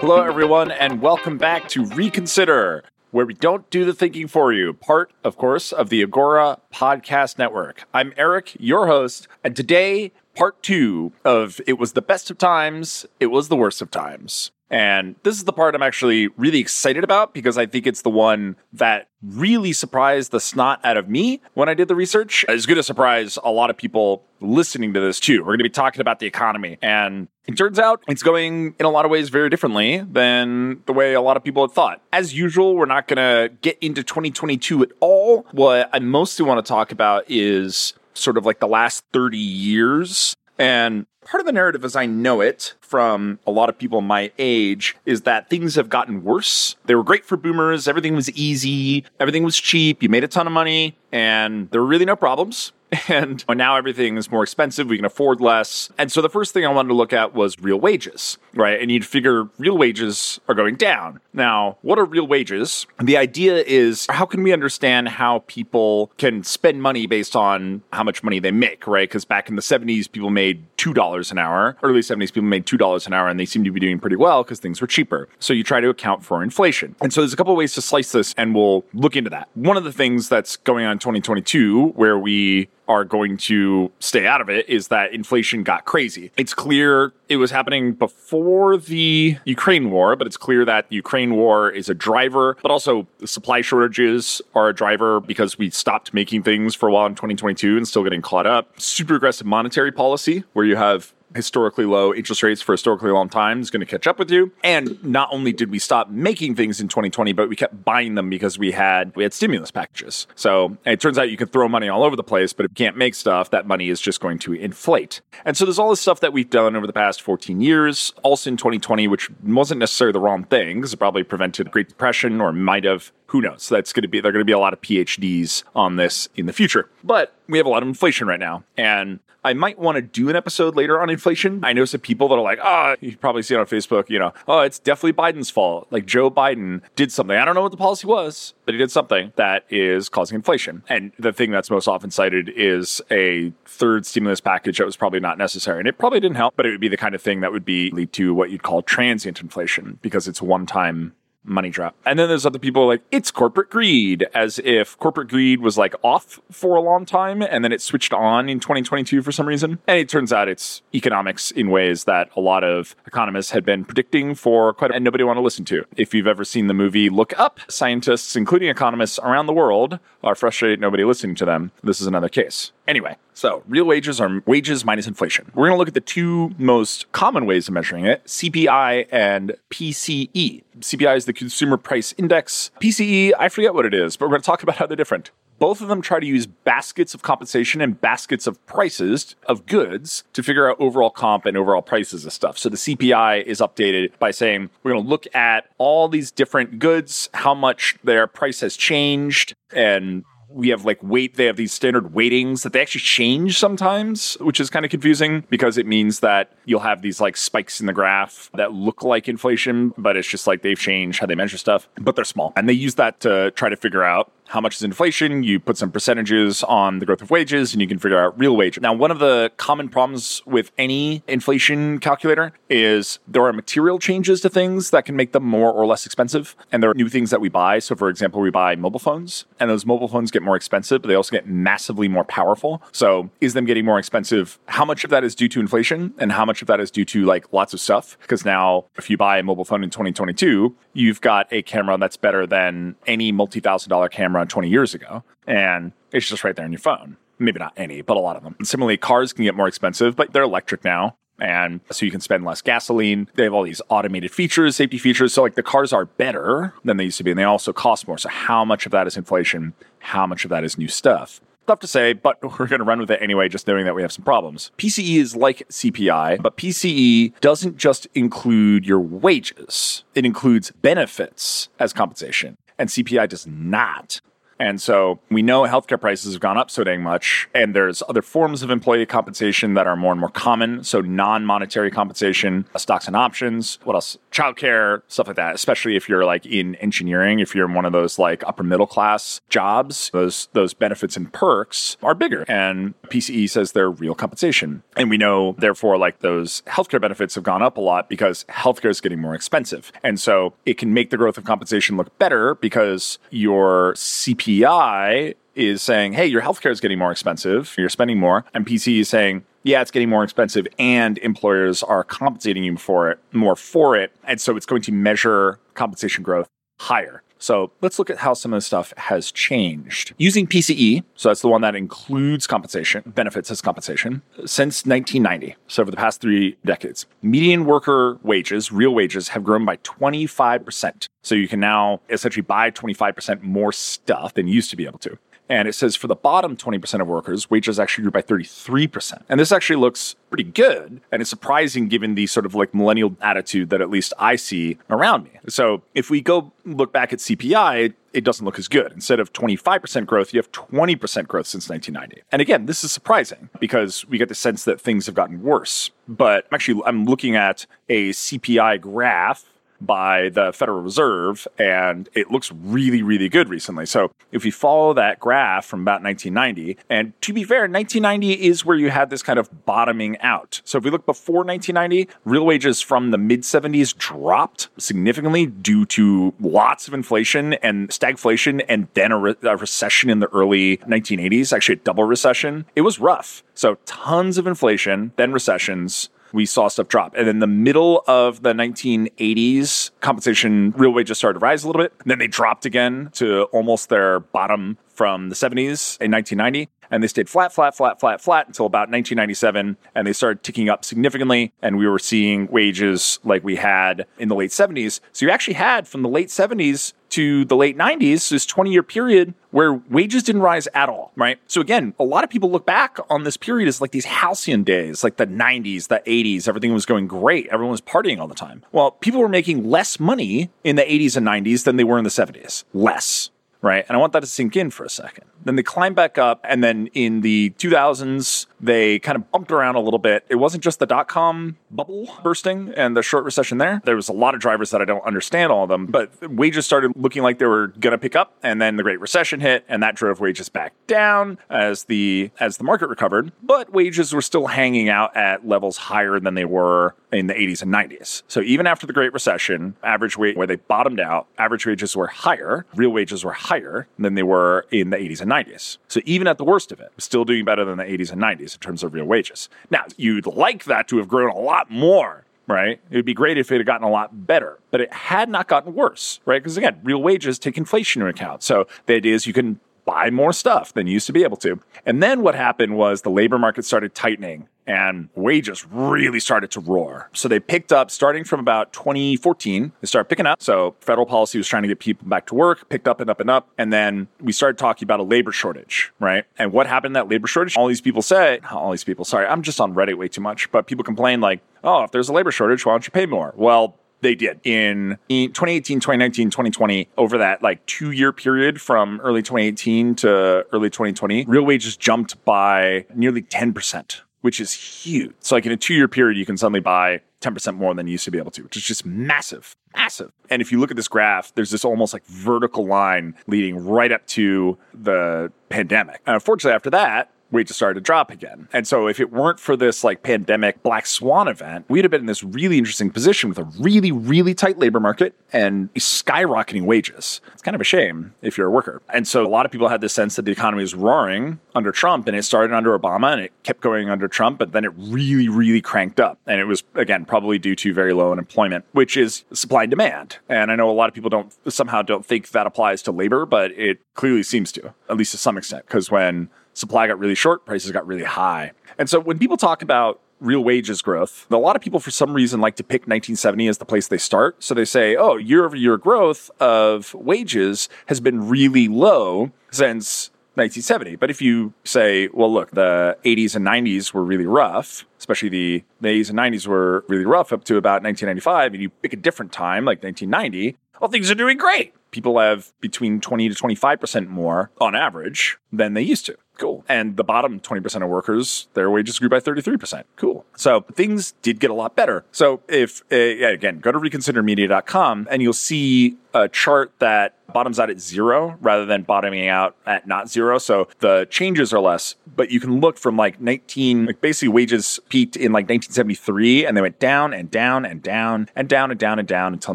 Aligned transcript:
Hello, 0.00 0.22
everyone, 0.22 0.70
and 0.70 1.02
welcome 1.02 1.36
back 1.36 1.68
to 1.68 1.84
Reconsider, 1.84 2.84
where 3.10 3.26
we 3.26 3.34
don't 3.34 3.68
do 3.68 3.84
the 3.84 3.92
thinking 3.92 4.28
for 4.28 4.50
you, 4.50 4.72
part, 4.72 5.12
of 5.22 5.36
course, 5.36 5.72
of 5.72 5.90
the 5.90 6.02
Agora 6.02 6.58
Podcast 6.72 7.36
Network. 7.36 7.84
I'm 7.92 8.14
Eric, 8.16 8.56
your 8.58 8.86
host, 8.86 9.28
and 9.44 9.54
today, 9.54 10.12
part 10.34 10.62
two 10.62 11.12
of 11.22 11.60
It 11.66 11.78
Was 11.78 11.92
the 11.92 12.00
Best 12.00 12.30
of 12.30 12.38
Times, 12.38 13.04
It 13.20 13.26
Was 13.26 13.48
the 13.48 13.56
Worst 13.56 13.82
of 13.82 13.90
Times. 13.90 14.52
And 14.70 15.16
this 15.24 15.36
is 15.36 15.44
the 15.44 15.52
part 15.52 15.74
I'm 15.74 15.82
actually 15.82 16.28
really 16.28 16.60
excited 16.60 17.02
about 17.02 17.34
because 17.34 17.58
I 17.58 17.66
think 17.66 17.86
it's 17.86 18.02
the 18.02 18.10
one 18.10 18.56
that 18.72 19.08
really 19.22 19.72
surprised 19.72 20.30
the 20.30 20.40
snot 20.40 20.80
out 20.84 20.96
of 20.96 21.08
me 21.08 21.40
when 21.54 21.68
I 21.68 21.74
did 21.74 21.88
the 21.88 21.96
research. 21.96 22.44
It's 22.48 22.66
going 22.66 22.76
to 22.76 22.82
surprise 22.82 23.36
a 23.42 23.50
lot 23.50 23.70
of 23.70 23.76
people 23.76 24.24
listening 24.40 24.94
to 24.94 25.00
this 25.00 25.18
too. 25.18 25.40
We're 25.40 25.56
going 25.56 25.58
to 25.58 25.64
be 25.64 25.70
talking 25.70 26.00
about 26.00 26.20
the 26.20 26.26
economy. 26.26 26.78
And 26.80 27.28
it 27.46 27.56
turns 27.56 27.78
out 27.78 28.02
it's 28.06 28.22
going 28.22 28.76
in 28.78 28.86
a 28.86 28.90
lot 28.90 29.04
of 29.04 29.10
ways 29.10 29.28
very 29.28 29.50
differently 29.50 29.98
than 29.98 30.82
the 30.86 30.92
way 30.92 31.14
a 31.14 31.20
lot 31.20 31.36
of 31.36 31.42
people 31.42 31.66
had 31.66 31.72
thought. 31.72 32.00
As 32.12 32.32
usual, 32.32 32.76
we're 32.76 32.86
not 32.86 33.08
going 33.08 33.16
to 33.16 33.54
get 33.62 33.76
into 33.80 34.04
2022 34.04 34.84
at 34.84 34.90
all. 35.00 35.46
What 35.50 35.90
I 35.92 35.98
mostly 35.98 36.46
want 36.46 36.64
to 36.64 36.68
talk 36.68 36.92
about 36.92 37.24
is 37.28 37.94
sort 38.14 38.36
of 38.36 38.46
like 38.46 38.60
the 38.60 38.68
last 38.68 39.04
30 39.12 39.36
years 39.36 40.36
and 40.58 41.06
part 41.30 41.40
of 41.40 41.46
the 41.46 41.52
narrative 41.52 41.84
as 41.84 41.94
I 41.94 42.06
know 42.06 42.40
it 42.40 42.74
from 42.80 43.38
a 43.46 43.52
lot 43.52 43.68
of 43.68 43.78
people 43.78 44.00
my 44.00 44.32
age 44.38 44.96
is 45.06 45.22
that 45.22 45.48
things 45.48 45.76
have 45.76 45.88
gotten 45.88 46.24
worse. 46.24 46.74
They 46.86 46.96
were 46.96 47.04
great 47.04 47.24
for 47.24 47.36
boomers. 47.36 47.86
Everything 47.86 48.16
was 48.16 48.28
easy. 48.32 49.04
Everything 49.20 49.44
was 49.44 49.56
cheap. 49.56 50.02
You 50.02 50.08
made 50.08 50.24
a 50.24 50.28
ton 50.28 50.48
of 50.48 50.52
money 50.52 50.96
and 51.12 51.70
there 51.70 51.80
were 51.80 51.86
really 51.86 52.04
no 52.04 52.16
problems. 52.16 52.72
And 53.08 53.44
now 53.48 53.76
everything 53.76 54.16
is 54.16 54.30
more 54.30 54.42
expensive. 54.42 54.88
We 54.88 54.96
can 54.96 55.04
afford 55.04 55.40
less. 55.40 55.90
And 55.98 56.12
so 56.12 56.22
the 56.22 56.28
first 56.28 56.52
thing 56.52 56.64
I 56.64 56.68
wanted 56.68 56.88
to 56.88 56.94
look 56.94 57.12
at 57.12 57.34
was 57.34 57.58
real 57.58 57.78
wages, 57.78 58.38
right? 58.54 58.80
And 58.80 58.90
you'd 58.90 59.04
figure 59.04 59.48
real 59.58 59.76
wages 59.76 60.40
are 60.48 60.54
going 60.54 60.76
down. 60.76 61.20
Now, 61.32 61.78
what 61.82 61.98
are 61.98 62.04
real 62.04 62.26
wages? 62.26 62.86
The 63.02 63.16
idea 63.16 63.56
is 63.56 64.06
how 64.10 64.26
can 64.26 64.42
we 64.42 64.52
understand 64.52 65.08
how 65.08 65.44
people 65.46 66.12
can 66.18 66.44
spend 66.44 66.82
money 66.82 67.06
based 67.06 67.34
on 67.34 67.82
how 67.92 68.04
much 68.04 68.22
money 68.22 68.38
they 68.38 68.50
make, 68.50 68.86
right? 68.86 69.08
Because 69.08 69.24
back 69.24 69.48
in 69.48 69.56
the 69.56 69.62
70s, 69.62 70.10
people 70.10 70.30
made 70.30 70.64
$2 70.76 71.32
an 71.32 71.38
hour. 71.38 71.76
Early 71.82 72.00
70s, 72.00 72.32
people 72.32 72.42
made 72.42 72.66
$2 72.66 73.06
an 73.06 73.12
hour 73.12 73.28
and 73.28 73.38
they 73.38 73.46
seem 73.46 73.64
to 73.64 73.70
be 73.70 73.80
doing 73.80 73.98
pretty 73.98 74.16
well 74.16 74.42
because 74.42 74.60
things 74.60 74.80
were 74.80 74.86
cheaper. 74.86 75.28
So 75.38 75.52
you 75.52 75.64
try 75.64 75.80
to 75.80 75.88
account 75.88 76.24
for 76.24 76.42
inflation. 76.42 76.96
And 77.00 77.12
so 77.12 77.20
there's 77.20 77.32
a 77.32 77.36
couple 77.36 77.54
ways 77.56 77.74
to 77.74 77.82
slice 77.82 78.12
this 78.12 78.34
and 78.36 78.54
we'll 78.54 78.84
look 78.94 79.16
into 79.16 79.30
that. 79.30 79.48
One 79.54 79.76
of 79.76 79.84
the 79.84 79.92
things 79.92 80.28
that's 80.28 80.56
going 80.56 80.84
on 80.84 80.92
in 80.92 80.98
2022 80.98 81.88
where 81.88 82.18
we 82.18 82.68
are 82.90 83.04
going 83.04 83.36
to 83.36 83.92
stay 84.00 84.26
out 84.26 84.40
of 84.40 84.50
it 84.50 84.68
is 84.68 84.88
that 84.88 85.14
inflation 85.14 85.62
got 85.62 85.84
crazy. 85.84 86.32
It's 86.36 86.52
clear 86.52 87.12
it 87.28 87.36
was 87.36 87.52
happening 87.52 87.92
before 87.92 88.76
the 88.76 89.38
Ukraine 89.44 89.92
war, 89.92 90.16
but 90.16 90.26
it's 90.26 90.36
clear 90.36 90.64
that 90.64 90.88
the 90.88 90.96
Ukraine 90.96 91.36
war 91.36 91.70
is 91.70 91.88
a 91.88 91.94
driver, 91.94 92.56
but 92.62 92.72
also 92.72 93.06
supply 93.24 93.60
shortages 93.60 94.42
are 94.56 94.68
a 94.68 94.74
driver 94.74 95.20
because 95.20 95.56
we 95.56 95.70
stopped 95.70 96.12
making 96.12 96.42
things 96.42 96.74
for 96.74 96.88
a 96.88 96.92
while 96.92 97.06
in 97.06 97.14
2022 97.14 97.76
and 97.76 97.86
still 97.86 98.02
getting 98.02 98.22
caught 98.22 98.46
up. 98.46 98.68
Super 98.80 99.14
aggressive 99.14 99.46
monetary 99.46 99.92
policy 99.92 100.42
where 100.52 100.64
you 100.64 100.74
have 100.74 101.14
historically 101.34 101.84
low 101.84 102.14
interest 102.14 102.42
rates 102.42 102.62
for 102.62 102.72
historically 102.72 103.10
long 103.10 103.28
time 103.28 103.60
is 103.60 103.70
going 103.70 103.80
to 103.80 103.86
catch 103.86 104.06
up 104.06 104.18
with 104.18 104.30
you. 104.30 104.52
And 104.62 105.02
not 105.04 105.28
only 105.32 105.52
did 105.52 105.70
we 105.70 105.78
stop 105.78 106.10
making 106.10 106.54
things 106.54 106.80
in 106.80 106.88
2020, 106.88 107.32
but 107.32 107.48
we 107.48 107.56
kept 107.56 107.84
buying 107.84 108.14
them 108.14 108.30
because 108.30 108.58
we 108.58 108.72
had 108.72 109.14
we 109.16 109.22
had 109.22 109.32
stimulus 109.32 109.70
packages. 109.70 110.26
So 110.34 110.76
it 110.84 111.00
turns 111.00 111.18
out 111.18 111.30
you 111.30 111.36
can 111.36 111.48
throw 111.48 111.68
money 111.68 111.88
all 111.88 112.02
over 112.02 112.16
the 112.16 112.24
place, 112.24 112.52
but 112.52 112.66
if 112.66 112.72
you 112.72 112.74
can't 112.74 112.96
make 112.96 113.14
stuff, 113.14 113.50
that 113.50 113.66
money 113.66 113.88
is 113.88 114.00
just 114.00 114.20
going 114.20 114.38
to 114.40 114.52
inflate. 114.52 115.20
And 115.44 115.56
so 115.56 115.64
there's 115.64 115.78
all 115.78 115.90
this 115.90 116.00
stuff 116.00 116.20
that 116.20 116.32
we've 116.32 116.50
done 116.50 116.76
over 116.76 116.86
the 116.86 116.92
past 116.92 117.22
14 117.22 117.60
years, 117.60 118.12
also 118.22 118.50
in 118.50 118.56
2020, 118.56 119.08
which 119.08 119.30
wasn't 119.42 119.80
necessarily 119.80 120.12
the 120.12 120.20
wrong 120.20 120.44
thing 120.44 120.78
because 120.78 120.92
it 120.92 120.98
probably 120.98 121.22
prevented 121.22 121.70
Great 121.70 121.88
Depression 121.88 122.40
or 122.40 122.52
might 122.52 122.84
have 122.84 123.12
who 123.30 123.40
knows? 123.40 123.68
That's 123.68 123.92
going 123.92 124.02
to 124.02 124.08
be, 124.08 124.20
there 124.20 124.30
are 124.30 124.32
going 124.32 124.40
to 124.40 124.44
be 124.44 124.52
a 124.52 124.58
lot 124.58 124.72
of 124.72 124.80
PhDs 124.80 125.62
on 125.76 125.94
this 125.94 126.28
in 126.34 126.46
the 126.46 126.52
future. 126.52 126.90
But 127.04 127.32
we 127.48 127.58
have 127.58 127.66
a 127.66 127.70
lot 127.70 127.82
of 127.82 127.88
inflation 127.88 128.26
right 128.26 128.40
now. 128.40 128.64
And 128.76 129.20
I 129.44 129.54
might 129.54 129.78
want 129.78 129.96
to 129.96 130.02
do 130.02 130.28
an 130.28 130.36
episode 130.36 130.76
later 130.76 131.00
on 131.00 131.08
inflation. 131.10 131.64
I 131.64 131.72
know 131.72 131.84
some 131.84 132.00
people 132.00 132.28
that 132.28 132.34
are 132.34 132.42
like, 132.42 132.58
oh, 132.62 132.96
you 133.00 133.16
probably 133.16 133.42
see 133.42 133.54
it 133.54 133.58
on 133.58 133.66
Facebook, 133.66 134.10
you 134.10 134.18
know, 134.18 134.32
oh, 134.46 134.60
it's 134.60 134.78
definitely 134.78 135.14
Biden's 135.14 135.50
fault. 135.50 135.86
Like 135.90 136.06
Joe 136.06 136.30
Biden 136.30 136.82
did 136.96 137.10
something. 137.10 137.36
I 137.36 137.44
don't 137.44 137.54
know 137.54 137.62
what 137.62 137.70
the 137.70 137.76
policy 137.76 138.06
was, 138.06 138.54
but 138.64 138.74
he 138.74 138.78
did 138.78 138.90
something 138.90 139.32
that 139.36 139.64
is 139.70 140.08
causing 140.08 140.36
inflation. 140.36 140.82
And 140.88 141.12
the 141.18 141.32
thing 141.32 141.50
that's 141.50 141.70
most 141.70 141.88
often 141.88 142.10
cited 142.10 142.50
is 142.54 143.00
a 143.10 143.52
third 143.64 144.04
stimulus 144.06 144.40
package 144.40 144.78
that 144.78 144.86
was 144.86 144.96
probably 144.96 145.20
not 145.20 145.38
necessary. 145.38 145.78
And 145.78 145.88
it 145.88 145.98
probably 145.98 146.20
didn't 146.20 146.36
help, 146.36 146.54
but 146.56 146.66
it 146.66 146.70
would 146.70 146.80
be 146.80 146.88
the 146.88 146.96
kind 146.96 147.14
of 147.14 147.22
thing 147.22 147.40
that 147.40 147.52
would 147.52 147.64
be 147.64 147.90
lead 147.90 148.12
to 148.14 148.34
what 148.34 148.50
you'd 148.50 148.62
call 148.62 148.82
transient 148.82 149.40
inflation 149.40 149.98
because 150.02 150.28
it's 150.28 150.42
one 150.42 150.66
time 150.66 151.14
money 151.44 151.70
drop. 151.70 151.96
And 152.06 152.18
then 152.18 152.28
there's 152.28 152.46
other 152.46 152.58
people 152.58 152.86
like, 152.86 153.02
it's 153.10 153.30
corporate 153.30 153.70
greed, 153.70 154.26
as 154.34 154.60
if 154.60 154.96
corporate 154.98 155.28
greed 155.28 155.60
was 155.60 155.76
like 155.76 155.94
off 156.02 156.38
for 156.50 156.76
a 156.76 156.80
long 156.80 157.04
time 157.04 157.42
and 157.42 157.64
then 157.64 157.72
it 157.72 157.82
switched 157.82 158.12
on 158.12 158.48
in 158.48 158.60
2022 158.60 159.22
for 159.22 159.32
some 159.32 159.46
reason. 159.46 159.78
And 159.86 159.98
it 159.98 160.08
turns 160.08 160.32
out 160.32 160.48
it's 160.48 160.82
economics 160.94 161.50
in 161.50 161.70
ways 161.70 162.04
that 162.04 162.30
a 162.36 162.40
lot 162.40 162.62
of 162.62 162.94
economists 163.06 163.50
had 163.50 163.64
been 163.64 163.84
predicting 163.84 164.34
for 164.34 164.72
quite 164.72 164.92
a 164.92 165.00
and 165.00 165.04
nobody 165.06 165.24
want 165.24 165.38
to 165.38 165.40
listen 165.40 165.64
to. 165.64 165.86
If 165.96 166.12
you've 166.12 166.26
ever 166.26 166.44
seen 166.44 166.66
the 166.66 166.74
movie 166.74 167.08
Look 167.08 167.32
Up, 167.38 167.58
scientists, 167.68 168.36
including 168.36 168.68
economists 168.68 169.18
around 169.20 169.46
the 169.46 169.54
world, 169.54 169.98
are 170.22 170.34
frustrated 170.34 170.78
nobody 170.78 171.04
listening 171.04 171.36
to 171.36 171.46
them. 171.46 171.72
This 171.82 172.02
is 172.02 172.06
another 172.06 172.28
case. 172.28 172.72
Anyway, 172.88 173.16
so 173.34 173.62
real 173.68 173.84
wages 173.84 174.20
are 174.20 174.42
wages 174.46 174.84
minus 174.84 175.06
inflation. 175.06 175.50
We're 175.54 175.68
going 175.68 175.76
to 175.76 175.78
look 175.78 175.88
at 175.88 175.94
the 175.94 176.00
two 176.00 176.52
most 176.58 177.10
common 177.12 177.46
ways 177.46 177.68
of 177.68 177.74
measuring 177.74 178.06
it 178.06 178.24
CPI 178.24 179.06
and 179.12 179.54
PCE. 179.70 180.64
CPI 180.80 181.16
is 181.16 181.24
the 181.26 181.32
Consumer 181.32 181.76
Price 181.76 182.14
Index. 182.18 182.70
PCE, 182.80 183.32
I 183.38 183.48
forget 183.48 183.74
what 183.74 183.86
it 183.86 183.94
is, 183.94 184.16
but 184.16 184.26
we're 184.26 184.30
going 184.30 184.42
to 184.42 184.46
talk 184.46 184.62
about 184.62 184.76
how 184.76 184.86
they're 184.86 184.96
different. 184.96 185.30
Both 185.60 185.82
of 185.82 185.88
them 185.88 186.00
try 186.00 186.20
to 186.20 186.26
use 186.26 186.46
baskets 186.46 187.12
of 187.12 187.20
compensation 187.20 187.82
and 187.82 188.00
baskets 188.00 188.46
of 188.46 188.64
prices 188.64 189.36
of 189.46 189.66
goods 189.66 190.24
to 190.32 190.42
figure 190.42 190.70
out 190.70 190.80
overall 190.80 191.10
comp 191.10 191.44
and 191.44 191.54
overall 191.54 191.82
prices 191.82 192.24
of 192.24 192.32
stuff. 192.32 192.56
So 192.56 192.70
the 192.70 192.78
CPI 192.78 193.44
is 193.44 193.60
updated 193.60 194.18
by 194.18 194.30
saying 194.30 194.70
we're 194.82 194.92
going 194.92 195.04
to 195.04 195.08
look 195.08 195.26
at 195.34 195.66
all 195.76 196.08
these 196.08 196.30
different 196.30 196.78
goods, 196.78 197.28
how 197.34 197.52
much 197.52 197.98
their 198.02 198.26
price 198.26 198.60
has 198.60 198.74
changed, 198.74 199.54
and 199.70 200.24
we 200.52 200.68
have 200.68 200.84
like 200.84 201.02
weight 201.02 201.36
they 201.36 201.46
have 201.46 201.56
these 201.56 201.72
standard 201.72 202.12
weightings 202.14 202.62
that 202.62 202.72
they 202.72 202.80
actually 202.80 203.00
change 203.00 203.58
sometimes 203.58 204.34
which 204.40 204.60
is 204.60 204.70
kind 204.70 204.84
of 204.84 204.90
confusing 204.90 205.44
because 205.48 205.78
it 205.78 205.86
means 205.86 206.20
that 206.20 206.52
you'll 206.64 206.80
have 206.80 207.02
these 207.02 207.20
like 207.20 207.36
spikes 207.36 207.80
in 207.80 207.86
the 207.86 207.92
graph 207.92 208.50
that 208.54 208.72
look 208.72 209.02
like 209.02 209.28
inflation 209.28 209.94
but 209.96 210.16
it's 210.16 210.28
just 210.28 210.46
like 210.46 210.62
they've 210.62 210.78
changed 210.78 211.20
how 211.20 211.26
they 211.26 211.34
measure 211.34 211.58
stuff 211.58 211.88
but 212.00 212.16
they're 212.16 212.24
small. 212.24 212.52
And 212.56 212.68
they 212.68 212.72
use 212.72 212.96
that 212.96 213.20
to 213.20 213.50
try 213.52 213.68
to 213.68 213.76
figure 213.76 214.02
out 214.02 214.32
how 214.50 214.60
much 214.60 214.74
is 214.74 214.82
inflation, 214.82 215.44
you 215.44 215.60
put 215.60 215.76
some 215.76 215.92
percentages 215.92 216.64
on 216.64 216.98
the 216.98 217.06
growth 217.06 217.22
of 217.22 217.30
wages, 217.30 217.72
and 217.72 217.80
you 217.80 217.86
can 217.86 217.98
figure 217.98 218.18
out 218.18 218.36
real 218.36 218.56
wage. 218.56 218.80
Now, 218.80 218.92
one 218.92 219.12
of 219.12 219.20
the 219.20 219.52
common 219.58 219.88
problems 219.88 220.42
with 220.44 220.72
any 220.76 221.22
inflation 221.28 222.00
calculator 222.00 222.52
is 222.68 223.20
there 223.28 223.44
are 223.44 223.52
material 223.52 224.00
changes 224.00 224.40
to 224.40 224.48
things 224.48 224.90
that 224.90 225.04
can 225.04 225.14
make 225.14 225.30
them 225.30 225.44
more 225.44 225.72
or 225.72 225.86
less 225.86 226.04
expensive. 226.04 226.56
And 226.72 226.82
there 226.82 226.90
are 226.90 226.94
new 226.94 227.08
things 227.08 227.30
that 227.30 227.40
we 227.40 227.48
buy. 227.48 227.78
So, 227.78 227.94
for 227.94 228.08
example, 228.08 228.40
we 228.40 228.50
buy 228.50 228.74
mobile 228.74 228.98
phones, 228.98 229.44
and 229.60 229.70
those 229.70 229.86
mobile 229.86 230.08
phones 230.08 230.32
get 230.32 230.42
more 230.42 230.56
expensive, 230.56 231.00
but 231.00 231.08
they 231.08 231.14
also 231.14 231.30
get 231.30 231.46
massively 231.46 232.08
more 232.08 232.24
powerful. 232.24 232.82
So, 232.90 233.30
is 233.40 233.54
them 233.54 233.66
getting 233.66 233.84
more 233.84 234.00
expensive? 234.00 234.58
How 234.66 234.84
much 234.84 235.04
of 235.04 235.10
that 235.10 235.22
is 235.22 235.36
due 235.36 235.48
to 235.48 235.60
inflation, 235.60 236.12
and 236.18 236.32
how 236.32 236.44
much 236.44 236.60
of 236.60 236.66
that 236.66 236.80
is 236.80 236.90
due 236.90 237.04
to 237.04 237.24
like 237.24 237.52
lots 237.52 237.72
of 237.72 237.78
stuff? 237.78 238.18
Because 238.20 238.44
now, 238.44 238.86
if 238.96 239.08
you 239.08 239.16
buy 239.16 239.38
a 239.38 239.44
mobile 239.44 239.64
phone 239.64 239.84
in 239.84 239.90
2022, 239.90 240.74
you've 240.92 241.20
got 241.20 241.46
a 241.52 241.62
camera 241.62 241.96
that's 241.98 242.16
better 242.16 242.46
than 242.46 242.96
any 243.06 243.32
multi 243.32 243.60
thousand 243.60 243.90
dollar 243.90 244.08
camera 244.08 244.44
20 244.46 244.68
years 244.68 244.94
ago. 244.94 245.24
And 245.46 245.92
it's 246.12 246.28
just 246.28 246.44
right 246.44 246.54
there 246.54 246.66
in 246.66 246.72
your 246.72 246.80
phone. 246.80 247.16
Maybe 247.38 247.58
not 247.58 247.72
any, 247.76 248.02
but 248.02 248.16
a 248.16 248.20
lot 248.20 248.36
of 248.36 248.42
them. 248.42 248.54
And 248.58 248.68
similarly, 248.68 248.96
cars 248.96 249.32
can 249.32 249.44
get 249.44 249.54
more 249.54 249.68
expensive, 249.68 250.14
but 250.14 250.32
they're 250.32 250.42
electric 250.42 250.84
now. 250.84 251.16
And 251.40 251.80
so 251.90 252.04
you 252.04 252.12
can 252.12 252.20
spend 252.20 252.44
less 252.44 252.60
gasoline. 252.60 253.28
They 253.34 253.44
have 253.44 253.54
all 253.54 253.62
these 253.62 253.80
automated 253.88 254.30
features, 254.30 254.76
safety 254.76 254.98
features. 254.98 255.32
So, 255.32 255.40
like, 255.40 255.54
the 255.54 255.62
cars 255.62 255.90
are 255.90 256.04
better 256.04 256.74
than 256.84 256.98
they 256.98 257.04
used 257.04 257.16
to 257.16 257.24
be, 257.24 257.30
and 257.30 257.38
they 257.38 257.44
also 257.44 257.72
cost 257.72 258.06
more. 258.06 258.18
So, 258.18 258.28
how 258.28 258.62
much 258.62 258.84
of 258.84 258.92
that 258.92 259.06
is 259.06 259.16
inflation? 259.16 259.72
How 260.00 260.26
much 260.26 260.44
of 260.44 260.50
that 260.50 260.64
is 260.64 260.76
new 260.76 260.88
stuff? 260.88 261.40
Tough 261.66 261.80
to 261.80 261.86
say, 261.86 262.12
but 262.12 262.42
we're 262.58 262.66
going 262.66 262.80
to 262.80 262.84
run 262.84 262.98
with 263.00 263.10
it 263.10 263.20
anyway, 263.22 263.48
just 263.48 263.66
knowing 263.66 263.84
that 263.84 263.94
we 263.94 264.02
have 264.02 264.12
some 264.12 264.24
problems. 264.24 264.70
PCE 264.78 265.16
is 265.16 265.36
like 265.36 265.66
CPI, 265.68 266.42
but 266.42 266.56
PCE 266.56 267.38
doesn't 267.40 267.76
just 267.76 268.06
include 268.14 268.86
your 268.86 269.00
wages, 269.00 270.04
it 270.14 270.24
includes 270.24 270.70
benefits 270.82 271.68
as 271.78 271.92
compensation. 271.92 272.56
And 272.78 272.88
CPI 272.88 273.28
does 273.28 273.46
not. 273.46 274.20
And 274.60 274.80
so 274.80 275.18
we 275.30 275.42
know 275.42 275.62
healthcare 275.62 276.00
prices 276.00 276.34
have 276.34 276.40
gone 276.40 276.58
up 276.58 276.70
so 276.70 276.84
dang 276.84 277.02
much. 277.02 277.48
And 277.54 277.74
there's 277.74 278.02
other 278.08 278.22
forms 278.22 278.62
of 278.62 278.70
employee 278.70 279.06
compensation 279.06 279.74
that 279.74 279.86
are 279.86 279.96
more 279.96 280.12
and 280.12 280.20
more 280.20 280.28
common. 280.28 280.84
So 280.84 281.00
non 281.00 281.46
monetary 281.46 281.90
compensation, 281.90 282.66
uh, 282.74 282.78
stocks 282.78 283.06
and 283.06 283.16
options, 283.16 283.78
what 283.84 283.94
else? 283.94 284.18
Childcare, 284.30 285.02
stuff 285.08 285.26
like 285.28 285.36
that. 285.36 285.54
Especially 285.54 285.96
if 285.96 286.08
you're 286.08 286.26
like 286.26 286.44
in 286.44 286.74
engineering, 286.76 287.40
if 287.40 287.54
you're 287.54 287.66
in 287.66 287.74
one 287.74 287.86
of 287.86 287.92
those 287.92 288.18
like 288.18 288.44
upper 288.46 288.62
middle 288.62 288.86
class 288.86 289.40
jobs, 289.48 290.10
those 290.12 290.48
those 290.52 290.74
benefits 290.74 291.16
and 291.16 291.32
perks 291.32 291.96
are 292.02 292.14
bigger. 292.14 292.44
And 292.46 292.94
PCE 293.04 293.48
says 293.48 293.72
they're 293.72 293.90
real 293.90 294.14
compensation. 294.14 294.82
And 294.94 295.08
we 295.08 295.16
know 295.16 295.54
therefore 295.58 295.96
like 295.96 296.18
those 296.18 296.62
healthcare 296.66 297.00
benefits 297.00 297.34
have 297.34 297.44
gone 297.44 297.62
up 297.62 297.78
a 297.78 297.80
lot 297.80 298.10
because 298.10 298.44
healthcare 298.50 298.90
is 298.90 299.00
getting 299.00 299.20
more 299.20 299.34
expensive. 299.34 299.90
And 300.04 300.20
so 300.20 300.52
it 300.66 300.76
can 300.76 300.92
make 300.92 301.08
the 301.08 301.16
growth 301.16 301.38
of 301.38 301.44
compensation 301.44 301.96
look 301.96 302.16
better 302.18 302.56
because 302.56 303.18
your 303.30 303.94
CP 303.94 304.49
PCI 304.50 305.34
is 305.54 305.82
saying, 305.82 306.12
hey, 306.12 306.26
your 306.26 306.42
healthcare 306.42 306.70
is 306.70 306.80
getting 306.80 306.98
more 306.98 307.12
expensive, 307.12 307.74
you're 307.76 307.88
spending 307.88 308.18
more. 308.18 308.44
And 308.54 308.66
PC 308.66 309.00
is 309.00 309.08
saying, 309.08 309.44
yeah, 309.62 309.82
it's 309.82 309.90
getting 309.90 310.08
more 310.08 310.24
expensive 310.24 310.66
and 310.78 311.18
employers 311.18 311.82
are 311.82 312.02
compensating 312.02 312.64
you 312.64 312.76
for 312.76 313.10
it 313.10 313.18
more 313.32 313.56
for 313.56 313.96
it. 313.96 314.12
And 314.24 314.40
so 314.40 314.56
it's 314.56 314.66
going 314.66 314.82
to 314.82 314.92
measure 314.92 315.58
compensation 315.74 316.22
growth 316.22 316.48
higher. 316.80 317.22
So 317.40 317.72
let's 317.80 317.98
look 317.98 318.10
at 318.10 318.18
how 318.18 318.34
some 318.34 318.52
of 318.52 318.58
this 318.58 318.66
stuff 318.66 318.92
has 318.96 319.32
changed. 319.32 320.14
Using 320.18 320.46
PCE, 320.46 321.02
so 321.16 321.30
that's 321.30 321.40
the 321.40 321.48
one 321.48 321.62
that 321.62 321.74
includes 321.74 322.46
compensation, 322.46 323.02
benefits 323.06 323.50
as 323.50 323.62
compensation, 323.62 324.22
since 324.44 324.84
1990, 324.86 325.56
so 325.66 325.82
over 325.82 325.90
the 325.90 325.96
past 325.96 326.20
three 326.20 326.56
decades, 326.64 327.06
median 327.22 327.64
worker 327.64 328.18
wages, 328.22 328.70
real 328.70 328.94
wages, 328.94 329.28
have 329.28 329.42
grown 329.42 329.64
by 329.64 329.78
25%. 329.78 331.08
So 331.22 331.34
you 331.34 331.48
can 331.48 331.60
now 331.60 332.00
essentially 332.10 332.42
buy 332.42 332.70
25% 332.70 333.42
more 333.42 333.72
stuff 333.72 334.34
than 334.34 334.46
you 334.46 334.54
used 334.54 334.70
to 334.70 334.76
be 334.76 334.86
able 334.86 334.98
to. 335.00 335.18
And 335.50 335.66
it 335.66 335.74
says 335.74 335.96
for 335.96 336.06
the 336.06 336.14
bottom 336.14 336.56
20% 336.56 337.00
of 337.00 337.08
workers, 337.08 337.50
wages 337.50 337.80
actually 337.80 338.02
grew 338.02 338.12
by 338.12 338.22
33%. 338.22 339.24
And 339.28 339.40
this 339.40 339.50
actually 339.50 339.80
looks 339.80 340.14
pretty 340.30 340.44
good. 340.44 341.00
And 341.10 341.20
it's 341.20 341.28
surprising 341.28 341.88
given 341.88 342.14
the 342.14 342.28
sort 342.28 342.46
of 342.46 342.54
like 342.54 342.72
millennial 342.72 343.16
attitude 343.20 343.68
that 343.70 343.80
at 343.80 343.90
least 343.90 344.14
I 344.16 344.36
see 344.36 344.78
around 344.88 345.24
me. 345.24 345.32
So 345.48 345.82
if 345.92 346.08
we 346.08 346.20
go 346.20 346.52
look 346.64 346.92
back 346.92 347.12
at 347.12 347.18
CPI, 347.18 347.94
it 348.12 348.24
doesn't 348.24 348.46
look 348.46 348.60
as 348.60 348.68
good. 348.68 348.92
Instead 348.92 349.18
of 349.18 349.32
25% 349.32 350.06
growth, 350.06 350.32
you 350.32 350.38
have 350.38 350.52
20% 350.52 351.26
growth 351.26 351.46
since 351.48 351.68
1990. 351.68 352.22
And 352.30 352.40
again, 352.40 352.66
this 352.66 352.84
is 352.84 352.92
surprising 352.92 353.50
because 353.58 354.06
we 354.06 354.18
get 354.18 354.28
the 354.28 354.34
sense 354.36 354.64
that 354.64 354.80
things 354.80 355.06
have 355.06 355.16
gotten 355.16 355.42
worse. 355.42 355.90
But 356.06 356.46
actually, 356.52 356.80
I'm 356.86 357.06
looking 357.06 357.34
at 357.34 357.66
a 357.88 358.10
CPI 358.10 358.80
graph 358.80 359.44
by 359.80 360.28
the 360.28 360.52
Federal 360.52 360.80
Reserve, 360.80 361.46
and 361.58 362.08
it 362.14 362.30
looks 362.30 362.52
really, 362.52 363.02
really 363.02 363.28
good 363.28 363.48
recently. 363.48 363.86
So 363.86 364.12
if 364.32 364.44
we 364.44 364.50
follow 364.50 364.92
that 364.94 365.20
graph 365.20 365.66
from 365.66 365.82
about 365.82 366.02
1990, 366.02 366.78
and 366.88 367.12
to 367.22 367.32
be 367.32 367.44
fair, 367.44 367.60
1990 367.60 368.46
is 368.46 368.64
where 368.64 368.76
you 368.76 368.90
had 368.90 369.10
this 369.10 369.22
kind 369.22 369.38
of 369.38 369.64
bottoming 369.64 370.18
out. 370.20 370.60
So 370.64 370.78
if 370.78 370.84
we 370.84 370.90
look 370.90 371.06
before 371.06 371.44
1990, 371.44 372.12
real 372.24 372.44
wages 372.44 372.80
from 372.80 373.10
the 373.10 373.18
mid 373.18 373.42
70s 373.42 373.96
dropped 373.96 374.68
significantly 374.78 375.46
due 375.46 375.86
to 375.86 376.34
lots 376.40 376.88
of 376.88 376.94
inflation 376.94 377.54
and 377.54 377.88
stagflation, 377.88 378.64
and 378.68 378.88
then 378.94 379.12
a, 379.12 379.18
re- 379.18 379.34
a 379.42 379.56
recession 379.56 380.10
in 380.10 380.20
the 380.20 380.28
early 380.28 380.78
1980s, 380.78 381.52
actually 381.52 381.76
a 381.76 381.78
double 381.78 382.04
recession. 382.04 382.66
It 382.76 382.82
was 382.82 382.98
rough. 382.98 383.42
So 383.54 383.76
tons 383.86 384.38
of 384.38 384.46
inflation, 384.46 385.12
then 385.16 385.32
recessions 385.32 386.08
we 386.32 386.46
saw 386.46 386.68
stuff 386.68 386.88
drop. 386.88 387.14
And 387.16 387.28
in 387.28 387.38
the 387.38 387.46
middle 387.46 388.02
of 388.06 388.42
the 388.42 388.52
1980s, 388.52 389.90
compensation, 390.00 390.72
real 390.76 390.92
wages 390.92 391.18
started 391.18 391.38
to 391.38 391.42
rise 391.42 391.64
a 391.64 391.66
little 391.66 391.82
bit. 391.82 391.92
And 392.00 392.10
then 392.10 392.18
they 392.18 392.26
dropped 392.26 392.66
again 392.66 393.10
to 393.14 393.44
almost 393.44 393.88
their 393.88 394.20
bottom 394.20 394.78
from 394.88 395.28
the 395.28 395.34
70s 395.34 396.00
in 396.00 396.10
1990 396.10 396.68
and 396.90 397.02
they 397.02 397.08
stayed 397.08 397.28
flat, 397.28 397.52
flat, 397.52 397.76
flat, 397.76 398.00
flat, 398.00 398.20
flat 398.20 398.48
until 398.48 398.66
about 398.66 398.90
1997, 398.90 399.76
and 399.94 400.06
they 400.06 400.12
started 400.12 400.42
ticking 400.42 400.68
up 400.68 400.84
significantly. 400.84 401.52
And 401.62 401.78
we 401.78 401.86
were 401.86 401.98
seeing 401.98 402.48
wages 402.48 403.18
like 403.22 403.44
we 403.44 403.56
had 403.56 404.06
in 404.18 404.28
the 404.28 404.34
late 404.34 404.50
70s. 404.50 405.00
So 405.12 405.24
you 405.24 405.30
actually 405.30 405.54
had 405.54 405.86
from 405.86 406.02
the 406.02 406.08
late 406.08 406.28
70s 406.28 406.92
to 407.10 407.44
the 407.44 407.56
late 407.56 407.76
90s, 407.76 408.30
this 408.30 408.46
20 408.46 408.70
year 408.70 408.82
period 408.82 409.34
where 409.50 409.74
wages 409.90 410.22
didn't 410.22 410.42
rise 410.42 410.68
at 410.74 410.88
all, 410.88 411.12
right? 411.16 411.38
So 411.46 411.60
again, 411.60 411.94
a 411.98 412.04
lot 412.04 412.24
of 412.24 412.30
people 412.30 412.50
look 412.50 412.64
back 412.64 412.98
on 413.08 413.24
this 413.24 413.36
period 413.36 413.68
as 413.68 413.80
like 413.80 413.90
these 413.90 414.04
halcyon 414.04 414.62
days, 414.62 415.02
like 415.02 415.16
the 415.16 415.26
90s, 415.26 415.88
the 415.88 416.02
80s, 416.06 416.48
everything 416.48 416.72
was 416.72 416.86
going 416.86 417.06
great. 417.06 417.48
Everyone 417.48 417.72
was 417.72 417.80
partying 417.80 418.18
all 418.18 418.28
the 418.28 418.34
time. 418.34 418.64
Well, 418.72 418.92
people 418.92 419.20
were 419.20 419.28
making 419.28 419.68
less 419.68 419.98
money 419.98 420.50
in 420.64 420.76
the 420.76 420.82
80s 420.82 421.16
and 421.16 421.26
90s 421.26 421.64
than 421.64 421.76
they 421.76 421.84
were 421.84 421.98
in 421.98 422.04
the 422.04 422.10
70s. 422.10 422.64
Less 422.72 423.30
right? 423.62 423.84
And 423.88 423.96
I 423.96 424.00
want 424.00 424.12
that 424.12 424.20
to 424.20 424.26
sink 424.26 424.56
in 424.56 424.70
for 424.70 424.84
a 424.84 424.90
second. 424.90 425.24
Then 425.44 425.56
they 425.56 425.62
climbed 425.62 425.96
back 425.96 426.18
up, 426.18 426.40
and 426.44 426.62
then 426.62 426.88
in 426.88 427.22
the 427.22 427.50
2000s, 427.58 428.46
they 428.60 428.98
kind 428.98 429.16
of 429.16 429.30
bumped 429.30 429.50
around 429.50 429.76
a 429.76 429.80
little 429.80 429.98
bit. 429.98 430.24
It 430.28 430.36
wasn't 430.36 430.62
just 430.62 430.78
the 430.78 430.86
dot 430.86 431.08
com 431.08 431.56
bubble 431.70 432.14
bursting 432.22 432.72
and 432.76 432.96
the 432.96 433.02
short 433.02 433.24
recession 433.24 433.58
there. 433.58 433.80
There 433.84 433.96
was 433.96 434.08
a 434.08 434.12
lot 434.12 434.34
of 434.34 434.40
drivers 434.40 434.70
that 434.70 434.82
I 434.82 434.84
don't 434.84 435.04
understand 435.04 435.50
all 435.50 435.62
of 435.64 435.70
them, 435.70 435.86
but 435.86 436.10
wages 436.30 436.66
started 436.66 436.92
looking 436.94 437.22
like 437.22 437.38
they 437.38 437.46
were 437.46 437.68
going 437.68 437.92
to 437.92 437.98
pick 437.98 438.16
up, 438.16 438.34
and 438.42 438.60
then 438.60 438.76
the 438.76 438.82
Great 438.82 439.00
Recession 439.00 439.40
hit, 439.40 439.64
and 439.68 439.82
that 439.82 439.94
drove 439.94 440.20
wages 440.20 440.48
back 440.48 440.74
down 440.86 441.38
as 441.48 441.84
the 441.84 442.30
as 442.38 442.58
the 442.58 442.64
market 442.64 442.88
recovered. 442.88 443.32
But 443.42 443.72
wages 443.72 444.12
were 444.12 444.22
still 444.22 444.48
hanging 444.48 444.88
out 444.88 445.16
at 445.16 445.46
levels 445.46 445.76
higher 445.76 446.20
than 446.20 446.34
they 446.34 446.44
were 446.44 446.94
in 447.12 447.26
the 447.26 447.34
80s 447.34 447.62
and 447.62 447.72
90s. 447.72 448.22
So 448.28 448.40
even 448.40 448.66
after 448.66 448.86
the 448.86 448.92
Great 448.92 449.12
Recession, 449.12 449.76
average 449.82 450.16
wage 450.16 450.36
where 450.36 450.46
they 450.46 450.56
bottomed 450.56 451.00
out, 451.00 451.26
average 451.38 451.66
wages 451.66 451.96
were 451.96 452.06
higher, 452.06 452.66
real 452.74 452.90
wages 452.90 453.24
were 453.24 453.32
higher 453.32 453.88
than 453.98 454.14
they 454.14 454.22
were 454.22 454.66
in 454.70 454.90
the 454.90 454.96
80s 454.96 455.20
and 455.20 455.30
90s. 455.30 455.78
So 455.88 456.00
even 456.04 456.26
at 456.26 456.38
the 456.38 456.44
worst 456.44 456.72
of 456.72 456.80
it, 456.80 456.92
still 456.98 457.24
doing 457.24 457.44
better 457.44 457.64
than 457.64 457.78
the 457.78 457.84
80s 457.84 458.12
and 458.12 458.20
90s 458.20 458.54
in 458.54 458.60
terms 458.60 458.82
of 458.82 458.94
real 458.94 459.04
wages. 459.04 459.48
Now, 459.70 459.84
you'd 459.96 460.26
like 460.26 460.64
that 460.64 460.88
to 460.88 460.98
have 460.98 461.08
grown 461.08 461.30
a 461.30 461.38
lot 461.38 461.70
more 461.70 462.24
right? 462.46 462.80
It 462.90 462.96
would 462.96 463.04
be 463.04 463.14
great 463.14 463.38
if 463.38 463.52
it 463.52 463.58
had 463.58 463.66
gotten 463.66 463.86
a 463.86 463.90
lot 463.90 464.26
better, 464.26 464.58
but 464.72 464.80
it 464.80 464.92
had 464.92 465.28
not 465.28 465.46
gotten 465.46 465.72
worse, 465.72 466.20
right? 466.26 466.42
Because 466.42 466.56
again, 466.56 466.80
real 466.82 467.00
wages 467.00 467.38
take 467.38 467.56
inflation 467.56 468.02
into 468.02 468.10
account. 468.10 468.42
So 468.42 468.66
the 468.86 468.94
idea 468.94 469.14
is 469.14 469.26
you 469.26 469.32
can 469.32 469.60
buy 469.84 470.10
more 470.10 470.32
stuff 470.32 470.72
than 470.74 470.86
you 470.86 470.94
used 470.94 471.06
to 471.06 471.12
be 471.12 471.22
able 471.22 471.36
to. 471.38 471.60
And 471.86 472.02
then 472.02 472.22
what 472.22 472.34
happened 472.34 472.76
was 472.76 473.02
the 473.02 473.10
labor 473.10 473.38
market 473.38 473.64
started 473.64 473.94
tightening 473.94 474.48
and 474.66 475.08
wages 475.16 475.66
really 475.66 476.20
started 476.20 476.50
to 476.52 476.60
roar. 476.60 477.08
So 477.12 477.26
they 477.26 477.40
picked 477.40 477.72
up 477.72 477.90
starting 477.90 478.22
from 478.22 478.38
about 478.38 478.72
2014, 478.72 479.72
they 479.80 479.86
started 479.86 480.08
picking 480.08 480.26
up. 480.26 480.40
So 480.40 480.76
federal 480.80 481.06
policy 481.06 481.38
was 481.38 481.48
trying 481.48 481.62
to 481.62 481.68
get 481.68 481.80
people 481.80 482.06
back 482.06 482.26
to 482.26 482.34
work, 482.34 482.68
picked 482.68 482.86
up 482.86 483.00
and 483.00 483.10
up 483.10 483.20
and 483.20 483.28
up. 483.28 483.48
And 483.58 483.72
then 483.72 484.06
we 484.20 484.32
started 484.32 484.58
talking 484.58 484.86
about 484.86 485.00
a 485.00 485.02
labor 485.02 485.32
shortage, 485.32 485.92
right? 485.98 486.24
And 486.38 486.52
what 486.52 486.68
happened 486.68 486.90
in 486.90 486.94
that 486.94 487.08
labor 487.08 487.26
shortage? 487.26 487.56
All 487.56 487.66
these 487.66 487.80
people 487.80 488.02
say, 488.02 488.38
all 488.50 488.70
these 488.70 488.84
people, 488.84 489.04
sorry, 489.04 489.26
I'm 489.26 489.42
just 489.42 489.60
on 489.60 489.74
Reddit 489.74 489.96
way 489.96 490.08
too 490.08 490.20
much, 490.20 490.50
but 490.52 490.66
people 490.66 490.84
complain 490.84 491.20
like, 491.20 491.40
oh, 491.64 491.82
if 491.82 491.90
there's 491.90 492.08
a 492.08 492.12
labor 492.12 492.30
shortage, 492.30 492.64
why 492.64 492.72
don't 492.72 492.86
you 492.86 492.92
pay 492.92 493.06
more? 493.06 493.34
Well, 493.36 493.76
they 494.00 494.14
did 494.14 494.40
in, 494.44 494.98
in 495.08 495.32
2018, 495.32 495.80
2019, 495.80 496.30
2020, 496.30 496.88
over 496.96 497.18
that 497.18 497.42
like 497.42 497.64
two 497.66 497.90
year 497.90 498.12
period 498.12 498.60
from 498.60 499.00
early 499.00 499.22
2018 499.22 499.94
to 499.96 500.46
early 500.52 500.70
2020, 500.70 501.24
real 501.26 501.44
wages 501.44 501.76
jumped 501.76 502.22
by 502.24 502.86
nearly 502.94 503.22
10%, 503.22 504.00
which 504.20 504.40
is 504.40 504.52
huge. 504.52 505.14
So, 505.20 505.34
like 505.34 505.46
in 505.46 505.52
a 505.52 505.56
two 505.56 505.74
year 505.74 505.88
period, 505.88 506.16
you 506.18 506.26
can 506.26 506.36
suddenly 506.36 506.60
buy 506.60 507.00
10% 507.20 507.54
more 507.56 507.74
than 507.74 507.86
you 507.86 507.92
used 507.92 508.04
to 508.04 508.10
be 508.10 508.18
able 508.18 508.30
to, 508.32 508.42
which 508.42 508.56
is 508.56 508.64
just 508.64 508.86
massive, 508.86 509.54
massive. 509.74 510.10
And 510.30 510.40
if 510.40 510.50
you 510.50 510.58
look 510.58 510.70
at 510.70 510.76
this 510.76 510.88
graph, 510.88 511.34
there's 511.34 511.50
this 511.50 511.64
almost 511.64 511.92
like 511.92 512.04
vertical 512.06 512.66
line 512.66 513.14
leading 513.26 513.64
right 513.66 513.92
up 513.92 514.06
to 514.08 514.56
the 514.72 515.30
pandemic. 515.50 516.00
And 516.06 516.14
unfortunately, 516.14 516.54
after 516.54 516.70
that, 516.70 517.10
wages 517.30 517.56
started 517.56 517.74
to 517.74 517.80
drop 517.80 518.10
again. 518.10 518.48
And 518.52 518.66
so 518.66 518.88
if 518.88 519.00
it 519.00 519.12
weren't 519.12 519.40
for 519.40 519.56
this 519.56 519.84
like 519.84 520.02
pandemic 520.02 520.62
black 520.62 520.86
swan 520.86 521.28
event, 521.28 521.66
we'd 521.68 521.84
have 521.84 521.90
been 521.90 522.00
in 522.00 522.06
this 522.06 522.22
really 522.22 522.58
interesting 522.58 522.90
position 522.90 523.28
with 523.28 523.38
a 523.38 523.44
really, 523.58 523.92
really 523.92 524.34
tight 524.34 524.58
labor 524.58 524.80
market 524.80 525.14
and 525.32 525.72
skyrocketing 525.74 526.62
wages. 526.62 527.20
It's 527.32 527.42
kind 527.42 527.54
of 527.54 527.60
a 527.60 527.64
shame 527.64 528.14
if 528.22 528.36
you're 528.36 528.48
a 528.48 528.50
worker. 528.50 528.82
And 528.92 529.06
so 529.06 529.24
a 529.24 529.28
lot 529.28 529.46
of 529.46 529.52
people 529.52 529.68
had 529.68 529.80
this 529.80 529.92
sense 529.92 530.16
that 530.16 530.24
the 530.24 530.32
economy 530.32 530.62
was 530.62 530.74
roaring 530.74 531.38
under 531.54 531.72
Trump 531.72 532.06
and 532.08 532.16
it 532.16 532.24
started 532.24 532.54
under 532.54 532.78
Obama 532.78 533.12
and 533.12 533.20
it 533.20 533.32
kept 533.42 533.60
going 533.60 533.90
under 533.90 534.08
Trump, 534.08 534.38
but 534.38 534.52
then 534.52 534.64
it 534.64 534.72
really, 534.76 535.28
really 535.28 535.60
cranked 535.60 536.00
up. 536.00 536.18
And 536.26 536.40
it 536.40 536.44
was, 536.44 536.62
again, 536.74 537.04
probably 537.04 537.38
due 537.38 537.54
to 537.56 537.72
very 537.72 537.92
low 537.92 538.12
unemployment, 538.12 538.64
which 538.72 538.96
is 538.96 539.24
supply 539.32 539.64
and 539.64 539.70
demand. 539.70 540.18
And 540.28 540.50
I 540.50 540.56
know 540.56 540.70
a 540.70 540.72
lot 540.72 540.88
of 540.88 540.94
people 540.94 541.10
don't 541.10 541.32
somehow 541.52 541.82
don't 541.82 542.04
think 542.04 542.30
that 542.30 542.46
applies 542.46 542.82
to 542.82 542.92
labor, 542.92 543.26
but 543.26 543.52
it 543.52 543.80
clearly 543.94 544.22
seems 544.22 544.52
to, 544.52 544.74
at 544.88 544.96
least 544.96 545.12
to 545.12 545.18
some 545.18 545.36
extent, 545.36 545.66
because 545.66 545.90
when 545.90 546.28
supply 546.54 546.86
got 546.86 546.98
really 546.98 547.14
short, 547.14 547.44
prices 547.44 547.70
got 547.70 547.86
really 547.86 548.04
high. 548.04 548.52
And 548.78 548.88
so 548.88 549.00
when 549.00 549.18
people 549.18 549.36
talk 549.36 549.62
about 549.62 550.00
real 550.20 550.44
wages 550.44 550.82
growth, 550.82 551.26
a 551.30 551.36
lot 551.36 551.56
of 551.56 551.62
people 551.62 551.80
for 551.80 551.90
some 551.90 552.12
reason 552.12 552.40
like 552.40 552.56
to 552.56 552.62
pick 552.62 552.82
1970 552.82 553.48
as 553.48 553.58
the 553.58 553.64
place 553.64 553.88
they 553.88 553.98
start. 553.98 554.42
So 554.42 554.54
they 554.54 554.64
say, 554.64 554.96
oh, 554.96 555.16
year 555.16 555.44
over 555.44 555.56
year 555.56 555.76
growth 555.76 556.30
of 556.40 556.94
wages 556.94 557.68
has 557.86 558.00
been 558.00 558.28
really 558.28 558.68
low 558.68 559.32
since 559.50 560.10
1970. 560.34 560.96
But 560.96 561.10
if 561.10 561.20
you 561.20 561.52
say, 561.64 562.08
well, 562.12 562.32
look, 562.32 562.52
the 562.52 562.96
80s 563.04 563.34
and 563.34 563.46
90s 563.46 563.92
were 563.92 564.04
really 564.04 564.26
rough, 564.26 564.86
especially 564.98 565.28
the, 565.28 565.64
the 565.80 565.88
80s 565.88 566.10
and 566.10 566.18
90s 566.18 566.46
were 566.46 566.84
really 566.88 567.04
rough 567.04 567.32
up 567.32 567.44
to 567.44 567.56
about 567.56 567.82
1995, 567.82 568.54
and 568.54 568.62
you 568.62 568.70
pick 568.70 568.92
a 568.92 568.96
different 568.96 569.32
time, 569.32 569.64
like 569.64 569.82
1990, 569.82 570.56
well, 570.80 570.90
things 570.90 571.10
are 571.10 571.14
doing 571.14 571.36
great. 571.36 571.74
People 571.90 572.18
have 572.18 572.52
between 572.60 573.00
20 573.00 573.28
to 573.28 573.34
25% 573.34 574.06
more 574.06 574.50
on 574.60 574.74
average 574.74 575.36
than 575.52 575.74
they 575.74 575.82
used 575.82 576.06
to. 576.06 576.16
Cool. 576.40 576.64
And 576.70 576.96
the 576.96 577.04
bottom 577.04 577.38
20% 577.38 577.82
of 577.82 577.90
workers, 577.90 578.48
their 578.54 578.70
wages 578.70 578.98
grew 578.98 579.10
by 579.10 579.20
33%. 579.20 579.84
Cool. 579.96 580.24
So 580.36 580.62
things 580.72 581.12
did 581.20 581.38
get 581.38 581.50
a 581.50 581.54
lot 581.54 581.76
better. 581.76 582.06
So 582.12 582.40
if, 582.48 582.82
uh, 582.90 582.96
again, 582.96 583.58
go 583.58 583.70
to 583.70 583.78
reconsidermedia.com 583.78 585.08
and 585.10 585.20
you'll 585.20 585.34
see 585.34 585.98
a 586.14 586.28
chart 586.30 586.72
that 586.78 587.14
bottoms 587.30 587.60
out 587.60 587.68
at 587.68 587.78
zero 587.78 588.38
rather 588.40 588.64
than 588.64 588.84
bottoming 588.84 589.28
out 589.28 589.54
at 589.66 589.86
not 589.86 590.08
zero. 590.08 590.38
So 590.38 590.66
the 590.78 591.06
changes 591.10 591.52
are 591.52 591.60
less, 591.60 591.96
but 592.16 592.30
you 592.30 592.40
can 592.40 592.58
look 592.58 592.78
from 592.78 592.96
like 592.96 593.20
19, 593.20 593.84
like 593.84 594.00
basically 594.00 594.28
wages 594.28 594.80
peaked 594.88 595.16
in 595.16 595.32
like 595.32 595.44
1973 595.44 596.46
and 596.46 596.56
they 596.56 596.62
went 596.62 596.78
down 596.78 597.12
and 597.12 597.30
down 597.30 597.66
and 597.66 597.82
down 597.82 598.30
and 598.34 598.48
down 598.48 598.70
and 598.70 598.80
down 598.80 598.98
and 598.98 599.06
down 599.06 599.34
until 599.34 599.54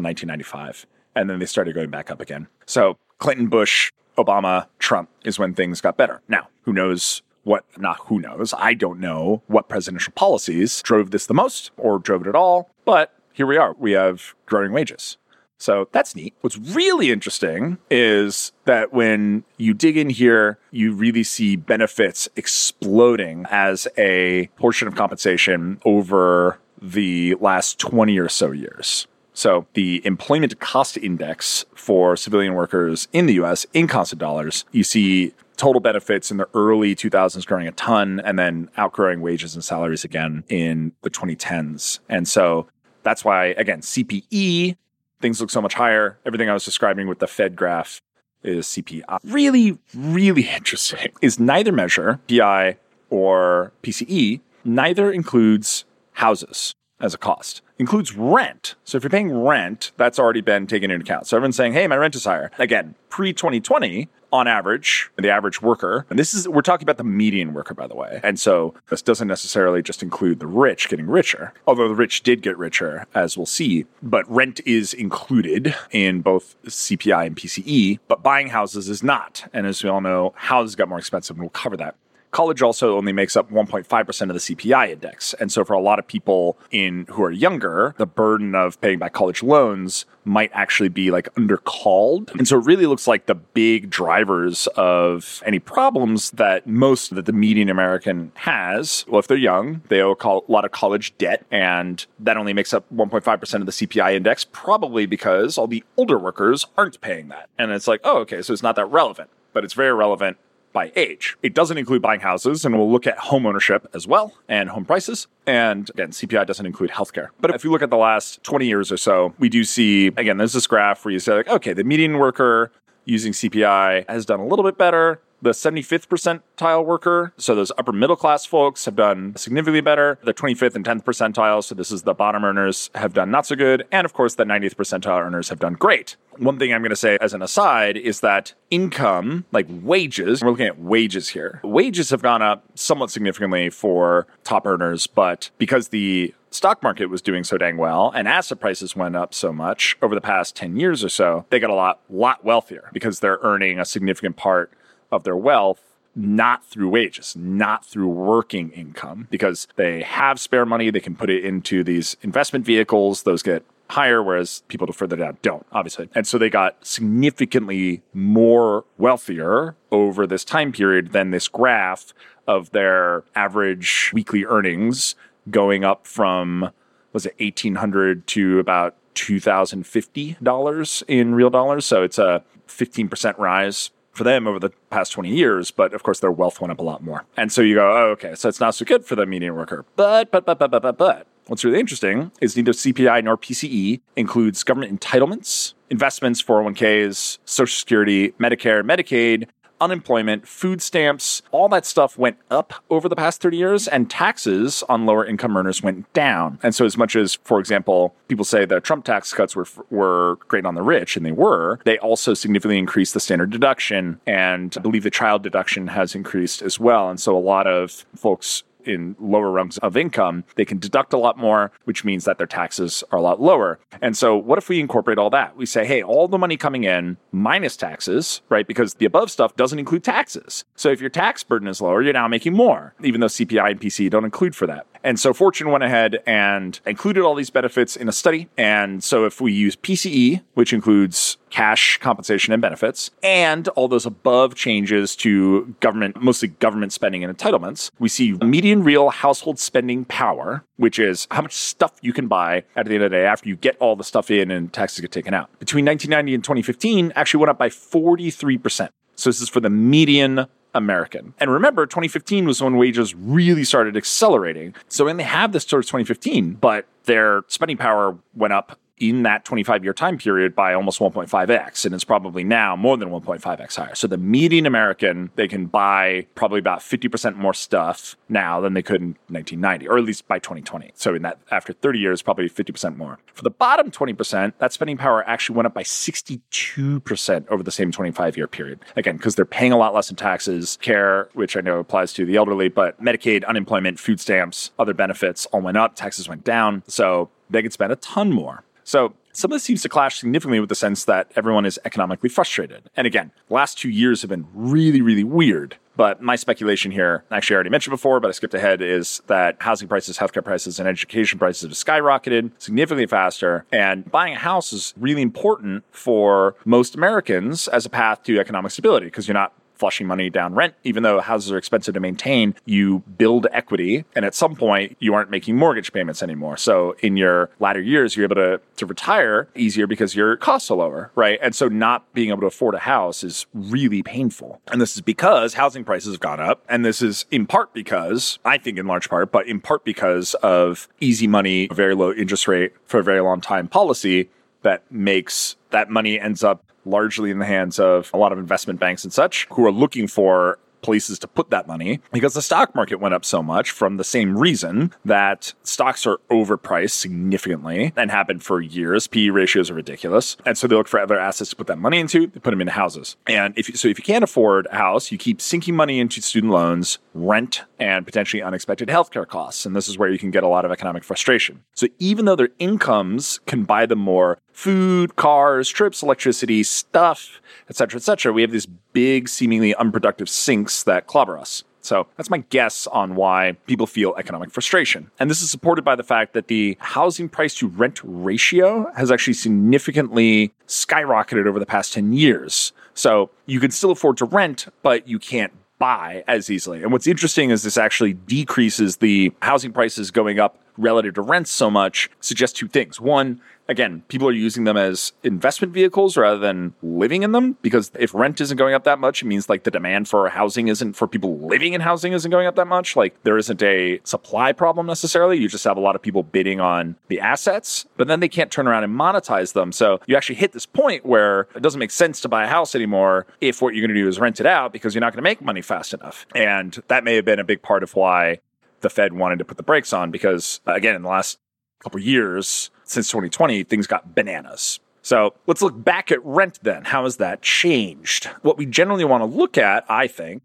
1995. 0.00 0.86
And 1.16 1.28
then 1.28 1.40
they 1.40 1.46
started 1.46 1.74
going 1.74 1.90
back 1.90 2.12
up 2.12 2.20
again. 2.20 2.46
So 2.64 2.96
Clinton, 3.18 3.48
Bush, 3.48 3.90
Obama, 4.16 4.66
Trump 4.78 5.10
is 5.24 5.36
when 5.36 5.52
things 5.52 5.80
got 5.80 5.96
better. 5.96 6.22
Now, 6.28 6.48
who 6.66 6.72
knows 6.72 7.22
what, 7.44 7.64
not 7.78 7.98
who 8.06 8.18
knows, 8.18 8.52
I 8.58 8.74
don't 8.74 9.00
know 9.00 9.42
what 9.46 9.68
presidential 9.68 10.12
policies 10.14 10.82
drove 10.82 11.12
this 11.12 11.26
the 11.26 11.34
most 11.34 11.70
or 11.76 11.98
drove 11.98 12.22
it 12.22 12.28
at 12.28 12.34
all, 12.34 12.68
but 12.84 13.14
here 13.32 13.46
we 13.46 13.56
are. 13.56 13.74
We 13.78 13.92
have 13.92 14.34
growing 14.46 14.72
wages. 14.72 15.16
So 15.58 15.88
that's 15.92 16.14
neat. 16.14 16.34
What's 16.42 16.58
really 16.58 17.10
interesting 17.10 17.78
is 17.90 18.52
that 18.64 18.92
when 18.92 19.44
you 19.56 19.72
dig 19.72 19.96
in 19.96 20.10
here, 20.10 20.58
you 20.70 20.92
really 20.92 21.22
see 21.22 21.56
benefits 21.56 22.28
exploding 22.36 23.46
as 23.50 23.88
a 23.96 24.48
portion 24.56 24.86
of 24.86 24.96
compensation 24.96 25.80
over 25.84 26.58
the 26.82 27.36
last 27.40 27.78
20 27.78 28.18
or 28.18 28.28
so 28.28 28.50
years. 28.50 29.06
So 29.32 29.66
the 29.74 30.04
employment 30.04 30.58
cost 30.60 30.96
index 30.96 31.64
for 31.74 32.16
civilian 32.16 32.54
workers 32.54 33.08
in 33.12 33.26
the 33.26 33.34
US 33.34 33.66
in 33.72 33.86
constant 33.86 34.18
dollars, 34.18 34.64
you 34.72 34.82
see 34.82 35.32
total 35.56 35.80
benefits 35.80 36.30
in 36.30 36.36
the 36.36 36.48
early 36.54 36.94
2000s 36.94 37.46
growing 37.46 37.66
a 37.66 37.72
ton 37.72 38.20
and 38.24 38.38
then 38.38 38.70
outgrowing 38.76 39.20
wages 39.20 39.54
and 39.54 39.64
salaries 39.64 40.04
again 40.04 40.44
in 40.48 40.92
the 41.02 41.10
2010s. 41.10 42.00
And 42.08 42.28
so 42.28 42.66
that's 43.02 43.24
why, 43.24 43.46
again, 43.46 43.80
CPE, 43.80 44.76
things 45.20 45.40
look 45.40 45.50
so 45.50 45.60
much 45.60 45.74
higher. 45.74 46.18
Everything 46.26 46.50
I 46.50 46.52
was 46.52 46.64
describing 46.64 47.08
with 47.08 47.18
the 47.18 47.26
Fed 47.26 47.56
graph 47.56 48.00
is 48.42 48.66
CPI. 48.66 49.18
Really, 49.24 49.78
really 49.94 50.48
interesting 50.54 51.12
is 51.22 51.38
neither 51.38 51.72
measure, 51.72 52.20
PI 52.28 52.76
or 53.10 53.72
PCE, 53.82 54.40
neither 54.64 55.10
includes 55.10 55.84
houses 56.12 56.74
as 57.00 57.14
a 57.14 57.18
cost. 57.18 57.62
Includes 57.78 58.16
rent. 58.16 58.74
So 58.84 58.96
if 58.96 59.04
you're 59.04 59.10
paying 59.10 59.36
rent, 59.36 59.92
that's 59.96 60.18
already 60.18 60.40
been 60.40 60.66
taken 60.66 60.90
into 60.90 61.04
account. 61.04 61.26
So 61.26 61.36
everyone's 61.36 61.56
saying, 61.56 61.74
hey, 61.74 61.86
my 61.86 61.96
rent 61.96 62.14
is 62.14 62.24
higher. 62.24 62.50
Again, 62.58 62.94
pre 63.10 63.32
2020, 63.32 64.08
on 64.36 64.46
average, 64.46 65.10
the 65.16 65.30
average 65.30 65.60
worker, 65.62 66.06
and 66.10 66.18
this 66.18 66.34
is, 66.34 66.48
we're 66.48 66.62
talking 66.62 66.84
about 66.84 66.98
the 66.98 67.04
median 67.04 67.54
worker, 67.54 67.74
by 67.74 67.86
the 67.86 67.96
way. 67.96 68.20
And 68.22 68.38
so 68.38 68.74
this 68.90 69.02
doesn't 69.02 69.28
necessarily 69.28 69.82
just 69.82 70.02
include 70.02 70.40
the 70.40 70.46
rich 70.46 70.88
getting 70.88 71.06
richer, 71.06 71.52
although 71.66 71.88
the 71.88 71.94
rich 71.94 72.22
did 72.22 72.42
get 72.42 72.56
richer, 72.56 73.06
as 73.14 73.36
we'll 73.36 73.46
see. 73.46 73.86
But 74.02 74.30
rent 74.30 74.60
is 74.66 74.94
included 74.94 75.74
in 75.90 76.20
both 76.20 76.56
CPI 76.64 77.26
and 77.26 77.36
PCE, 77.36 77.98
but 78.08 78.22
buying 78.22 78.48
houses 78.48 78.88
is 78.88 79.02
not. 79.02 79.48
And 79.52 79.66
as 79.66 79.82
we 79.82 79.90
all 79.90 80.00
know, 80.00 80.34
houses 80.36 80.76
got 80.76 80.88
more 80.88 80.98
expensive, 80.98 81.36
and 81.36 81.42
we'll 81.42 81.50
cover 81.50 81.76
that 81.78 81.96
college 82.36 82.60
also 82.60 82.98
only 82.98 83.14
makes 83.14 83.34
up 83.34 83.50
1.5% 83.50 84.20
of 84.20 84.28
the 84.28 84.34
CPI 84.34 84.90
index. 84.90 85.32
And 85.40 85.50
so 85.50 85.64
for 85.64 85.72
a 85.72 85.80
lot 85.80 85.98
of 85.98 86.06
people 86.06 86.58
in 86.70 87.06
who 87.08 87.22
are 87.24 87.30
younger, 87.30 87.94
the 87.96 88.04
burden 88.04 88.54
of 88.54 88.78
paying 88.82 88.98
back 88.98 89.14
college 89.14 89.42
loans 89.42 90.04
might 90.26 90.50
actually 90.52 90.90
be 90.90 91.10
like 91.10 91.32
undercalled. 91.36 92.34
And 92.34 92.46
so 92.46 92.58
it 92.58 92.66
really 92.66 92.84
looks 92.84 93.06
like 93.06 93.24
the 93.24 93.36
big 93.36 93.88
drivers 93.88 94.66
of 94.76 95.42
any 95.46 95.58
problems 95.58 96.30
that 96.32 96.66
most 96.66 97.14
that 97.14 97.24
the 97.24 97.32
median 97.32 97.70
American 97.70 98.32
has, 98.34 99.06
well, 99.08 99.18
if 99.18 99.28
they're 99.28 99.38
young, 99.38 99.80
they 99.88 100.02
owe 100.02 100.12
a 100.12 100.40
lot 100.52 100.66
of 100.66 100.72
college 100.72 101.16
debt, 101.16 101.46
and 101.50 102.04
that 102.18 102.36
only 102.36 102.52
makes 102.52 102.74
up 102.74 102.84
1.5% 102.94 103.54
of 103.60 103.66
the 103.66 103.72
CPI 103.72 104.14
index, 104.14 104.44
probably 104.44 105.06
because 105.06 105.56
all 105.56 105.68
the 105.68 105.82
older 105.96 106.18
workers 106.18 106.66
aren't 106.76 107.00
paying 107.00 107.28
that. 107.28 107.48
And 107.56 107.70
it's 107.70 107.88
like, 107.88 108.02
oh, 108.04 108.18
okay, 108.18 108.42
so 108.42 108.52
it's 108.52 108.62
not 108.62 108.76
that 108.76 108.86
relevant, 108.86 109.30
but 109.54 109.64
it's 109.64 109.72
very 109.72 109.94
relevant 109.94 110.36
by 110.76 110.92
age. 110.94 111.38
It 111.42 111.54
doesn't 111.54 111.78
include 111.78 112.02
buying 112.02 112.20
houses, 112.20 112.66
and 112.66 112.76
we'll 112.76 112.92
look 112.92 113.06
at 113.06 113.16
home 113.16 113.46
ownership 113.46 113.88
as 113.94 114.06
well 114.06 114.34
and 114.46 114.68
home 114.68 114.84
prices. 114.84 115.26
And 115.46 115.88
again, 115.88 116.10
CPI 116.10 116.46
doesn't 116.46 116.66
include 116.66 116.90
healthcare. 116.90 117.28
But 117.40 117.54
if 117.54 117.64
you 117.64 117.70
look 117.70 117.80
at 117.80 117.88
the 117.88 117.96
last 117.96 118.42
20 118.42 118.66
years 118.66 118.92
or 118.92 118.98
so, 118.98 119.32
we 119.38 119.48
do 119.48 119.64
see, 119.64 120.08
again, 120.08 120.36
there's 120.36 120.52
this 120.52 120.66
graph 120.66 121.02
where 121.02 121.12
you 121.12 121.18
say, 121.18 121.32
like, 121.32 121.48
okay, 121.48 121.72
the 121.72 121.82
median 121.82 122.18
worker 122.18 122.70
using 123.06 123.32
CPI 123.32 124.04
has 124.06 124.26
done 124.26 124.38
a 124.38 124.46
little 124.46 124.64
bit 124.64 124.76
better 124.76 125.18
the 125.42 125.50
75th 125.50 126.08
percentile 126.08 126.84
worker, 126.84 127.32
so 127.36 127.54
those 127.54 127.72
upper 127.78 127.92
middle 127.92 128.16
class 128.16 128.46
folks 128.46 128.84
have 128.84 128.96
done 128.96 129.34
significantly 129.36 129.80
better. 129.80 130.18
The 130.24 130.34
25th 130.34 130.74
and 130.74 130.84
10th 130.84 131.04
percentile, 131.04 131.62
so 131.62 131.74
this 131.74 131.90
is 131.90 132.02
the 132.02 132.14
bottom 132.14 132.44
earners, 132.44 132.90
have 132.94 133.12
done 133.12 133.30
not 133.30 133.46
so 133.46 133.56
good. 133.56 133.86
And 133.92 134.04
of 134.04 134.12
course, 134.12 134.34
the 134.34 134.44
90th 134.44 134.74
percentile 134.74 135.20
earners 135.20 135.48
have 135.48 135.58
done 135.58 135.74
great. 135.74 136.16
One 136.38 136.58
thing 136.58 136.72
I'm 136.72 136.82
going 136.82 136.90
to 136.90 136.96
say 136.96 137.16
as 137.20 137.32
an 137.32 137.42
aside 137.42 137.96
is 137.96 138.20
that 138.20 138.54
income, 138.70 139.44
like 139.52 139.66
wages, 139.68 140.42
we're 140.42 140.50
looking 140.50 140.66
at 140.66 140.78
wages 140.78 141.30
here. 141.30 141.60
Wages 141.64 142.10
have 142.10 142.22
gone 142.22 142.42
up 142.42 142.64
somewhat 142.74 143.10
significantly 143.10 143.70
for 143.70 144.26
top 144.44 144.66
earners, 144.66 145.06
but 145.06 145.50
because 145.58 145.88
the 145.88 146.34
stock 146.50 146.82
market 146.82 147.06
was 147.06 147.22
doing 147.22 147.44
so 147.44 147.58
dang 147.58 147.76
well 147.76 148.10
and 148.14 148.26
asset 148.26 148.60
prices 148.60 148.96
went 148.96 149.14
up 149.14 149.34
so 149.34 149.52
much 149.52 149.96
over 150.00 150.14
the 150.14 150.20
past 150.20 150.56
10 150.56 150.76
years 150.76 151.04
or 151.04 151.08
so, 151.08 151.44
they 151.50 151.58
got 151.58 151.70
a 151.70 151.74
lot, 151.74 152.00
lot 152.08 152.44
wealthier 152.44 152.90
because 152.92 153.20
they're 153.20 153.38
earning 153.42 153.78
a 153.78 153.84
significant 153.84 154.36
part 154.36 154.72
of 155.10 155.24
their 155.24 155.36
wealth 155.36 155.80
not 156.16 156.64
through 156.64 156.88
wages, 156.88 157.36
not 157.36 157.84
through 157.84 158.08
working 158.08 158.70
income, 158.70 159.28
because 159.30 159.68
they 159.76 160.02
have 160.02 160.40
spare 160.40 160.64
money. 160.64 160.90
They 160.90 161.00
can 161.00 161.14
put 161.14 161.28
it 161.28 161.44
into 161.44 161.84
these 161.84 162.16
investment 162.22 162.64
vehicles. 162.64 163.24
Those 163.24 163.42
get 163.42 163.62
higher, 163.90 164.22
whereas 164.22 164.62
people 164.68 164.90
further 164.92 165.16
down 165.16 165.36
don't, 165.42 165.66
obviously. 165.72 166.08
And 166.14 166.26
so 166.26 166.38
they 166.38 166.48
got 166.50 166.84
significantly 166.84 168.02
more 168.14 168.84
wealthier 168.98 169.76
over 169.92 170.26
this 170.26 170.44
time 170.44 170.72
period 170.72 171.12
than 171.12 171.30
this 171.30 171.48
graph 171.48 172.12
of 172.46 172.70
their 172.70 173.24
average 173.34 174.10
weekly 174.14 174.44
earnings 174.44 175.14
going 175.50 175.84
up 175.84 176.06
from, 176.06 176.70
was 177.12 177.26
it 177.26 177.34
1800 177.38 178.26
to 178.28 178.58
about 178.58 178.96
$2,050 179.14 181.02
in 181.08 181.34
real 181.34 181.50
dollars. 181.50 181.84
So 181.86 182.02
it's 182.02 182.18
a 182.18 182.42
15% 182.68 183.38
rise 183.38 183.90
for 184.16 184.24
them 184.24 184.46
over 184.46 184.58
the 184.58 184.70
past 184.90 185.12
20 185.12 185.28
years, 185.28 185.70
but 185.70 185.92
of 185.94 186.02
course 186.02 186.20
their 186.20 186.32
wealth 186.32 186.60
went 186.60 186.72
up 186.72 186.78
a 186.78 186.82
lot 186.82 187.02
more. 187.02 187.24
And 187.36 187.52
so 187.52 187.62
you 187.62 187.74
go, 187.74 187.92
oh, 187.92 188.10
okay, 188.12 188.34
so 188.34 188.48
it's 188.48 188.60
not 188.60 188.74
so 188.74 188.84
good 188.84 189.04
for 189.04 189.14
the 189.14 189.26
median 189.26 189.54
worker. 189.54 189.84
But, 189.96 190.30
but, 190.30 190.46
but, 190.46 190.58
but, 190.58 190.70
but, 190.70 190.82
but, 190.82 190.98
but. 190.98 191.26
What's 191.48 191.64
really 191.64 191.78
interesting 191.78 192.32
is 192.40 192.56
neither 192.56 192.72
CPI 192.72 193.22
nor 193.22 193.36
PCE 193.36 194.00
includes 194.16 194.64
government 194.64 195.00
entitlements, 195.00 195.74
investments, 195.90 196.42
401ks, 196.42 197.38
Social 197.44 197.78
Security, 197.78 198.30
Medicare, 198.32 198.82
Medicaid, 198.82 199.46
unemployment, 199.80 200.46
food 200.46 200.82
stamps, 200.82 201.42
all 201.50 201.68
that 201.68 201.86
stuff 201.86 202.18
went 202.18 202.36
up 202.50 202.74
over 202.90 203.08
the 203.08 203.16
past 203.16 203.40
30 203.40 203.56
years, 203.56 203.88
and 203.88 204.10
taxes 204.10 204.82
on 204.88 205.06
lower 205.06 205.24
income 205.24 205.56
earners 205.56 205.82
went 205.82 206.12
down. 206.12 206.58
And 206.62 206.74
so, 206.74 206.84
as 206.84 206.96
much 206.96 207.16
as, 207.16 207.34
for 207.44 207.60
example, 207.60 208.14
people 208.28 208.44
say 208.44 208.64
the 208.64 208.80
Trump 208.80 209.04
tax 209.04 209.32
cuts 209.32 209.56
were, 209.56 209.66
were 209.90 210.36
great 210.48 210.66
on 210.66 210.74
the 210.74 210.82
rich, 210.82 211.16
and 211.16 211.24
they 211.24 211.32
were, 211.32 211.78
they 211.84 211.98
also 211.98 212.34
significantly 212.34 212.78
increased 212.78 213.14
the 213.14 213.20
standard 213.20 213.50
deduction. 213.50 214.20
And 214.26 214.74
I 214.76 214.80
believe 214.80 215.02
the 215.02 215.10
child 215.10 215.42
deduction 215.42 215.88
has 215.88 216.14
increased 216.14 216.62
as 216.62 216.78
well. 216.78 217.08
And 217.10 217.20
so, 217.20 217.36
a 217.36 217.40
lot 217.40 217.66
of 217.66 218.04
folks 218.16 218.64
in 218.86 219.16
lower 219.18 219.50
rungs 219.50 219.78
of 219.78 219.96
income, 219.96 220.44
they 220.56 220.64
can 220.64 220.78
deduct 220.78 221.12
a 221.12 221.18
lot 221.18 221.38
more, 221.38 221.72
which 221.84 222.04
means 222.04 222.24
that 222.24 222.38
their 222.38 222.46
taxes 222.46 223.02
are 223.10 223.18
a 223.18 223.22
lot 223.22 223.40
lower. 223.40 223.78
And 224.00 224.16
so, 224.16 224.36
what 224.36 224.58
if 224.58 224.68
we 224.68 224.80
incorporate 224.80 225.18
all 225.18 225.30
that? 225.30 225.56
We 225.56 225.66
say, 225.66 225.86
hey, 225.86 226.02
all 226.02 226.28
the 226.28 226.38
money 226.38 226.56
coming 226.56 226.84
in 226.84 227.16
minus 227.32 227.76
taxes, 227.76 228.40
right? 228.48 228.66
Because 228.66 228.94
the 228.94 229.06
above 229.06 229.30
stuff 229.30 229.56
doesn't 229.56 229.78
include 229.78 230.04
taxes. 230.04 230.64
So, 230.74 230.90
if 230.90 231.00
your 231.00 231.10
tax 231.10 231.42
burden 231.42 231.68
is 231.68 231.80
lower, 231.80 232.02
you're 232.02 232.12
now 232.12 232.28
making 232.28 232.54
more, 232.54 232.94
even 233.02 233.20
though 233.20 233.26
CPI 233.26 233.72
and 233.72 233.80
PC 233.80 234.10
don't 234.10 234.24
include 234.24 234.54
for 234.54 234.66
that. 234.66 234.86
And 235.06 235.20
so 235.20 235.32
Fortune 235.32 235.70
went 235.70 235.84
ahead 235.84 236.20
and 236.26 236.80
included 236.84 237.22
all 237.22 237.36
these 237.36 237.48
benefits 237.48 237.94
in 237.94 238.08
a 238.08 238.12
study. 238.12 238.48
And 238.58 239.04
so 239.04 239.24
if 239.24 239.40
we 239.40 239.52
use 239.52 239.76
PCE, 239.76 240.42
which 240.54 240.72
includes 240.72 241.36
cash 241.48 241.96
compensation 241.98 242.52
and 242.52 242.60
benefits, 242.60 243.12
and 243.22 243.68
all 243.68 243.86
those 243.86 244.04
above 244.04 244.56
changes 244.56 245.14
to 245.16 245.76
government, 245.78 246.20
mostly 246.20 246.48
government 246.48 246.92
spending 246.92 247.22
and 247.22 247.38
entitlements, 247.38 247.92
we 248.00 248.08
see 248.08 248.32
median 248.32 248.82
real 248.82 249.10
household 249.10 249.60
spending 249.60 250.04
power, 250.06 250.64
which 250.74 250.98
is 250.98 251.28
how 251.30 251.42
much 251.42 251.54
stuff 251.54 251.92
you 252.02 252.12
can 252.12 252.26
buy 252.26 252.64
at 252.74 252.86
the 252.86 252.94
end 252.94 253.04
of 253.04 253.12
the 253.12 253.16
day 253.16 253.26
after 253.26 253.48
you 253.48 253.54
get 253.54 253.76
all 253.78 253.94
the 253.94 254.02
stuff 254.02 254.28
in 254.28 254.50
and 254.50 254.72
taxes 254.72 255.02
get 255.02 255.12
taken 255.12 255.32
out. 255.32 255.56
Between 255.60 255.84
1990 255.84 256.34
and 256.34 256.42
2015, 256.42 257.12
actually 257.14 257.38
went 257.38 257.50
up 257.50 257.58
by 257.58 257.68
43%. 257.68 258.88
So 259.14 259.30
this 259.30 259.40
is 259.40 259.48
for 259.48 259.60
the 259.60 259.70
median 259.70 260.46
American. 260.76 261.34
And 261.38 261.50
remember, 261.50 261.86
2015 261.86 262.46
was 262.46 262.62
when 262.62 262.76
wages 262.76 263.14
really 263.14 263.64
started 263.64 263.96
accelerating. 263.96 264.74
So 264.88 265.06
when 265.06 265.16
they 265.16 265.24
have 265.24 265.52
this 265.52 265.64
towards 265.64 265.88
2015, 265.88 266.54
but 266.54 266.86
their 267.04 267.44
spending 267.48 267.76
power 267.76 268.16
went 268.34 268.52
up 268.52 268.78
in 268.98 269.24
that 269.24 269.44
25 269.44 269.84
year 269.84 269.92
time 269.92 270.16
period 270.16 270.54
by 270.54 270.72
almost 270.72 270.98
1.5x. 270.98 271.84
And 271.84 271.94
it's 271.94 272.04
probably 272.04 272.44
now 272.44 272.76
more 272.76 272.96
than 272.96 273.10
1.5x 273.10 273.76
higher. 273.76 273.94
So 273.94 274.06
the 274.06 274.16
median 274.16 274.66
American, 274.66 275.30
they 275.36 275.48
can 275.48 275.66
buy 275.66 276.26
probably 276.34 276.58
about 276.58 276.80
50% 276.80 277.36
more 277.36 277.54
stuff 277.54 278.16
now 278.28 278.60
than 278.60 278.74
they 278.74 278.82
could 278.82 279.02
in 279.02 279.16
1990, 279.28 279.88
or 279.88 279.98
at 279.98 280.04
least 280.04 280.26
by 280.26 280.38
2020. 280.38 280.92
So 280.94 281.14
in 281.14 281.22
that, 281.22 281.38
after 281.50 281.72
30 281.72 281.98
years, 281.98 282.22
probably 282.22 282.48
50% 282.48 282.96
more. 282.96 283.18
For 283.34 283.42
the 283.42 283.50
bottom 283.50 283.90
20%, 283.90 284.52
that 284.58 284.72
spending 284.72 284.96
power 284.96 285.28
actually 285.28 285.56
went 285.56 285.66
up 285.66 285.74
by 285.74 285.82
62% 285.82 287.48
over 287.48 287.62
the 287.62 287.70
same 287.70 287.92
25 287.92 288.36
year 288.36 288.46
period. 288.46 288.80
Again, 288.96 289.16
because 289.16 289.34
they're 289.34 289.44
paying 289.44 289.72
a 289.72 289.78
lot 289.78 289.94
less 289.94 290.10
in 290.10 290.16
taxes, 290.16 290.78
care, 290.80 291.28
which 291.34 291.56
I 291.56 291.60
know 291.60 291.78
applies 291.78 292.12
to 292.14 292.24
the 292.24 292.36
elderly, 292.36 292.68
but 292.68 293.02
Medicaid, 293.02 293.44
unemployment, 293.46 293.98
food 293.98 294.20
stamps, 294.20 294.70
other 294.78 294.94
benefits 294.94 295.46
all 295.46 295.60
went 295.60 295.76
up, 295.76 295.94
taxes 295.96 296.28
went 296.28 296.44
down. 296.44 296.82
So 296.86 297.30
they 297.50 297.62
could 297.62 297.72
spend 297.72 297.92
a 297.92 297.96
ton 297.96 298.32
more. 298.32 298.64
So 298.86 299.14
some 299.32 299.50
of 299.50 299.56
this 299.56 299.64
seems 299.64 299.82
to 299.82 299.88
clash 299.88 300.20
significantly 300.20 300.60
with 300.60 300.68
the 300.68 300.76
sense 300.76 301.04
that 301.06 301.32
everyone 301.34 301.66
is 301.66 301.78
economically 301.84 302.28
frustrated. 302.28 302.88
And 302.96 303.04
again, 303.04 303.32
the 303.48 303.54
last 303.54 303.76
two 303.76 303.90
years 303.90 304.22
have 304.22 304.30
been 304.30 304.46
really, 304.54 305.02
really 305.02 305.24
weird. 305.24 305.76
But 305.96 306.22
my 306.22 306.36
speculation 306.36 306.92
here, 306.92 307.24
actually, 307.32 307.54
I 307.54 307.56
already 307.56 307.70
mentioned 307.70 307.90
before, 307.90 308.20
but 308.20 308.28
I 308.28 308.30
skipped 308.30 308.54
ahead, 308.54 308.80
is 308.80 309.22
that 309.26 309.56
housing 309.60 309.88
prices, 309.88 310.18
healthcare 310.18 310.44
prices, 310.44 310.78
and 310.78 310.88
education 310.88 311.36
prices 311.36 311.62
have 311.62 311.72
skyrocketed 311.72 312.52
significantly 312.58 313.06
faster. 313.06 313.66
And 313.72 314.08
buying 314.08 314.34
a 314.34 314.38
house 314.38 314.72
is 314.72 314.94
really 314.96 315.22
important 315.22 315.82
for 315.90 316.54
most 316.64 316.94
Americans 316.94 317.66
as 317.66 317.86
a 317.86 317.90
path 317.90 318.22
to 318.24 318.38
economic 318.38 318.70
stability 318.70 319.06
because 319.06 319.26
you're 319.26 319.34
not 319.34 319.52
flushing 319.76 320.06
money 320.06 320.30
down 320.30 320.54
rent. 320.54 320.74
Even 320.84 321.02
though 321.02 321.20
houses 321.20 321.52
are 321.52 321.58
expensive 321.58 321.94
to 321.94 322.00
maintain, 322.00 322.54
you 322.64 323.00
build 323.18 323.46
equity. 323.52 324.04
And 324.14 324.24
at 324.24 324.34
some 324.34 324.54
point, 324.56 324.96
you 325.00 325.14
aren't 325.14 325.30
making 325.30 325.56
mortgage 325.56 325.92
payments 325.92 326.22
anymore. 326.22 326.56
So 326.56 326.96
in 327.00 327.16
your 327.16 327.50
latter 327.60 327.80
years, 327.80 328.16
you're 328.16 328.24
able 328.24 328.36
to, 328.36 328.60
to 328.76 328.86
retire 328.86 329.48
easier 329.54 329.86
because 329.86 330.14
your 330.16 330.36
costs 330.36 330.70
are 330.70 330.76
lower, 330.76 331.10
right? 331.14 331.38
And 331.42 331.54
so 331.54 331.68
not 331.68 332.12
being 332.14 332.30
able 332.30 332.40
to 332.40 332.46
afford 332.46 332.74
a 332.74 332.80
house 332.80 333.22
is 333.22 333.46
really 333.54 334.02
painful. 334.02 334.60
And 334.68 334.80
this 334.80 334.94
is 334.96 335.00
because 335.00 335.54
housing 335.54 335.84
prices 335.84 336.14
have 336.14 336.20
gone 336.20 336.40
up. 336.40 336.62
And 336.68 336.84
this 336.84 337.02
is 337.02 337.26
in 337.30 337.46
part 337.46 337.72
because, 337.72 338.38
I 338.44 338.58
think 338.58 338.78
in 338.78 338.86
large 338.86 339.08
part, 339.08 339.32
but 339.32 339.46
in 339.46 339.60
part 339.60 339.84
because 339.84 340.34
of 340.34 340.88
easy 341.00 341.26
money, 341.26 341.68
very 341.72 341.94
low 341.94 342.12
interest 342.12 342.48
rate 342.48 342.72
for 342.86 343.00
a 343.00 343.02
very 343.02 343.20
long 343.20 343.40
time 343.40 343.68
policy 343.68 344.28
that 344.62 344.82
makes 344.90 345.56
that 345.70 345.90
money 345.90 346.18
ends 346.18 346.42
up 346.42 346.64
largely 346.86 347.30
in 347.30 347.38
the 347.38 347.46
hands 347.46 347.78
of 347.78 348.10
a 348.14 348.16
lot 348.16 348.32
of 348.32 348.38
investment 348.38 348.80
banks 348.80 349.04
and 349.04 349.12
such 349.12 349.46
who 349.50 349.64
are 349.66 349.72
looking 349.72 350.06
for 350.06 350.58
places 350.86 351.18
to 351.18 351.26
put 351.26 351.50
that 351.50 351.66
money 351.66 352.00
because 352.12 352.34
the 352.34 352.42
stock 352.42 352.72
market 352.74 353.00
went 353.00 353.12
up 353.12 353.24
so 353.24 353.42
much 353.42 353.72
from 353.72 353.96
the 353.96 354.04
same 354.04 354.38
reason 354.38 354.92
that 355.04 355.52
stocks 355.64 356.06
are 356.06 356.18
overpriced 356.30 356.92
significantly 356.92 357.92
and 357.96 358.10
happened 358.10 358.42
for 358.44 358.60
years. 358.60 359.08
PE 359.08 359.30
ratios 359.30 359.68
are 359.68 359.74
ridiculous. 359.74 360.36
And 360.46 360.56
so 360.56 360.68
they 360.68 360.76
look 360.76 360.86
for 360.86 361.00
other 361.00 361.18
assets 361.18 361.50
to 361.50 361.56
put 361.56 361.66
that 361.66 361.78
money 361.78 361.98
into, 361.98 362.28
they 362.28 362.38
put 362.38 362.52
them 362.52 362.60
into 362.60 362.72
houses. 362.72 363.16
And 363.26 363.52
if 363.58 363.76
so 363.76 363.88
if 363.88 363.98
you 363.98 364.04
can't 364.04 364.22
afford 364.22 364.68
a 364.70 364.76
house, 364.76 365.10
you 365.10 365.18
keep 365.18 365.40
sinking 365.40 365.74
money 365.74 365.98
into 365.98 366.22
student 366.22 366.52
loans, 366.52 366.98
rent, 367.14 367.62
and 367.80 368.06
potentially 368.06 368.40
unexpected 368.40 368.88
healthcare 368.88 369.26
costs. 369.26 369.66
And 369.66 369.74
this 369.74 369.88
is 369.88 369.98
where 369.98 370.08
you 370.08 370.20
can 370.20 370.30
get 370.30 370.44
a 370.44 370.48
lot 370.48 370.64
of 370.64 370.70
economic 370.70 371.02
frustration. 371.02 371.64
So 371.74 371.88
even 371.98 372.26
though 372.26 372.36
their 372.36 372.50
incomes 372.60 373.40
can 373.46 373.64
buy 373.64 373.86
them 373.86 373.98
more 373.98 374.38
food, 374.56 375.16
cars, 375.16 375.68
trips, 375.68 376.02
electricity, 376.02 376.62
stuff, 376.62 377.42
etc., 377.68 377.98
etc., 377.98 378.32
we 378.32 378.40
have 378.40 378.50
these 378.50 378.64
big, 378.94 379.28
seemingly 379.28 379.74
unproductive 379.74 380.30
sinks 380.30 380.82
that 380.84 381.06
clobber 381.06 381.36
us. 381.36 381.62
So 381.82 382.06
that's 382.16 382.30
my 382.30 382.38
guess 382.48 382.86
on 382.86 383.16
why 383.16 383.52
people 383.66 383.86
feel 383.86 384.14
economic 384.16 384.50
frustration. 384.50 385.10
And 385.20 385.30
this 385.30 385.42
is 385.42 385.50
supported 385.50 385.82
by 385.84 385.94
the 385.94 386.02
fact 386.02 386.32
that 386.32 386.48
the 386.48 386.78
housing 386.80 387.28
price 387.28 387.54
to 387.56 387.68
rent 387.68 388.00
ratio 388.02 388.90
has 388.96 389.12
actually 389.12 389.34
significantly 389.34 390.54
skyrocketed 390.66 391.46
over 391.46 391.60
the 391.60 391.66
past 391.66 391.92
10 391.92 392.14
years. 392.14 392.72
So 392.94 393.28
you 393.44 393.60
can 393.60 393.70
still 393.70 393.90
afford 393.90 394.16
to 394.16 394.24
rent, 394.24 394.68
but 394.82 395.06
you 395.06 395.18
can't 395.18 395.52
buy 395.78 396.24
as 396.26 396.50
easily. 396.50 396.82
And 396.82 396.92
what's 396.92 397.06
interesting 397.06 397.50
is 397.50 397.62
this 397.62 397.76
actually 397.76 398.14
decreases 398.14 398.96
the 398.96 399.32
housing 399.42 399.72
prices 399.72 400.10
going 400.10 400.40
up 400.40 400.58
relative 400.78 401.14
to 401.14 401.22
rents 401.22 401.50
so 401.50 401.70
much 401.70 402.10
suggests 402.20 402.58
two 402.58 402.68
things. 402.68 403.00
One, 403.00 403.40
again, 403.68 404.02
people 404.08 404.28
are 404.28 404.32
using 404.32 404.64
them 404.64 404.76
as 404.76 405.12
investment 405.22 405.72
vehicles 405.72 406.16
rather 406.16 406.38
than 406.38 406.74
living 406.82 407.22
in 407.22 407.32
them 407.32 407.56
because 407.62 407.90
if 407.98 408.14
rent 408.14 408.40
isn't 408.40 408.56
going 408.56 408.74
up 408.74 408.84
that 408.84 408.98
much, 408.98 409.22
it 409.22 409.26
means 409.26 409.48
like 409.48 409.64
the 409.64 409.70
demand 409.70 410.08
for 410.08 410.28
housing 410.28 410.68
isn't 410.68 410.94
for 410.94 411.06
people 411.06 411.38
living 411.38 411.72
in 411.72 411.80
housing 411.80 412.12
isn't 412.12 412.30
going 412.30 412.46
up 412.46 412.56
that 412.56 412.66
much. 412.66 412.96
Like 412.96 413.22
there 413.22 413.36
isn't 413.38 413.62
a 413.62 414.00
supply 414.04 414.52
problem 414.52 414.86
necessarily. 414.86 415.38
You 415.38 415.48
just 415.48 415.64
have 415.64 415.76
a 415.76 415.80
lot 415.80 415.96
of 415.96 416.02
people 416.02 416.22
bidding 416.22 416.60
on 416.60 416.96
the 417.08 417.20
assets, 417.20 417.86
but 417.96 418.08
then 418.08 418.20
they 418.20 418.28
can't 418.28 418.50
turn 418.50 418.66
around 418.66 418.84
and 418.84 418.94
monetize 418.94 419.52
them. 419.52 419.72
So 419.72 420.00
you 420.06 420.16
actually 420.16 420.36
hit 420.36 420.52
this 420.52 420.66
point 420.66 421.04
where 421.04 421.48
it 421.54 421.62
doesn't 421.62 421.80
make 421.80 421.90
sense 421.90 422.20
to 422.22 422.28
buy 422.28 422.44
a 422.44 422.48
house 422.48 422.74
anymore 422.74 423.26
if 423.40 423.62
what 423.62 423.74
you're 423.74 423.86
going 423.86 423.94
to 423.94 424.00
do 424.00 424.08
is 424.08 424.20
rent 424.20 424.40
it 424.40 424.46
out 424.46 424.72
because 424.72 424.94
you're 424.94 425.00
not 425.00 425.12
going 425.12 425.22
to 425.22 425.28
make 425.28 425.40
money 425.42 425.62
fast 425.62 425.94
enough. 425.94 426.26
And 426.34 426.82
that 426.88 427.04
may 427.04 427.16
have 427.16 427.24
been 427.24 427.38
a 427.38 427.44
big 427.44 427.62
part 427.62 427.82
of 427.82 427.94
why 427.94 428.40
the 428.80 428.90
Fed 428.90 429.12
wanted 429.12 429.38
to 429.38 429.44
put 429.44 429.56
the 429.56 429.62
brakes 429.62 429.92
on 429.92 430.10
because 430.10 430.60
again, 430.66 430.94
in 430.94 431.02
the 431.02 431.08
last 431.08 431.38
couple 431.80 432.00
years, 432.00 432.70
since 432.86 433.08
2020, 433.08 433.64
things 433.64 433.86
got 433.86 434.14
bananas. 434.14 434.80
So 435.02 435.34
let's 435.46 435.62
look 435.62 435.84
back 435.84 436.10
at 436.10 436.24
rent 436.24 436.58
then. 436.62 436.84
How 436.84 437.04
has 437.04 437.18
that 437.18 437.42
changed? 437.42 438.26
What 438.42 438.58
we 438.58 438.66
generally 438.66 439.04
want 439.04 439.20
to 439.20 439.26
look 439.26 439.56
at, 439.56 439.84
I 439.88 440.08
think, 440.08 440.42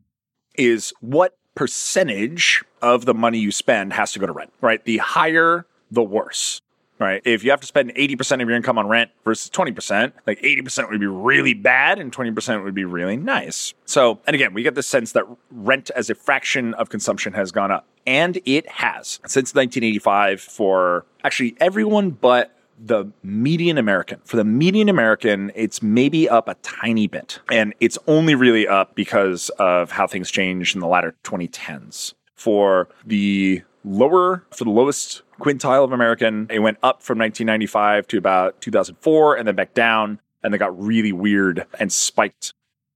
is 0.55 0.93
what 1.01 1.35
percentage 1.55 2.63
of 2.81 3.05
the 3.05 3.13
money 3.13 3.39
you 3.39 3.51
spend 3.51 3.93
has 3.93 4.11
to 4.13 4.19
go 4.19 4.27
to 4.27 4.31
rent, 4.31 4.53
right? 4.61 4.83
The 4.83 4.97
higher, 4.97 5.65
the 5.89 6.03
worse, 6.03 6.61
right? 7.01 7.21
If 7.25 7.43
you 7.43 7.51
have 7.51 7.61
to 7.61 7.67
spend 7.67 7.93
80% 7.95 8.41
of 8.41 8.47
your 8.47 8.55
income 8.55 8.77
on 8.77 8.87
rent 8.87 9.11
versus 9.25 9.49
20%, 9.49 10.13
like 10.25 10.41
80% 10.41 10.89
would 10.89 10.99
be 10.99 11.07
really 11.07 11.53
bad 11.53 11.99
and 11.99 12.11
20% 12.11 12.63
would 12.63 12.75
be 12.75 12.85
really 12.85 13.17
nice. 13.17 13.73
So, 13.85 14.19
and 14.27 14.35
again, 14.35 14.53
we 14.53 14.63
get 14.63 14.75
the 14.75 14.83
sense 14.83 15.11
that 15.13 15.25
rent 15.51 15.89
as 15.95 16.09
a 16.09 16.15
fraction 16.15 16.73
of 16.75 16.89
consumption 16.89 17.33
has 17.33 17.51
gone 17.51 17.71
up. 17.71 17.87
And 18.05 18.39
it 18.45 18.67
has 18.69 19.19
since 19.27 19.53
1985 19.53 20.41
for 20.41 21.05
actually 21.23 21.55
everyone 21.59 22.11
but 22.11 22.55
the 22.83 23.11
median 23.23 23.77
American. 23.77 24.19
For 24.23 24.37
the 24.37 24.43
median 24.43 24.89
American, 24.89 25.51
it's 25.55 25.83
maybe 25.83 26.27
up 26.27 26.47
a 26.47 26.55
tiny 26.55 27.07
bit. 27.07 27.39
And 27.51 27.73
it's 27.79 27.97
only 28.07 28.35
really 28.35 28.67
up 28.67 28.95
because 28.95 29.49
of 29.59 29.91
how 29.91 30.07
things 30.07 30.31
changed 30.31 30.75
in 30.75 30.81
the 30.81 30.87
latter 30.87 31.15
2010s. 31.23 32.13
For 32.35 32.87
the 33.05 33.61
lower, 33.83 34.43
for 34.51 34.63
the 34.63 34.71
lowest 34.71 35.21
quintile 35.41 35.83
of 35.83 35.91
American, 35.91 36.47
it 36.49 36.59
went 36.59 36.77
up 36.83 37.03
from 37.03 37.17
1995 37.19 38.07
to 38.07 38.17
about 38.17 38.61
2004 38.61 39.35
and 39.35 39.47
then 39.47 39.55
back 39.55 39.73
down. 39.73 40.19
And 40.43 40.53
they 40.53 40.57
got 40.57 40.79
really 40.81 41.11
weird 41.11 41.65
and 41.79 41.91
spiked 41.91 42.53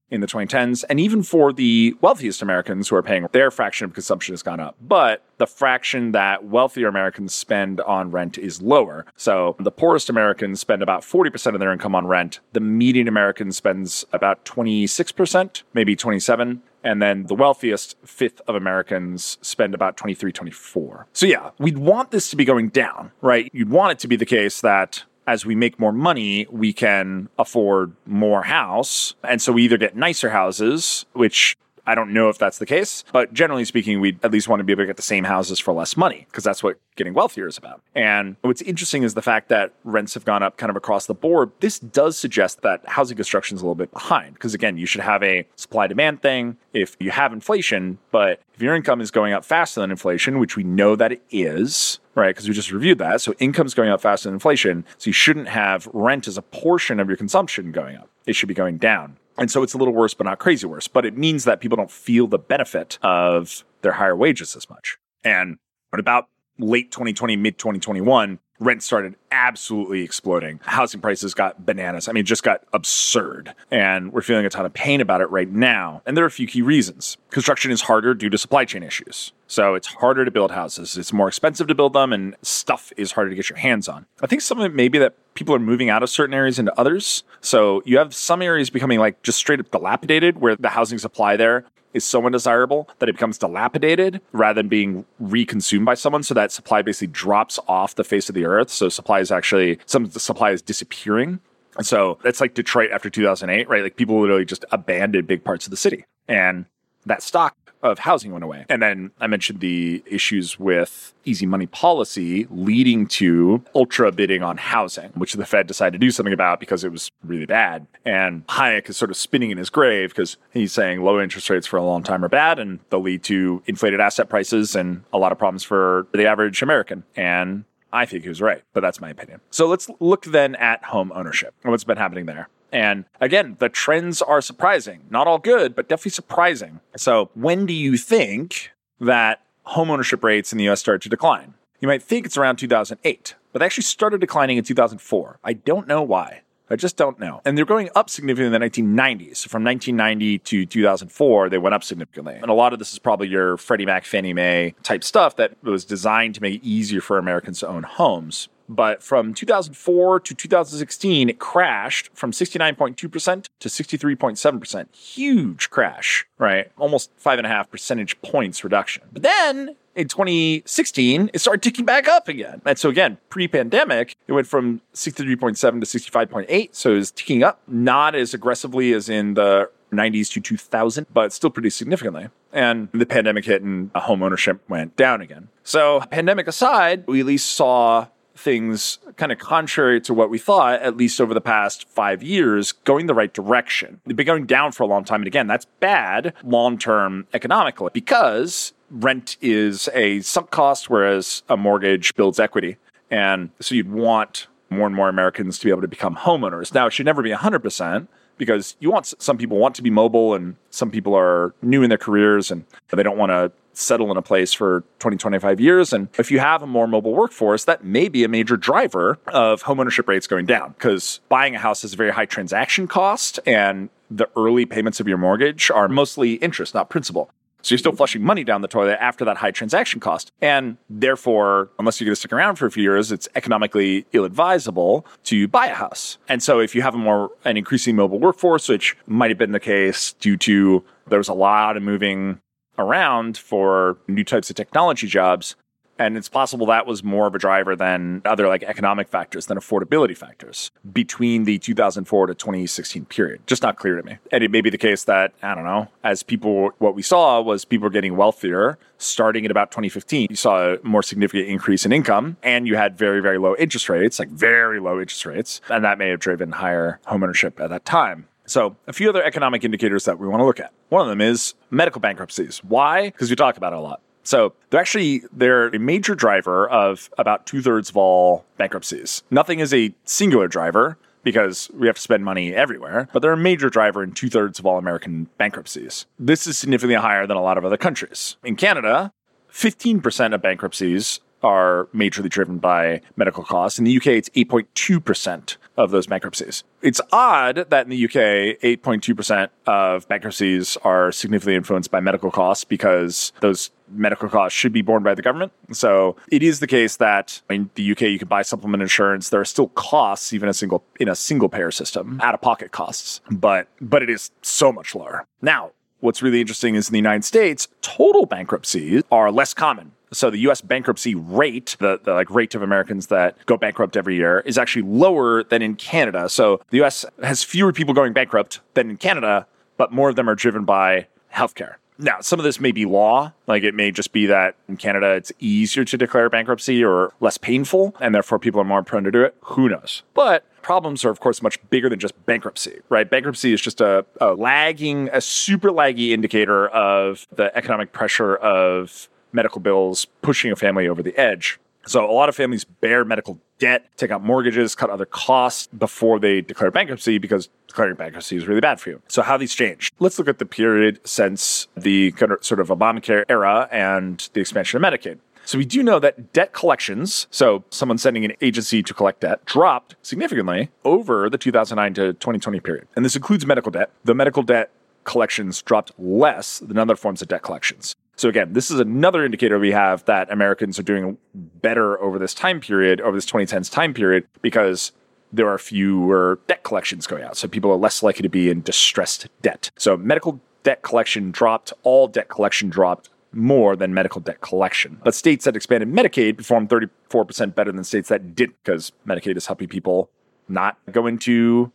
in 0.09 0.21
the 0.21 0.27
2010s. 0.27 0.83
And 0.89 0.99
even 0.99 1.23
for 1.23 1.51
the 1.51 1.95
wealthiest 2.01 2.41
Americans 2.41 2.87
who 2.87 2.95
are 2.95 3.03
paying, 3.03 3.27
their 3.31 3.51
fraction 3.51 3.85
of 3.85 3.93
consumption 3.93 4.33
has 4.33 4.43
gone 4.43 4.59
up. 4.59 4.75
But 4.81 5.23
the 5.37 5.47
fraction 5.47 6.11
that 6.11 6.45
wealthier 6.45 6.87
Americans 6.87 7.33
spend 7.33 7.81
on 7.81 8.11
rent 8.11 8.37
is 8.37 8.61
lower. 8.61 9.05
So 9.15 9.55
the 9.59 9.71
poorest 9.71 10.09
Americans 10.09 10.59
spend 10.59 10.81
about 10.81 11.01
40% 11.01 11.53
of 11.53 11.59
their 11.59 11.71
income 11.71 11.95
on 11.95 12.07
rent. 12.07 12.39
The 12.53 12.59
median 12.59 13.07
American 13.07 13.51
spends 13.51 14.05
about 14.13 14.45
26%, 14.45 15.63
maybe 15.73 15.95
27 15.95 16.61
and 16.85 17.01
then 17.01 17.25
the 17.25 17.35
wealthiest 17.35 17.97
fifth 18.05 18.41
of 18.47 18.55
Americans 18.55 19.37
spend 19.41 19.73
about 19.73 19.97
23, 19.97 20.31
24. 20.31 21.07
So 21.11 21.25
yeah, 21.25 21.49
we'd 21.57 21.79
want 21.79 22.11
this 22.11 22.29
to 22.29 22.35
be 22.35 22.45
going 22.45 22.69
down, 22.69 23.11
right? 23.21 23.49
You'd 23.51 23.69
want 23.69 23.91
it 23.93 23.99
to 23.99 24.07
be 24.07 24.15
the 24.15 24.25
case 24.25 24.61
that 24.61 25.03
as 25.27 25.45
we 25.45 25.55
make 25.55 25.79
more 25.79 25.91
money, 25.91 26.45
we 26.51 26.71
can 26.71 27.29
afford 27.39 27.93
more 28.05 28.43
house. 28.43 29.15
And 29.23 29.41
so 29.41 29.51
we 29.51 29.63
either 29.63 29.77
get 29.77 29.95
nicer 29.95 30.29
houses, 30.29 31.05
which 31.13 31.57
I 31.87 31.95
don't 31.95 32.11
know 32.11 32.29
if 32.29 32.37
that's 32.37 32.57
the 32.57 32.65
case, 32.65 33.03
but 33.11 33.33
generally 33.33 33.65
speaking, 33.65 33.99
we 33.99 34.17
at 34.23 34.31
least 34.31 34.47
want 34.47 34.59
to 34.59 34.63
be 34.63 34.71
able 34.71 34.83
to 34.83 34.87
get 34.87 34.95
the 34.95 35.01
same 35.01 35.23
houses 35.23 35.59
for 35.59 35.73
less 35.73 35.95
money 35.95 36.25
because 36.29 36.43
that's 36.43 36.63
what 36.63 36.77
getting 36.95 37.13
wealthier 37.13 37.47
is 37.47 37.57
about. 37.57 37.81
And 37.93 38.35
what's 38.41 38.61
interesting 38.61 39.03
is 39.03 39.13
the 39.13 39.21
fact 39.21 39.49
that 39.49 39.73
rents 39.83 40.13
have 40.13 40.25
gone 40.25 40.43
up 40.43 40.57
kind 40.57 40.69
of 40.69 40.75
across 40.75 41.05
the 41.05 41.13
board. 41.13 41.51
This 41.59 41.79
does 41.79 42.17
suggest 42.17 42.61
that 42.61 42.87
housing 42.87 43.17
construction 43.17 43.55
is 43.55 43.61
a 43.61 43.65
little 43.65 43.75
bit 43.75 43.91
behind 43.91 44.33
because 44.33 44.53
again, 44.53 44.77
you 44.77 44.85
should 44.85 45.01
have 45.01 45.21
a 45.23 45.47
supply 45.55 45.87
demand 45.87 46.21
thing 46.21 46.57
if 46.73 46.95
you 46.99 47.11
have 47.11 47.33
inflation, 47.33 47.97
but 48.11 48.41
if 48.53 48.61
your 48.61 48.75
income 48.75 49.01
is 49.01 49.11
going 49.11 49.33
up 49.33 49.45
faster 49.45 49.81
than 49.81 49.91
inflation, 49.91 50.39
which 50.39 50.55
we 50.55 50.63
know 50.63 50.95
that 50.95 51.11
it 51.11 51.21
is, 51.29 51.99
right? 52.15 52.29
Because 52.29 52.47
we 52.47 52.53
just 52.53 52.71
reviewed 52.71 52.97
that. 52.99 53.21
So 53.21 53.33
income's 53.39 53.73
going 53.73 53.89
up 53.89 54.01
faster 54.01 54.29
than 54.29 54.35
inflation. 54.35 54.85
So 54.97 55.09
you 55.09 55.13
shouldn't 55.13 55.49
have 55.49 55.87
rent 55.93 56.27
as 56.27 56.37
a 56.37 56.41
portion 56.41 56.99
of 56.99 57.07
your 57.07 57.17
consumption 57.17 57.71
going 57.71 57.97
up. 57.97 58.09
It 58.25 58.35
should 58.35 58.47
be 58.47 58.55
going 58.55 58.77
down. 58.77 59.17
And 59.37 59.51
so 59.51 59.63
it's 59.63 59.73
a 59.73 59.77
little 59.77 59.93
worse, 59.93 60.13
but 60.13 60.25
not 60.25 60.39
crazy 60.39 60.65
worse. 60.65 60.87
But 60.87 61.05
it 61.05 61.17
means 61.17 61.43
that 61.43 61.59
people 61.59 61.75
don't 61.75 61.91
feel 61.91 62.27
the 62.27 62.37
benefit 62.37 62.97
of 63.01 63.63
their 63.81 63.93
higher 63.93 64.15
wages 64.15 64.55
as 64.55 64.69
much. 64.69 64.97
And 65.23 65.57
what 65.89 65.99
about 65.99 66.29
late 66.57 66.91
2020, 66.91 67.35
mid 67.35 67.57
2021, 67.57 68.39
rent 68.59 68.83
started 68.83 69.15
absolutely 69.31 70.01
exploding. 70.01 70.59
Housing 70.63 71.01
prices 71.01 71.33
got 71.33 71.65
bananas. 71.65 72.07
I 72.07 72.13
mean, 72.13 72.25
just 72.25 72.43
got 72.43 72.63
absurd. 72.73 73.53
And 73.71 74.13
we're 74.13 74.21
feeling 74.21 74.45
a 74.45 74.49
ton 74.49 74.65
of 74.65 74.73
pain 74.73 75.01
about 75.01 75.21
it 75.21 75.29
right 75.29 75.49
now. 75.49 76.01
And 76.05 76.15
there 76.15 76.23
are 76.23 76.27
a 76.27 76.31
few 76.31 76.47
key 76.47 76.61
reasons. 76.61 77.17
Construction 77.29 77.71
is 77.71 77.81
harder 77.81 78.13
due 78.13 78.29
to 78.29 78.37
supply 78.37 78.65
chain 78.65 78.83
issues. 78.83 79.33
So 79.47 79.75
it's 79.75 79.87
harder 79.87 80.25
to 80.25 80.31
build 80.31 80.51
houses. 80.51 80.97
It's 80.97 81.13
more 81.13 81.27
expensive 81.27 81.67
to 81.67 81.75
build 81.75 81.93
them, 81.93 82.11
and 82.13 82.35
stuff 82.41 82.91
is 82.97 83.11
harder 83.11 83.29
to 83.29 83.35
get 83.35 83.49
your 83.49 83.57
hands 83.57 83.87
on. 83.87 84.05
I 84.21 84.27
think 84.27 84.41
some 84.41 84.59
of 84.59 84.65
it 84.65 84.75
may 84.75 84.87
be 84.87 84.97
that 84.99 85.15
people 85.35 85.53
are 85.53 85.59
moving 85.59 85.89
out 85.89 86.03
of 86.03 86.09
certain 86.09 86.33
areas 86.33 86.57
into 86.57 86.77
others. 86.79 87.23
So 87.41 87.81
you 87.85 87.97
have 87.97 88.15
some 88.15 88.41
areas 88.41 88.69
becoming 88.69 88.99
like 88.99 89.21
just 89.21 89.37
straight 89.37 89.59
up 89.59 89.71
dilapidated, 89.71 90.39
where 90.41 90.55
the 90.55 90.69
housing 90.69 90.97
supply 90.97 91.35
there 91.35 91.65
is 91.93 92.03
so 92.03 92.25
undesirable 92.25 92.89
that 92.99 93.07
it 93.07 93.13
becomes 93.13 93.37
dilapidated 93.37 94.21
rather 94.33 94.61
than 94.61 94.67
being 94.67 95.05
reconsumed 95.21 95.85
by 95.85 95.93
someone. 95.93 96.23
So 96.23 96.33
that 96.33 96.51
supply 96.51 96.81
basically 96.81 97.07
drops 97.07 97.57
off 97.67 97.95
the 97.95 98.03
face 98.03 98.27
of 98.27 98.35
the 98.35 98.45
earth. 98.45 98.69
So 98.69 98.89
supply 98.89 99.21
is 99.21 99.31
actually, 99.31 99.79
some 99.85 100.03
of 100.03 100.13
the 100.13 100.19
supply 100.19 100.51
is 100.51 100.61
disappearing. 100.61 101.39
And 101.77 101.85
so 101.85 102.19
it's 102.25 102.41
like 102.41 102.53
Detroit 102.53 102.91
after 102.91 103.09
2008, 103.09 103.69
right? 103.69 103.83
Like 103.83 103.95
people 103.95 104.19
literally 104.19 104.43
just 104.43 104.65
abandoned 104.71 105.27
big 105.27 105.43
parts 105.45 105.65
of 105.65 105.71
the 105.71 105.77
city. 105.77 106.05
And 106.27 106.65
that 107.05 107.23
stock 107.23 107.55
of 107.91 107.99
housing 107.99 108.31
went 108.31 108.43
away. 108.43 108.65
And 108.69 108.81
then 108.81 109.11
I 109.19 109.27
mentioned 109.27 109.59
the 109.59 110.03
issues 110.05 110.59
with 110.59 111.13
easy 111.25 111.45
money 111.45 111.65
policy 111.65 112.47
leading 112.49 113.07
to 113.07 113.63
ultra 113.73 114.11
bidding 114.11 114.43
on 114.43 114.57
housing, 114.57 115.09
which 115.11 115.33
the 115.33 115.45
Fed 115.45 115.67
decided 115.67 115.93
to 115.93 115.97
do 115.97 116.11
something 116.11 116.33
about 116.33 116.59
because 116.59 116.83
it 116.83 116.91
was 116.91 117.11
really 117.23 117.45
bad. 117.45 117.87
And 118.05 118.45
Hayek 118.47 118.89
is 118.89 118.97
sort 118.97 119.11
of 119.11 119.17
spinning 119.17 119.51
in 119.51 119.57
his 119.57 119.69
grave 119.69 120.09
because 120.09 120.37
he's 120.51 120.73
saying 120.73 121.01
low 121.01 121.21
interest 121.21 121.49
rates 121.49 121.67
for 121.67 121.77
a 121.77 121.83
long 121.83 122.03
time 122.03 122.23
are 122.23 122.29
bad 122.29 122.59
and 122.59 122.79
they'll 122.89 123.01
lead 123.01 123.23
to 123.23 123.63
inflated 123.65 123.99
asset 123.99 124.29
prices 124.29 124.75
and 124.75 125.03
a 125.13 125.17
lot 125.17 125.31
of 125.31 125.37
problems 125.37 125.63
for 125.63 126.07
the 126.13 126.25
average 126.25 126.61
American. 126.61 127.03
And 127.15 127.65
I 127.91 128.05
think 128.05 128.23
he 128.23 128.29
was 128.29 128.41
right, 128.41 128.61
but 128.73 128.81
that's 128.81 128.99
my 128.99 129.09
opinion. 129.09 129.39
So 129.51 129.67
let's 129.67 129.89
look 129.99 130.25
then 130.25 130.55
at 130.55 130.83
home 130.83 131.13
ownership 131.15 131.53
and 131.63 131.71
what's 131.71 131.85
been 131.85 131.97
happening 131.97 132.25
there. 132.25 132.49
And 132.75 133.05
again, 133.21 133.55
the 133.59 133.69
trends 133.69 134.21
are 134.21 134.41
surprising. 134.41 135.03
Not 135.09 135.27
all 135.27 135.37
good, 135.37 135.75
but 135.75 135.87
definitely 135.87 136.11
surprising. 136.11 136.81
So, 136.97 137.29
when 137.33 137.65
do 137.65 137.73
you 137.73 137.95
think 137.95 138.71
that 138.99 139.41
homeownership 139.65 140.21
rates 140.21 140.51
in 140.51 140.57
the 140.57 140.67
US 140.67 140.81
started 140.81 141.01
to 141.03 141.09
decline? 141.09 141.53
You 141.79 141.87
might 141.87 142.03
think 142.03 142.25
it's 142.25 142.35
around 142.35 142.57
2008, 142.57 143.35
but 143.53 143.59
they 143.59 143.65
actually 143.65 143.83
started 143.83 144.19
declining 144.19 144.57
in 144.57 144.65
2004. 144.65 145.39
I 145.41 145.53
don't 145.53 145.87
know 145.87 146.01
why. 146.01 146.41
I 146.69 146.75
just 146.75 146.97
don't 146.97 147.17
know. 147.17 147.41
And 147.45 147.57
they're 147.57 147.63
going 147.63 147.89
up 147.95 148.09
significantly 148.09 148.53
in 148.53 148.61
the 148.61 148.93
1990s. 148.93 149.37
So 149.37 149.49
from 149.49 149.63
1990 149.63 150.39
to 150.39 150.65
2004, 150.65 151.47
they 151.47 151.57
went 151.57 151.75
up 151.75 151.83
significantly. 151.83 152.35
And 152.35 152.49
a 152.49 152.53
lot 152.53 152.73
of 152.73 152.79
this 152.79 152.91
is 152.91 152.99
probably 152.99 153.29
your 153.29 153.55
Freddie 153.55 153.85
Mac, 153.85 154.03
Fannie 154.03 154.33
Mae 154.33 154.75
type 154.83 155.05
stuff 155.05 155.37
that 155.37 155.63
was 155.63 155.85
designed 155.85 156.35
to 156.35 156.41
make 156.41 156.55
it 156.55 156.67
easier 156.67 156.99
for 156.99 157.17
Americans 157.17 157.61
to 157.61 157.69
own 157.69 157.83
homes. 157.83 158.49
But 158.67 159.03
from 159.03 159.33
2004 159.33 160.19
to 160.21 160.33
2016, 160.33 161.29
it 161.29 161.39
crashed 161.39 162.09
from 162.13 162.31
69.2% 162.31 163.49
to 163.59 163.69
63.7%. 163.69 164.95
Huge 164.95 165.69
crash, 165.69 166.25
right? 166.37 166.71
Almost 166.77 167.11
five 167.17 167.39
and 167.39 167.45
a 167.45 167.49
half 167.49 167.69
percentage 167.69 168.19
points 168.21 168.63
reduction. 168.63 169.03
But 169.13 169.23
then 169.23 169.75
in 169.95 170.07
2016, 170.07 171.31
it 171.33 171.39
started 171.39 171.61
ticking 171.61 171.85
back 171.85 172.07
up 172.07 172.27
again. 172.27 172.61
And 172.65 172.77
so 172.77 172.89
again, 172.89 173.17
pre-pandemic, 173.29 174.15
it 174.27 174.33
went 174.33 174.47
from 174.47 174.81
63.7 174.93 175.57
to 175.57 175.99
65.8. 175.99 176.69
So 176.75 176.91
it 176.91 176.95
was 176.95 177.11
ticking 177.11 177.43
up, 177.43 177.61
not 177.67 178.15
as 178.15 178.33
aggressively 178.33 178.93
as 178.93 179.09
in 179.09 179.35
the 179.35 179.69
90s 179.93 180.31
to 180.33 180.41
2000, 180.41 181.07
but 181.13 181.31
still 181.31 181.49
pretty 181.49 181.69
significantly. 181.69 182.29
And 182.51 182.89
the 182.93 183.05
pandemic 183.05 183.45
hit 183.45 183.61
and 183.61 183.91
home 183.95 184.23
ownership 184.23 184.61
went 184.69 184.95
down 184.95 185.21
again. 185.21 185.49
So 185.63 186.01
pandemic 186.11 186.47
aside, 186.47 187.05
we 187.07 187.19
at 187.19 187.25
least 187.25 187.53
saw 187.53 188.07
things 188.35 188.99
kind 189.15 189.31
of 189.31 189.39
contrary 189.39 190.01
to 190.01 190.13
what 190.13 190.29
we 190.29 190.37
thought, 190.37 190.81
at 190.81 190.97
least 190.97 191.21
over 191.21 191.33
the 191.33 191.41
past 191.41 191.87
five 191.89 192.21
years, 192.21 192.71
going 192.71 193.07
the 193.07 193.13
right 193.13 193.33
direction. 193.33 194.01
They've 194.05 194.15
been 194.15 194.25
going 194.25 194.45
down 194.45 194.71
for 194.71 194.83
a 194.83 194.87
long 194.87 195.03
time. 195.03 195.21
And 195.21 195.27
again, 195.27 195.47
that's 195.47 195.65
bad 195.79 196.33
long 196.43 196.77
term 196.77 197.27
economically 197.33 197.89
because 197.93 198.73
rent 198.89 199.37
is 199.41 199.89
a 199.93 200.21
sunk 200.21 200.51
cost, 200.51 200.89
whereas 200.89 201.43
a 201.49 201.57
mortgage 201.57 202.15
builds 202.15 202.39
equity. 202.39 202.77
And 203.09 203.49
so 203.59 203.75
you'd 203.75 203.91
want 203.91 204.47
more 204.69 204.87
and 204.87 204.95
more 204.95 205.09
Americans 205.09 205.59
to 205.59 205.65
be 205.65 205.71
able 205.71 205.81
to 205.81 205.87
become 205.87 206.15
homeowners. 206.15 206.73
Now, 206.73 206.87
it 206.87 206.93
should 206.93 207.05
never 207.05 207.21
be 207.21 207.31
100% 207.31 208.07
because 208.37 208.75
you 208.79 208.91
want 208.91 209.13
some 209.19 209.37
people 209.37 209.57
want 209.57 209.75
to 209.75 209.81
be 209.81 209.89
mobile 209.89 210.33
and 210.33 210.55
some 210.69 210.91
people 210.91 211.15
are 211.15 211.53
new 211.61 211.83
in 211.83 211.89
their 211.89 211.97
careers 211.97 212.51
and 212.51 212.65
they 212.89 213.03
don't 213.03 213.17
want 213.17 213.29
to 213.29 213.51
settle 213.77 214.11
in 214.11 214.17
a 214.17 214.21
place 214.21 214.53
for 214.53 214.83
20, 214.99 215.17
25 215.17 215.59
years. 215.59 215.93
And 215.93 216.09
if 216.17 216.31
you 216.31 216.39
have 216.39 216.61
a 216.61 216.67
more 216.67 216.87
mobile 216.87 217.13
workforce, 217.13 217.65
that 217.65 217.83
may 217.83 218.09
be 218.09 218.23
a 218.23 218.27
major 218.27 218.57
driver 218.57 219.19
of 219.27 219.63
homeownership 219.63 220.07
rates 220.07 220.27
going 220.27 220.45
down 220.45 220.71
because 220.71 221.19
buying 221.29 221.55
a 221.55 221.59
house 221.59 221.81
has 221.83 221.93
a 221.93 221.97
very 221.97 222.11
high 222.11 222.25
transaction 222.25 222.87
cost 222.87 223.39
and 223.45 223.89
the 224.09 224.29
early 224.35 224.65
payments 224.65 224.99
of 224.99 225.07
your 225.07 225.17
mortgage 225.17 225.71
are 225.71 225.87
mostly 225.87 226.33
interest, 226.35 226.73
not 226.73 226.89
principal. 226.89 227.29
So 227.65 227.73
you're 227.73 227.79
still 227.79 227.93
flushing 227.93 228.21
money 228.21 228.43
down 228.43 228.61
the 228.61 228.67
toilet 228.67 228.99
after 229.01 229.25
that 229.25 229.37
high 229.37 229.49
transaction 229.49 229.99
cost. 229.99 230.31
And 230.39 230.77
therefore, 230.87 231.71
unless 231.79 231.99
you're 231.99 232.05
going 232.05 232.11
to 232.11 232.19
stick 232.19 232.31
around 232.31 232.57
for 232.57 232.67
a 232.67 232.71
few 232.71 232.83
years, 232.83 233.11
it's 233.11 233.27
economically 233.33 234.05
ill 234.13 234.23
advisable 234.23 235.03
to 235.23 235.47
buy 235.47 235.65
a 235.65 235.73
house. 235.73 236.19
And 236.29 236.43
so 236.43 236.59
if 236.59 236.75
you 236.75 236.83
have 236.83 236.93
a 236.93 236.99
more, 236.99 237.31
an 237.43 237.57
increasing 237.57 237.95
mobile 237.95 238.19
workforce, 238.19 238.69
which 238.69 238.95
might 239.07 239.31
have 239.31 239.39
been 239.39 239.51
the 239.51 239.59
case 239.59 240.13
due 240.13 240.37
to 240.37 240.83
there 241.07 241.17
was 241.17 241.27
a 241.27 241.33
lot 241.33 241.75
of 241.75 241.81
moving 241.81 242.39
around 242.77 243.37
for 243.37 243.97
new 244.07 244.23
types 244.23 244.49
of 244.49 244.55
technology 244.55 245.07
jobs. 245.07 245.55
And 245.97 246.17
it's 246.17 246.27
possible 246.27 246.65
that 246.65 246.85
was 246.85 247.03
more 247.03 247.25
of 247.25 247.35
a 247.35 247.39
driver 247.39 247.73
than 247.75 248.21
other 248.25 248.47
like 248.49 248.63
economic 248.63 249.07
factors 249.07 249.45
than 249.45 249.57
affordability 249.57 250.17
factors 250.17 250.71
between 250.91 251.45
the 251.45 251.57
2004 251.57 252.27
to 252.27 252.35
2016 252.35 253.05
period. 253.05 253.47
Just 253.47 253.63
not 253.63 253.77
clear 253.77 253.95
to 253.95 254.03
me. 254.03 254.17
And 254.31 254.43
it 254.43 254.51
may 254.51 254.59
be 254.59 254.69
the 254.69 254.77
case 254.77 255.05
that, 255.05 255.33
I 255.41 255.55
don't 255.55 255.63
know, 255.63 255.87
as 256.03 256.21
people, 256.21 256.71
what 256.79 256.95
we 256.95 257.01
saw 257.01 257.39
was 257.39 257.63
people 257.63 257.85
were 257.85 257.91
getting 257.91 258.17
wealthier 258.17 258.77
starting 258.97 259.45
at 259.45 259.51
about 259.51 259.71
2015. 259.71 260.27
You 260.29 260.35
saw 260.35 260.73
a 260.73 260.77
more 260.83 261.01
significant 261.01 261.47
increase 261.47 261.85
in 261.85 261.93
income 261.93 262.35
and 262.43 262.67
you 262.67 262.75
had 262.75 262.97
very, 262.97 263.21
very 263.21 263.37
low 263.37 263.55
interest 263.55 263.87
rates, 263.87 264.19
like 264.19 264.29
very 264.29 264.81
low 264.81 264.99
interest 264.99 265.25
rates. 265.25 265.61
And 265.69 265.85
that 265.85 265.97
may 265.97 266.09
have 266.09 266.19
driven 266.19 266.51
higher 266.51 266.99
homeownership 267.07 267.57
at 267.61 267.69
that 267.69 267.85
time. 267.85 268.27
So, 268.47 268.75
a 268.87 268.93
few 268.93 269.09
other 269.09 269.23
economic 269.23 269.63
indicators 269.63 270.05
that 270.05 270.19
we 270.19 270.27
want 270.27 270.41
to 270.41 270.45
look 270.45 270.59
at. 270.59 270.71
One 270.89 271.01
of 271.01 271.07
them 271.07 271.21
is 271.21 271.55
medical 271.71 271.99
bankruptcies. 271.99 272.63
Why? 272.63 273.09
Because 273.09 273.29
we 273.29 273.35
talk 273.35 273.57
about 273.57 273.73
it 273.73 273.77
a 273.77 273.81
lot. 273.81 274.01
So 274.25 274.53
they're 274.69 274.81
actually 274.81 275.21
they're 275.31 275.67
a 275.67 275.79
major 275.79 276.15
driver 276.15 276.67
of 276.67 277.09
about 277.17 277.45
two 277.45 277.61
thirds 277.61 277.89
of 277.89 277.97
all 277.97 278.43
bankruptcies. 278.57 279.23
Nothing 279.29 279.59
is 279.59 279.73
a 279.73 279.93
singular 280.03 280.47
driver 280.47 280.97
because 281.23 281.69
we 281.73 281.87
have 281.87 281.95
to 281.95 282.01
spend 282.01 282.25
money 282.25 282.53
everywhere, 282.53 283.07
but 283.13 283.21
they're 283.21 283.33
a 283.33 283.37
major 283.37 283.69
driver 283.69 284.03
in 284.03 284.11
two 284.13 284.29
thirds 284.29 284.59
of 284.59 284.65
all 284.65 284.77
American 284.77 285.29
bankruptcies. 285.37 286.05
This 286.19 286.47
is 286.47 286.57
significantly 286.57 286.95
higher 286.95 287.27
than 287.27 287.37
a 287.37 287.41
lot 287.41 287.57
of 287.57 287.65
other 287.65 287.77
countries. 287.77 288.37
In 288.43 288.55
Canada, 288.55 289.11
15% 289.51 290.33
of 290.33 290.41
bankruptcies 290.41 291.19
are 291.43 291.87
majorly 291.93 292.29
driven 292.29 292.57
by 292.57 293.01
medical 293.15 293.43
costs. 293.43 293.77
In 293.79 293.85
the 293.85 293.95
UK, 293.97 294.07
it's 294.07 294.29
8.2%. 294.29 295.57
of 295.77 295.91
those 295.91 296.07
bankruptcies. 296.07 296.63
It's 296.81 297.01
odd 297.11 297.65
that 297.69 297.85
in 297.85 297.89
the 297.89 298.05
UK, 298.05 298.57
8.2% 298.61 299.49
of 299.67 300.07
bankruptcies 300.07 300.77
are 300.83 301.11
significantly 301.11 301.55
influenced 301.55 301.91
by 301.91 301.99
medical 301.99 302.31
costs 302.31 302.63
because 302.63 303.33
those 303.41 303.71
medical 303.89 304.29
costs 304.29 304.57
should 304.57 304.71
be 304.71 304.81
borne 304.81 305.03
by 305.03 305.13
the 305.13 305.21
government. 305.21 305.51
So 305.71 306.15
it 306.31 306.43
is 306.43 306.59
the 306.59 306.67
case 306.67 306.97
that 306.97 307.41
in 307.49 307.69
the 307.75 307.91
UK 307.91 308.01
you 308.01 308.19
can 308.19 308.27
buy 308.27 308.41
supplement 308.41 308.81
insurance. 308.83 309.29
There 309.29 309.41
are 309.41 309.45
still 309.45 309.67
costs 309.69 310.33
even 310.33 310.49
a 310.49 310.53
single 310.53 310.83
in 310.99 311.09
a 311.09 311.15
single 311.15 311.49
payer 311.49 311.71
system, 311.71 312.19
out 312.23 312.33
of 312.33 312.41
pocket 312.41 312.71
costs, 312.71 313.21
but 313.29 313.67
but 313.81 314.01
it 314.01 314.09
is 314.09 314.31
so 314.41 314.71
much 314.71 314.95
lower. 314.95 315.25
Now, 315.41 315.71
what's 315.99 316.21
really 316.21 316.41
interesting 316.41 316.75
is 316.75 316.87
in 316.87 316.93
the 316.93 316.99
United 316.99 317.25
States, 317.25 317.67
total 317.81 318.25
bankruptcies 318.25 319.03
are 319.11 319.31
less 319.31 319.53
common. 319.53 319.91
So 320.15 320.29
the 320.29 320.39
US 320.49 320.61
bankruptcy 320.61 321.13
rate, 321.13 321.75
the, 321.79 321.99
the, 322.01 322.13
like 322.13 322.29
rate 322.29 322.55
of 322.55 322.61
Americans 322.61 323.07
that 323.07 323.45
go 323.45 323.57
bankrupt 323.57 323.97
every 323.97 324.15
year 324.15 324.39
is 324.45 324.57
actually 324.57 324.83
lower 324.83 325.43
than 325.43 325.61
in 325.61 325.75
Canada. 325.75 326.29
So 326.29 326.61
the 326.69 326.81
US 326.83 327.05
has 327.21 327.43
fewer 327.43 327.73
people 327.73 327.93
going 327.93 328.13
bankrupt 328.13 328.61
than 328.75 328.89
in 328.89 328.97
Canada, 328.97 329.45
but 329.77 329.91
more 329.91 330.09
of 330.09 330.15
them 330.15 330.29
are 330.29 330.35
driven 330.35 330.63
by 330.63 331.07
healthcare. 331.33 331.75
Now, 331.97 332.19
some 332.19 332.39
of 332.39 332.43
this 332.43 332.59
may 332.59 332.71
be 332.71 332.85
law, 332.85 333.31
like 333.47 333.63
it 333.63 333.73
may 333.73 333.91
just 333.91 334.11
be 334.11 334.25
that 334.25 334.55
in 334.67 334.75
Canada 334.75 335.11
it's 335.11 335.31
easier 335.39 335.85
to 335.85 335.97
declare 335.97 336.29
bankruptcy 336.29 336.83
or 336.83 337.13
less 337.21 337.37
painful, 337.37 337.95
and 338.01 338.13
therefore 338.13 338.37
people 338.37 338.59
are 338.59 338.65
more 338.65 338.83
prone 338.83 339.05
to 339.05 339.11
do 339.11 339.23
it. 339.23 339.35
Who 339.41 339.69
knows? 339.69 340.03
But 340.13 340.43
problems 340.61 341.05
are, 341.05 341.09
of 341.09 341.19
course, 341.21 341.41
much 341.41 341.57
bigger 341.69 341.87
than 341.89 341.99
just 341.99 342.25
bankruptcy, 342.25 342.79
right? 342.89 343.09
Bankruptcy 343.09 343.53
is 343.53 343.61
just 343.61 343.79
a, 343.79 344.05
a 344.19 344.33
lagging, 344.33 345.09
a 345.13 345.21
super 345.21 345.69
laggy 345.69 346.09
indicator 346.09 346.67
of 346.67 347.27
the 347.33 347.55
economic 347.55 347.93
pressure 347.93 348.35
of 348.35 349.07
medical 349.35 349.61
bills 349.61 350.05
pushing 350.21 350.51
a 350.51 350.55
family 350.55 350.87
over 350.87 351.03
the 351.03 351.15
edge. 351.17 351.59
So 351.87 352.09
a 352.09 352.11
lot 352.11 352.29
of 352.29 352.35
families 352.35 352.63
bear 352.63 353.05
medical 353.05 353.39
debt, 353.59 353.85
take 353.95 354.09
out 354.09 354.23
mortgages, 354.23 354.73
cut 354.73 354.89
other 354.89 355.05
costs 355.05 355.67
before 355.67 356.19
they 356.19 356.41
declare 356.41 356.71
bankruptcy 356.71 357.19
because 357.19 357.49
declaring 357.67 357.95
bankruptcy 357.95 358.37
is 358.37 358.47
really 358.47 358.61
bad 358.61 358.79
for 358.79 358.89
you. 358.89 359.01
So 359.07 359.21
how 359.21 359.37
these 359.37 359.53
changed? 359.53 359.93
Let's 359.99 360.17
look 360.17 360.27
at 360.27 360.39
the 360.39 360.47
period 360.47 360.99
since 361.03 361.67
the 361.77 362.11
sort 362.41 362.59
of 362.59 362.69
Obamacare 362.69 363.23
era 363.29 363.69
and 363.71 364.27
the 364.33 364.41
expansion 364.41 364.83
of 364.83 364.93
Medicaid. 364.93 365.19
So 365.45 365.59
we 365.59 365.65
do 365.65 365.83
know 365.83 365.99
that 365.99 366.33
debt 366.33 366.53
collections, 366.53 367.27
so 367.29 367.63
someone 367.69 367.99
sending 367.99 368.25
an 368.25 368.33
agency 368.41 368.81
to 368.81 368.93
collect 368.95 369.21
debt, 369.21 369.45
dropped 369.45 369.95
significantly 370.01 370.71
over 370.83 371.29
the 371.29 371.37
2009 371.37 371.93
to 371.93 372.13
2020 372.13 372.59
period. 372.61 372.87
And 372.95 373.05
this 373.05 373.15
includes 373.15 373.45
medical 373.45 373.71
debt. 373.71 373.91
The 374.03 374.15
medical 374.15 374.41
debt 374.41 374.71
collections 375.03 375.61
dropped 375.61 375.91
less 375.99 376.57
than 376.59 376.79
other 376.79 376.95
forms 376.95 377.21
of 377.21 377.27
debt 377.27 377.43
collections. 377.43 377.95
So 378.15 378.29
again, 378.29 378.53
this 378.53 378.71
is 378.71 378.79
another 378.79 379.25
indicator 379.25 379.59
we 379.59 379.71
have 379.71 380.05
that 380.05 380.31
Americans 380.31 380.79
are 380.79 380.83
doing 380.83 381.17
better 381.33 382.01
over 382.01 382.17
this 382.17 382.33
time 382.33 382.59
period, 382.59 383.01
over 383.01 383.17
this 383.17 383.25
2010s 383.25 383.71
time 383.71 383.93
period, 383.93 384.25
because 384.41 384.91
there 385.33 385.49
are 385.49 385.57
fewer 385.57 386.39
debt 386.47 386.63
collections 386.63 387.07
going 387.07 387.23
out. 387.23 387.35
So 387.35 387.47
people 387.47 387.71
are 387.71 387.77
less 387.77 388.01
likely 388.01 388.23
to 388.23 388.29
be 388.29 388.49
in 388.49 388.61
distressed 388.61 389.27
debt. 389.41 389.69
So 389.77 389.97
medical 389.97 390.39
debt 390.63 390.81
collection 390.81 391.31
dropped, 391.31 391.73
all 391.83 392.07
debt 392.07 392.29
collection 392.29 392.69
dropped 392.69 393.09
more 393.33 393.75
than 393.75 393.93
medical 393.93 394.21
debt 394.21 394.39
collection. 394.39 394.97
But 395.03 395.13
states 395.13 395.43
that 395.43 395.57
expanded 395.57 395.91
Medicaid 395.91 396.37
performed 396.37 396.69
34% 396.69 397.53
better 397.53 397.71
than 397.71 397.83
states 397.83 398.07
that 398.07 398.33
didn't, 398.33 398.55
because 398.63 398.93
Medicaid 399.05 399.35
is 399.35 399.45
helping 399.45 399.67
people 399.67 400.09
not 400.47 400.77
go 400.91 401.05
into 401.05 401.71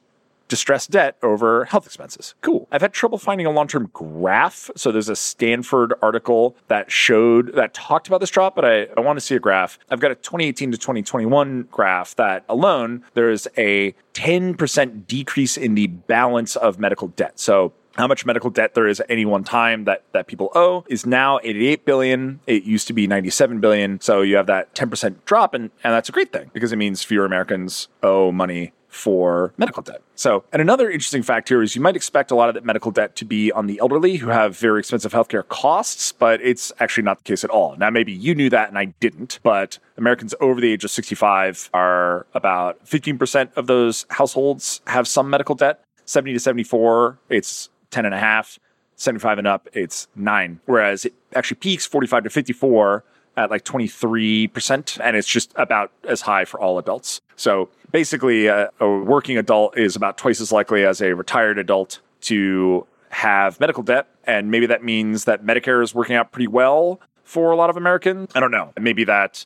distressed 0.50 0.90
debt 0.90 1.16
over 1.22 1.64
health 1.64 1.86
expenses. 1.86 2.34
Cool. 2.42 2.68
I've 2.70 2.82
had 2.82 2.92
trouble 2.92 3.16
finding 3.16 3.46
a 3.46 3.50
long 3.50 3.68
term 3.68 3.88
graph. 3.94 4.68
So 4.76 4.92
there's 4.92 5.08
a 5.08 5.16
Stanford 5.16 5.94
article 6.02 6.56
that 6.68 6.90
showed, 6.90 7.54
that 7.54 7.72
talked 7.72 8.08
about 8.08 8.20
this 8.20 8.30
drop, 8.30 8.54
but 8.54 8.64
I, 8.66 8.88
I 8.96 9.00
want 9.00 9.16
to 9.16 9.24
see 9.24 9.34
a 9.34 9.40
graph. 9.40 9.78
I've 9.88 10.00
got 10.00 10.10
a 10.10 10.16
2018 10.16 10.72
to 10.72 10.76
2021 10.76 11.68
graph 11.70 12.16
that 12.16 12.44
alone, 12.48 13.04
there 13.14 13.30
is 13.30 13.48
a 13.56 13.94
10% 14.12 15.06
decrease 15.06 15.56
in 15.56 15.74
the 15.74 15.86
balance 15.86 16.56
of 16.56 16.78
medical 16.78 17.08
debt. 17.08 17.38
So 17.38 17.72
how 17.96 18.06
much 18.06 18.26
medical 18.26 18.50
debt 18.50 18.74
there 18.74 18.86
is 18.86 19.00
at 19.00 19.10
any 19.10 19.24
one 19.24 19.44
time 19.44 19.84
that, 19.84 20.04
that 20.12 20.26
people 20.26 20.50
owe 20.54 20.84
is 20.88 21.06
now 21.06 21.38
88 21.42 21.84
billion. 21.84 22.40
It 22.46 22.64
used 22.64 22.86
to 22.88 22.92
be 22.92 23.06
97 23.06 23.60
billion. 23.60 24.00
So 24.00 24.22
you 24.22 24.36
have 24.36 24.46
that 24.46 24.74
10% 24.74 25.24
drop, 25.24 25.54
and, 25.54 25.70
and 25.84 25.92
that's 25.92 26.08
a 26.08 26.12
great 26.12 26.32
thing 26.32 26.50
because 26.52 26.72
it 26.72 26.76
means 26.76 27.02
fewer 27.02 27.24
Americans 27.24 27.88
owe 28.02 28.32
money 28.32 28.72
for 28.90 29.54
medical 29.56 29.82
debt. 29.82 30.02
So, 30.14 30.44
and 30.52 30.60
another 30.60 30.90
interesting 30.90 31.22
fact 31.22 31.48
here 31.48 31.62
is 31.62 31.74
you 31.74 31.80
might 31.80 31.96
expect 31.96 32.30
a 32.30 32.34
lot 32.34 32.48
of 32.48 32.54
that 32.54 32.64
medical 32.64 32.90
debt 32.90 33.16
to 33.16 33.24
be 33.24 33.50
on 33.52 33.66
the 33.66 33.78
elderly 33.80 34.16
who 34.16 34.28
have 34.28 34.56
very 34.58 34.80
expensive 34.80 35.12
healthcare 35.12 35.46
costs, 35.48 36.12
but 36.12 36.40
it's 36.42 36.72
actually 36.80 37.04
not 37.04 37.18
the 37.18 37.24
case 37.24 37.44
at 37.44 37.50
all. 37.50 37.76
Now, 37.76 37.90
maybe 37.90 38.12
you 38.12 38.34
knew 38.34 38.50
that 38.50 38.68
and 38.68 38.78
I 38.78 38.86
didn't, 39.00 39.38
but 39.42 39.78
Americans 39.96 40.34
over 40.40 40.60
the 40.60 40.72
age 40.72 40.84
of 40.84 40.90
65 40.90 41.70
are 41.72 42.26
about 42.34 42.84
15% 42.84 43.56
of 43.56 43.66
those 43.66 44.06
households 44.10 44.80
have 44.86 45.08
some 45.08 45.30
medical 45.30 45.54
debt. 45.54 45.82
70 46.04 46.34
to 46.34 46.40
74, 46.40 47.18
it's 47.28 47.70
10 47.90 48.04
and 48.04 48.14
a 48.14 48.18
half. 48.18 48.58
75 48.96 49.38
and 49.38 49.46
up, 49.46 49.66
it's 49.72 50.08
nine. 50.14 50.60
Whereas 50.66 51.06
it 51.06 51.14
actually 51.34 51.56
peaks 51.56 51.86
45 51.86 52.24
to 52.24 52.30
54 52.30 53.04
at 53.44 53.50
like 53.50 53.64
23%, 53.64 55.00
and 55.02 55.16
it's 55.16 55.28
just 55.28 55.52
about 55.56 55.92
as 56.08 56.22
high 56.22 56.44
for 56.44 56.60
all 56.60 56.78
adults. 56.78 57.20
So 57.36 57.68
basically, 57.90 58.46
a, 58.46 58.70
a 58.80 58.88
working 58.88 59.38
adult 59.38 59.78
is 59.78 59.96
about 59.96 60.18
twice 60.18 60.40
as 60.40 60.52
likely 60.52 60.84
as 60.84 61.00
a 61.00 61.14
retired 61.14 61.58
adult 61.58 62.00
to 62.22 62.86
have 63.10 63.58
medical 63.60 63.82
debt. 63.82 64.08
And 64.24 64.50
maybe 64.50 64.66
that 64.66 64.84
means 64.84 65.24
that 65.24 65.44
Medicare 65.44 65.82
is 65.82 65.94
working 65.94 66.16
out 66.16 66.32
pretty 66.32 66.46
well 66.46 67.00
for 67.24 67.50
a 67.50 67.56
lot 67.56 67.70
of 67.70 67.76
Americans. 67.76 68.30
I 68.34 68.40
don't 68.40 68.50
know. 68.50 68.72
Maybe 68.78 69.04
that 69.04 69.44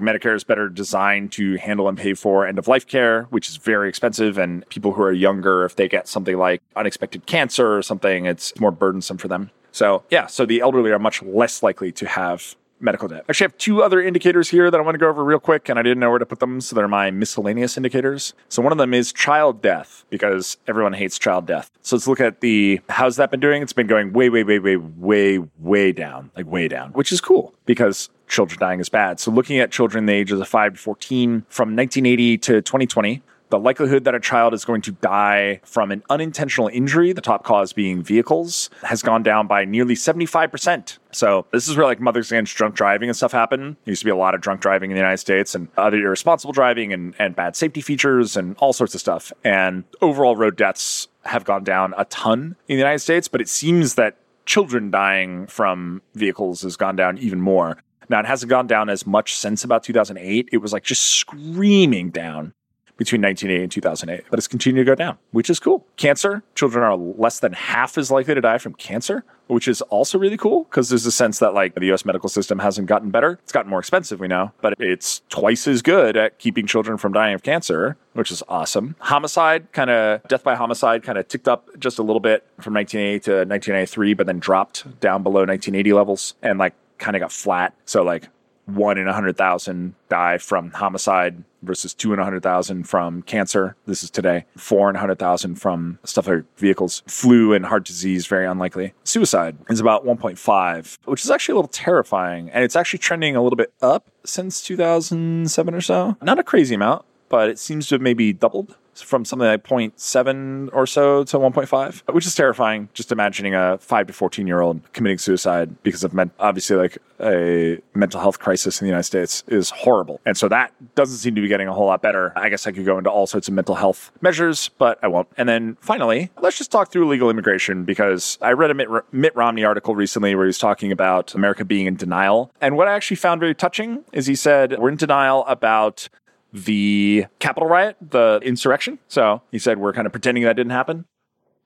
Medicare 0.00 0.34
is 0.34 0.42
better 0.44 0.68
designed 0.68 1.32
to 1.32 1.56
handle 1.56 1.88
and 1.88 1.96
pay 1.96 2.14
for 2.14 2.46
end 2.46 2.58
of 2.58 2.66
life 2.66 2.86
care, 2.86 3.24
which 3.24 3.48
is 3.48 3.56
very 3.56 3.88
expensive. 3.88 4.38
And 4.38 4.68
people 4.68 4.92
who 4.92 5.02
are 5.02 5.12
younger, 5.12 5.64
if 5.64 5.76
they 5.76 5.88
get 5.88 6.08
something 6.08 6.36
like 6.36 6.62
unexpected 6.74 7.26
cancer 7.26 7.76
or 7.76 7.82
something, 7.82 8.26
it's 8.26 8.58
more 8.58 8.70
burdensome 8.70 9.18
for 9.18 9.28
them. 9.28 9.50
So, 9.70 10.04
yeah, 10.10 10.26
so 10.26 10.46
the 10.46 10.60
elderly 10.60 10.90
are 10.92 10.98
much 10.98 11.22
less 11.22 11.62
likely 11.62 11.92
to 11.92 12.06
have 12.06 12.56
medical 12.80 13.08
debt. 13.08 13.24
Actually, 13.28 13.46
I 13.46 13.48
have 13.48 13.58
two 13.58 13.82
other 13.82 14.02
indicators 14.02 14.48
here 14.48 14.70
that 14.70 14.78
I 14.78 14.82
want 14.82 14.94
to 14.94 14.98
go 14.98 15.08
over 15.08 15.24
real 15.24 15.40
quick, 15.40 15.68
and 15.68 15.78
I 15.78 15.82
didn't 15.82 16.00
know 16.00 16.10
where 16.10 16.18
to 16.18 16.26
put 16.26 16.40
them, 16.40 16.60
so 16.60 16.76
they're 16.76 16.88
my 16.88 17.10
miscellaneous 17.10 17.76
indicators. 17.76 18.34
So 18.48 18.62
one 18.62 18.72
of 18.72 18.78
them 18.78 18.94
is 18.94 19.12
child 19.12 19.62
death, 19.62 20.04
because 20.10 20.58
everyone 20.66 20.92
hates 20.92 21.18
child 21.18 21.46
death. 21.46 21.70
So 21.82 21.96
let's 21.96 22.06
look 22.06 22.20
at 22.20 22.40
the 22.40 22.80
how's 22.88 23.16
that 23.16 23.30
been 23.30 23.40
doing? 23.40 23.62
It's 23.62 23.72
been 23.72 23.86
going 23.86 24.12
way, 24.12 24.28
way, 24.28 24.44
way, 24.44 24.58
way, 24.58 24.76
way, 24.76 25.38
way 25.58 25.92
down, 25.92 26.30
like 26.36 26.46
way 26.46 26.68
down, 26.68 26.90
which 26.92 27.12
is 27.12 27.20
cool 27.20 27.54
because 27.66 28.10
children 28.28 28.58
dying 28.58 28.80
is 28.80 28.88
bad. 28.88 29.20
So 29.20 29.30
looking 29.30 29.58
at 29.58 29.70
children 29.70 30.06
the 30.06 30.12
ages 30.12 30.40
of 30.40 30.48
5 30.48 30.74
to 30.74 30.78
14 30.78 31.44
from 31.48 31.76
1980 31.76 32.38
to 32.38 32.62
2020, 32.62 33.22
the 33.50 33.58
likelihood 33.58 34.04
that 34.04 34.14
a 34.14 34.20
child 34.20 34.54
is 34.54 34.64
going 34.64 34.82
to 34.82 34.92
die 34.92 35.60
from 35.64 35.90
an 35.90 36.02
unintentional 36.10 36.68
injury, 36.68 37.12
the 37.12 37.20
top 37.20 37.44
cause 37.44 37.72
being 37.72 38.02
vehicles, 38.02 38.70
has 38.82 39.02
gone 39.02 39.22
down 39.22 39.46
by 39.46 39.64
nearly 39.64 39.94
75%. 39.94 40.98
So 41.12 41.46
this 41.52 41.68
is 41.68 41.76
where 41.76 41.86
like 41.86 42.00
mothers 42.00 42.32
against 42.32 42.56
drunk 42.56 42.74
driving 42.74 43.08
and 43.08 43.16
stuff 43.16 43.32
happen. 43.32 43.76
There 43.84 43.92
used 43.92 44.00
to 44.02 44.06
be 44.06 44.10
a 44.10 44.16
lot 44.16 44.34
of 44.34 44.40
drunk 44.40 44.60
driving 44.60 44.90
in 44.90 44.94
the 44.96 45.00
United 45.00 45.18
States 45.18 45.54
and 45.54 45.68
other 45.76 45.98
irresponsible 45.98 46.52
driving 46.52 46.92
and, 46.92 47.14
and 47.18 47.36
bad 47.36 47.56
safety 47.56 47.80
features 47.80 48.36
and 48.36 48.56
all 48.58 48.72
sorts 48.72 48.94
of 48.94 49.00
stuff. 49.00 49.32
And 49.44 49.84
overall 50.00 50.36
road 50.36 50.56
deaths 50.56 51.08
have 51.24 51.44
gone 51.44 51.64
down 51.64 51.94
a 51.96 52.04
ton 52.06 52.56
in 52.68 52.76
the 52.76 52.82
United 52.82 53.00
States, 53.00 53.28
but 53.28 53.40
it 53.40 53.48
seems 53.48 53.94
that 53.94 54.16
children 54.46 54.90
dying 54.90 55.46
from 55.46 56.02
vehicles 56.14 56.62
has 56.62 56.76
gone 56.76 56.96
down 56.96 57.18
even 57.18 57.40
more. 57.40 57.78
Now, 58.08 58.20
it 58.20 58.26
hasn't 58.26 58.50
gone 58.50 58.66
down 58.66 58.90
as 58.90 59.06
much 59.06 59.34
since 59.34 59.64
about 59.64 59.82
2008. 59.82 60.50
It 60.52 60.58
was 60.58 60.72
like 60.72 60.84
just 60.84 61.04
screaming 61.04 62.10
down 62.10 62.52
between 62.96 63.20
1980 63.22 63.62
and 63.64 63.72
2008, 63.72 64.24
but 64.30 64.38
it's 64.38 64.46
continued 64.46 64.82
to 64.82 64.90
go 64.90 64.94
down, 64.94 65.18
which 65.32 65.50
is 65.50 65.58
cool. 65.58 65.84
Cancer, 65.96 66.42
children 66.54 66.84
are 66.84 66.96
less 66.96 67.40
than 67.40 67.52
half 67.52 67.98
as 67.98 68.10
likely 68.10 68.34
to 68.34 68.40
die 68.40 68.58
from 68.58 68.74
cancer, 68.74 69.24
which 69.48 69.66
is 69.66 69.82
also 69.82 70.18
really 70.18 70.36
cool 70.36 70.64
because 70.64 70.88
there's 70.88 71.06
a 71.06 71.12
sense 71.12 71.38
that 71.40 71.54
like 71.54 71.74
the 71.74 71.92
US 71.92 72.04
medical 72.04 72.28
system 72.28 72.58
hasn't 72.60 72.86
gotten 72.86 73.10
better. 73.10 73.38
It's 73.42 73.52
gotten 73.52 73.70
more 73.70 73.80
expensive, 73.80 74.20
we 74.20 74.28
know, 74.28 74.52
but 74.60 74.74
it's 74.78 75.22
twice 75.28 75.66
as 75.66 75.82
good 75.82 76.16
at 76.16 76.38
keeping 76.38 76.66
children 76.66 76.96
from 76.96 77.12
dying 77.12 77.34
of 77.34 77.42
cancer, 77.42 77.96
which 78.12 78.30
is 78.30 78.42
awesome. 78.48 78.96
Homicide, 79.00 79.72
kind 79.72 79.90
of 79.90 80.22
death 80.28 80.44
by 80.44 80.54
homicide, 80.54 81.02
kind 81.02 81.18
of 81.18 81.26
ticked 81.26 81.48
up 81.48 81.68
just 81.78 81.98
a 81.98 82.02
little 82.02 82.20
bit 82.20 82.46
from 82.60 82.74
1980 82.74 83.20
to 83.24 83.30
1993, 83.30 84.14
but 84.14 84.26
then 84.26 84.38
dropped 84.38 85.00
down 85.00 85.22
below 85.22 85.40
1980 85.40 85.92
levels 85.92 86.34
and 86.42 86.58
like 86.58 86.74
kind 86.98 87.16
of 87.16 87.20
got 87.20 87.32
flat. 87.32 87.74
So 87.86 88.02
like 88.02 88.28
one 88.66 88.98
in 88.98 89.06
a 89.08 89.12
hundred 89.12 89.36
thousand 89.36 89.94
die 90.08 90.38
from 90.38 90.70
homicide 90.70 91.42
versus 91.64 91.94
two 91.94 92.12
in 92.12 92.18
a 92.18 92.24
hundred 92.24 92.42
thousand 92.42 92.84
from 92.84 93.22
cancer. 93.22 93.76
This 93.86 94.02
is 94.02 94.10
today. 94.10 94.44
Four 94.56 94.90
in 94.90 94.96
a 94.96 94.98
hundred 94.98 95.18
thousand 95.18 95.56
from 95.56 95.98
stuff 96.04 96.26
like 96.26 96.44
vehicles. 96.56 97.02
Flu 97.06 97.52
and 97.52 97.66
heart 97.66 97.84
disease, 97.84 98.26
very 98.26 98.46
unlikely. 98.46 98.94
Suicide 99.04 99.56
is 99.68 99.80
about 99.80 100.04
1.5, 100.04 100.98
which 101.04 101.24
is 101.24 101.30
actually 101.30 101.52
a 101.52 101.56
little 101.56 101.68
terrifying. 101.68 102.50
And 102.50 102.64
it's 102.64 102.76
actually 102.76 102.98
trending 102.98 103.36
a 103.36 103.42
little 103.42 103.56
bit 103.56 103.72
up 103.82 104.10
since 104.24 104.62
2007 104.62 105.74
or 105.74 105.80
so. 105.80 106.16
Not 106.22 106.38
a 106.38 106.44
crazy 106.44 106.74
amount, 106.74 107.04
but 107.28 107.48
it 107.48 107.58
seems 107.58 107.88
to 107.88 107.96
have 107.96 108.02
maybe 108.02 108.32
doubled 108.32 108.76
from 109.02 109.24
something 109.24 109.46
like 109.46 109.64
0.7 109.64 110.70
or 110.72 110.86
so 110.86 111.24
to 111.24 111.38
1.5, 111.38 112.14
which 112.14 112.26
is 112.26 112.34
terrifying. 112.34 112.88
Just 112.94 113.12
imagining 113.12 113.54
a 113.54 113.78
5 113.78 114.06
to 114.08 114.12
14 114.12 114.46
year 114.46 114.60
old 114.60 114.80
committing 114.92 115.18
suicide 115.18 115.82
because 115.82 116.04
of 116.04 116.14
men- 116.14 116.30
obviously 116.38 116.76
like 116.76 116.98
a 117.20 117.80
mental 117.94 118.20
health 118.20 118.38
crisis 118.38 118.80
in 118.80 118.86
the 118.86 118.88
United 118.88 119.04
States 119.04 119.44
is 119.46 119.70
horrible. 119.70 120.20
And 120.26 120.36
so 120.36 120.48
that 120.48 120.72
doesn't 120.94 121.18
seem 121.18 121.34
to 121.34 121.40
be 121.40 121.48
getting 121.48 121.68
a 121.68 121.72
whole 121.72 121.86
lot 121.86 122.02
better. 122.02 122.32
I 122.36 122.48
guess 122.48 122.66
I 122.66 122.72
could 122.72 122.84
go 122.84 122.98
into 122.98 123.10
all 123.10 123.26
sorts 123.26 123.48
of 123.48 123.54
mental 123.54 123.74
health 123.76 124.10
measures, 124.20 124.70
but 124.78 124.98
I 125.02 125.08
won't. 125.08 125.28
And 125.36 125.48
then 125.48 125.76
finally, 125.80 126.30
let's 126.40 126.58
just 126.58 126.70
talk 126.70 126.90
through 126.90 127.08
legal 127.08 127.30
immigration 127.30 127.84
because 127.84 128.38
I 128.42 128.52
read 128.52 128.70
a 128.70 128.74
Mitt, 128.74 128.88
Mitt 129.12 129.34
Romney 129.36 129.64
article 129.64 129.94
recently 129.94 130.34
where 130.34 130.46
he's 130.46 130.58
talking 130.58 130.92
about 130.92 131.34
America 131.34 131.64
being 131.64 131.86
in 131.86 131.96
denial. 131.96 132.52
And 132.60 132.76
what 132.76 132.88
I 132.88 132.94
actually 132.94 133.16
found 133.16 133.40
very 133.40 133.54
touching 133.54 134.04
is 134.12 134.26
he 134.26 134.34
said, 134.34 134.78
we're 134.78 134.90
in 134.90 134.96
denial 134.96 135.44
about 135.46 136.08
the 136.54 137.26
Capitol 137.40 137.68
riot, 137.68 137.96
the 138.00 138.40
insurrection. 138.42 139.00
So 139.08 139.42
he 139.50 139.58
said, 139.58 139.78
we're 139.78 139.92
kind 139.92 140.06
of 140.06 140.12
pretending 140.12 140.44
that 140.44 140.54
didn't 140.54 140.70
happen. 140.70 141.04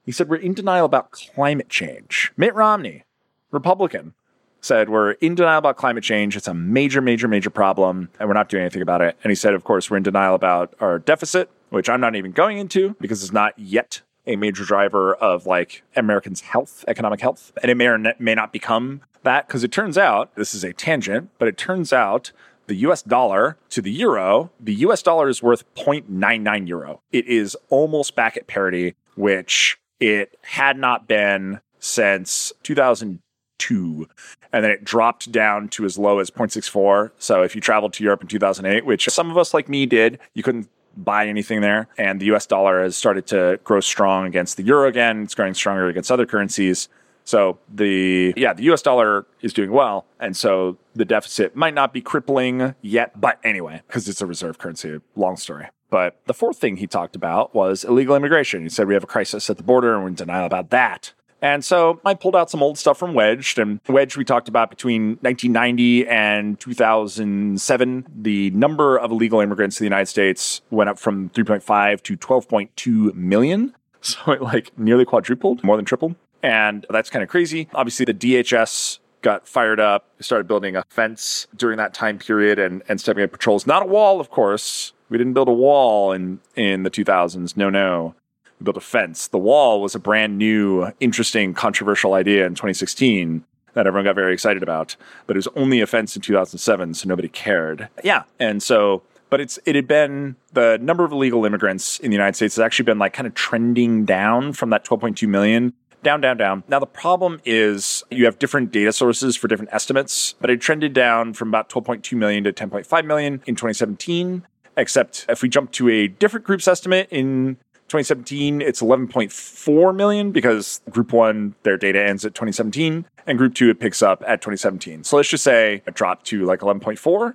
He 0.05 0.13
said, 0.13 0.31
we're 0.31 0.37
in 0.37 0.55
denial 0.55 0.87
about 0.87 1.13
climate 1.13 1.69
change. 1.69 2.33
Mitt 2.39 2.55
Romney, 2.55 3.05
Republican, 3.51 4.15
said, 4.63 4.89
we're 4.89 5.13
in 5.13 5.35
denial 5.35 5.59
about 5.59 5.77
climate 5.77 6.03
change. 6.03 6.37
It's 6.37 6.49
a 6.49 6.55
major, 6.55 7.03
major, 7.03 7.29
major 7.29 7.51
problem, 7.51 8.09
and 8.19 8.29
we're 8.29 8.35
not 8.35 8.49
doing 8.49 8.63
anything 8.63 8.81
about 8.81 9.03
it. 9.03 9.17
And 9.23 9.31
he 9.31 9.35
said, 9.35 9.53
of 9.53 9.65
course, 9.65 9.91
we're 9.91 9.99
in 9.99 10.03
denial 10.03 10.35
about 10.35 10.75
our 10.81 10.99
deficit, 10.99 11.51
which 11.69 11.91
I'm 11.91 12.01
not 12.01 12.17
even 12.17 12.33
going 12.33 12.57
into 12.57 12.97
because 12.99 13.23
it's 13.23 13.33
not 13.33 13.59
yet 13.59 14.01
a 14.27 14.37
major 14.37 14.65
driver 14.65 15.15
of 15.15 15.47
like 15.47 15.83
Americans' 15.95 16.41
health, 16.41 16.85
economic 16.89 17.21
health. 17.21 17.53
And 17.63 17.71
it 17.71 17.77
may 17.77 17.89
or 17.89 17.99
may 18.19 18.35
not 18.35 18.53
become 18.53 19.03
that 19.23 19.47
because 19.47 19.65
it 19.65 19.73
turns 19.73 19.99
out, 19.99 20.35
this 20.35 20.55
is 20.55 20.65
a 20.65 20.73
tangent, 20.73 21.31
but 21.39 21.49
it 21.49 21.59
turns 21.59 21.93
out 21.93 22.33
the 22.69 22.77
US 22.77 23.03
dollar 23.03 23.57
to 23.71 23.83
the 23.83 23.91
euro, 23.91 24.51
the 24.61 24.75
US 24.75 25.03
dollar 25.03 25.29
is 25.29 25.43
worth 25.43 25.65
0.99 25.75 26.69
euro. 26.69 27.01
It 27.11 27.27
is 27.27 27.57
almost 27.71 28.15
back 28.15 28.37
at 28.37 28.47
parity, 28.47 28.95
which 29.17 29.79
it 29.99 30.39
had 30.43 30.79
not 30.79 31.09
been 31.09 31.61
since 31.81 32.53
2002. 32.63 34.09
And 34.53 34.65
then 34.65 34.71
it 34.71 34.85
dropped 34.85 35.33
down 35.33 35.69
to 35.71 35.85
as 35.85 35.99
low 35.99 36.21
as 36.21 36.31
0.64. 36.31 37.11
So 37.19 37.43
if 37.43 37.55
you 37.55 37.61
traveled 37.61 37.95
to 37.95 38.05
Europe 38.05 38.23
in 38.23 38.29
2008, 38.29 38.85
which 38.85 39.09
some 39.09 39.31
of 39.31 39.37
us 39.37 39.53
like 39.53 39.69
me 39.69 39.87
did, 39.87 40.19
you 40.35 40.43
couldn't 40.43 40.69
buy 40.97 41.27
anything 41.27 41.61
there. 41.61 41.89
And 41.97 42.21
the 42.21 42.27
US 42.35 42.47
dollar 42.47 42.83
has 42.83 42.97
started 42.97 43.27
to 43.29 43.59
grow 43.65 43.81
strong 43.81 44.27
against 44.27 44.57
the 44.57 44.63
euro 44.63 44.89
again. 44.89 45.23
It's 45.23 45.35
growing 45.35 45.55
stronger 45.55 45.89
against 45.89 46.13
other 46.13 46.27
currencies. 46.27 46.89
So 47.29 47.59
the 47.69 48.33
yeah, 48.39 48.55
the 48.55 48.63
US 48.73 48.81
dollar 48.81 49.27
is 49.43 49.53
doing 49.53 49.71
well, 49.71 50.07
and 50.19 50.35
so 50.35 50.79
the 50.95 51.05
deficit 51.05 51.55
might 51.55 51.75
not 51.75 51.93
be 51.93 52.01
crippling 52.01 52.75
yet, 52.81 53.21
but 53.21 53.39
anyway, 53.45 53.83
because 53.87 54.09
it's 54.09 54.23
a 54.23 54.27
reserve 54.27 54.57
currency, 54.57 54.99
long 55.15 55.37
story. 55.37 55.67
But 55.91 56.19
the 56.25 56.33
fourth 56.33 56.57
thing 56.57 56.79
he 56.79 56.87
talked 56.87 57.15
about 57.15 57.55
was 57.55 57.85
illegal 57.85 58.17
immigration. 58.17 58.63
He 58.63 58.71
said 58.71 58.89
we 58.89 58.95
have 58.95 59.05
a 59.05 59.07
crisis 59.07 59.51
at 59.51 59.59
the 59.59 59.63
border 59.63 59.93
and 59.93 60.05
we're 60.05 60.09
in 60.09 60.15
denial 60.15 60.47
about 60.47 60.71
that. 60.71 61.13
And 61.43 61.63
so 61.63 62.01
I 62.03 62.15
pulled 62.15 62.35
out 62.35 62.51
some 62.51 62.63
old 62.63 62.79
stuff 62.79 62.99
from 62.99 63.13
Wedged. 63.13 63.59
And 63.59 63.81
Wedged, 63.89 64.17
we 64.17 64.25
talked 64.25 64.49
about 64.49 64.71
between 64.71 65.19
1990 65.21 66.09
and 66.09 66.59
2007, 66.59 68.07
the 68.23 68.51
number 68.51 68.97
of 68.97 69.11
illegal 69.11 69.41
immigrants 69.41 69.79
in 69.79 69.85
the 69.85 69.87
United 69.87 70.07
States 70.07 70.63
went 70.71 70.89
up 70.91 70.99
from 70.99 71.29
3.5 71.31 72.03
to 72.03 72.17
12.2 72.17 73.15
million. 73.15 73.75
So 74.01 74.31
it 74.31 74.41
like 74.41 74.79
nearly 74.79 75.05
quadrupled, 75.05 75.65
more 75.65 75.75
than 75.75 75.85
tripled. 75.85 76.15
And 76.43 76.87
that's 76.91 77.11
kind 77.11 77.23
of 77.23 77.29
crazy. 77.29 77.69
Obviously, 77.75 78.05
the 78.05 78.15
DHS 78.15 78.99
got 79.23 79.49
fired 79.49 79.81
up, 79.81 80.07
started 80.21 80.47
building 80.47 80.77
a 80.77 80.85
fence 80.89 81.47
during 81.57 81.77
that 81.79 81.93
time 81.95 82.19
period 82.19 82.59
and, 82.59 82.83
and 82.89 83.01
stepping 83.01 83.25
up 83.25 83.33
patrols. 83.33 83.67
Not 83.67 83.83
a 83.83 83.87
wall, 83.87 84.21
of 84.21 84.31
course. 84.31 84.93
We 85.09 85.19
didn't 85.19 85.33
build 85.33 85.49
a 85.49 85.53
wall 85.53 86.13
in, 86.13 86.41
in 86.55 86.83
the 86.83 86.91
2000s. 86.91 87.57
No, 87.57 87.71
no. 87.71 88.15
We 88.61 88.65
built 88.65 88.77
a 88.77 88.81
fence. 88.81 89.29
The 89.29 89.39
wall 89.39 89.81
was 89.81 89.95
a 89.95 89.99
brand 89.99 90.39
new, 90.39 90.93
interesting, 91.01 91.55
controversial 91.55 92.15
idea 92.15 92.47
in 92.47 92.55
2016 92.55 93.45
that 93.75 93.87
everyone 93.87 94.05
got 94.05 94.15
very 94.15 94.33
excited 94.33 94.63
about. 94.63 94.97
But 95.27 95.37
it 95.37 95.39
was 95.39 95.49
only 95.57 95.81
a 95.81 95.87
fence 95.87 96.15
in 96.17 96.23
2007, 96.23 96.95
so 96.95 97.09
nobody 97.09 97.29
cared. 97.29 97.89
Yeah. 98.03 98.25
And 98.39 98.63
so 98.63 99.03
but 99.31 99.41
it's 99.41 99.59
it 99.67 99.75
had 99.75 99.87
been 99.87 100.37
the 100.53 100.79
number 100.81 101.05
of 101.05 101.13
illegal 101.13 101.45
immigrants 101.45 101.99
in 101.99 102.11
the 102.11 102.15
United 102.15 102.35
States 102.35 102.57
has 102.57 102.65
actually 102.65 102.85
been 102.85 102.99
like 102.99 103.13
kind 103.13 103.27
of 103.27 103.35
trending 103.35 104.05
down 104.05 104.53
from 104.53 104.71
that 104.71 104.85
12.2 104.85 105.29
million 105.29 105.75
down, 106.03 106.21
down, 106.21 106.37
down. 106.37 106.65
Now, 106.69 106.79
the 106.79 106.87
problem 106.87 107.41
is 107.45 108.05
you 108.11 108.25
have 108.25 108.39
different 108.39 108.71
data 108.71 108.93
sources 108.93 109.37
for 109.37 109.49
different 109.49 109.73
estimates, 109.73 110.35
but 110.41 110.51
it 110.51 110.61
trended 110.61 110.93
down 110.93 111.35
from 111.35 111.49
about 111.49 111.69
12.2 111.69 112.17
million 112.17 112.45
to 112.45 112.53
10.5 112.53 113.05
million 113.05 113.43
in 113.47 113.55
2017. 113.55 114.47
Except 114.77 115.27
if 115.29 115.43
we 115.43 115.49
jump 115.49 115.73
to 115.73 115.89
a 115.89 116.07
different 116.07 116.47
group's 116.47 116.69
estimate 116.69 117.09
in 117.11 117.57
2017, 117.89 118.61
it's 118.61 118.81
11.4 118.81 119.97
million 119.97 120.31
because 120.31 120.81
group 120.91 121.13
one, 121.13 121.55
their 121.65 121.77
data 121.77 122.01
ends 122.01 122.25
at 122.25 122.35
2017, 122.35 123.05
and 123.27 123.39
group 123.39 123.55
two, 123.55 123.71
it 123.71 123.81
picks 123.81 124.03
up 124.03 124.23
at 124.27 124.41
2017. 124.41 125.03
So 125.03 125.17
let's 125.17 125.29
just 125.29 125.43
say 125.43 125.83
it 125.85 125.95
dropped 125.95 126.27
to 126.27 126.45
like 126.45 126.61
11.4 126.61 127.35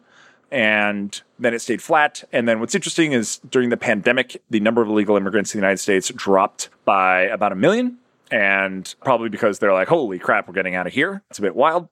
and 0.51 1.21
then 1.39 1.53
it 1.53 1.59
stayed 1.59 1.81
flat. 1.81 2.23
And 2.31 2.47
then 2.47 2.59
what's 2.59 2.75
interesting 2.75 3.11
is 3.11 3.39
during 3.49 3.69
the 3.69 3.77
pandemic, 3.77 4.41
the 4.51 4.59
number 4.59 4.83
of 4.83 4.87
illegal 4.87 5.17
immigrants 5.17 5.53
in 5.53 5.59
the 5.59 5.65
United 5.65 5.79
States 5.79 6.09
dropped 6.15 6.69
by 6.85 7.21
about 7.21 7.51
a 7.51 7.55
million 7.55 7.97
and 8.33 8.95
probably 9.03 9.29
because 9.29 9.59
they're 9.59 9.73
like, 9.73 9.87
holy 9.87 10.17
crap, 10.17 10.47
we're 10.47 10.55
getting 10.55 10.73
out 10.73 10.87
of 10.87 10.93
here. 10.93 11.21
It's 11.29 11.37
a 11.37 11.43
bit 11.43 11.55
wild. 11.55 11.87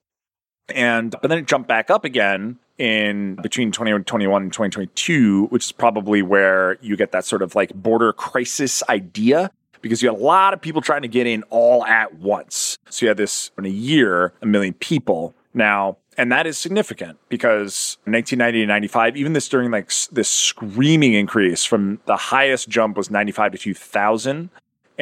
And 0.74 1.12
but 1.22 1.28
then 1.28 1.38
it 1.38 1.46
jumped 1.46 1.68
back 1.68 1.88
up 1.88 2.04
again 2.04 2.58
in 2.78 3.36
between 3.36 3.70
2021 3.70 4.42
and 4.42 4.52
2022, 4.52 5.46
which 5.46 5.66
is 5.66 5.72
probably 5.72 6.20
where 6.20 6.78
you 6.80 6.96
get 6.96 7.12
that 7.12 7.24
sort 7.24 7.42
of 7.42 7.54
like 7.54 7.72
border 7.74 8.12
crisis 8.12 8.82
idea 8.88 9.52
because 9.82 10.02
you 10.02 10.08
had 10.08 10.18
a 10.18 10.22
lot 10.22 10.52
of 10.52 10.60
people 10.60 10.80
trying 10.80 11.02
to 11.02 11.08
get 11.08 11.28
in 11.28 11.44
all 11.44 11.84
at 11.86 12.14
once. 12.14 12.76
So 12.90 13.06
you 13.06 13.08
had 13.08 13.16
this 13.16 13.52
in 13.56 13.64
a 13.64 13.68
year, 13.68 14.32
a 14.42 14.46
million 14.46 14.74
people. 14.74 15.34
Now, 15.54 15.98
and 16.18 16.32
that 16.32 16.46
is 16.46 16.58
significant 16.58 17.18
because 17.28 17.98
1990 18.04 18.60
to 18.60 18.66
95, 18.66 19.16
even 19.16 19.32
this 19.32 19.48
during 19.48 19.70
like 19.70 19.92
this 20.10 20.28
screaming 20.28 21.14
increase 21.14 21.64
from 21.64 22.00
the 22.06 22.16
highest 22.16 22.68
jump 22.68 22.96
was 22.96 23.10
95 23.10 23.52
to 23.52 23.58
2000 23.58 24.50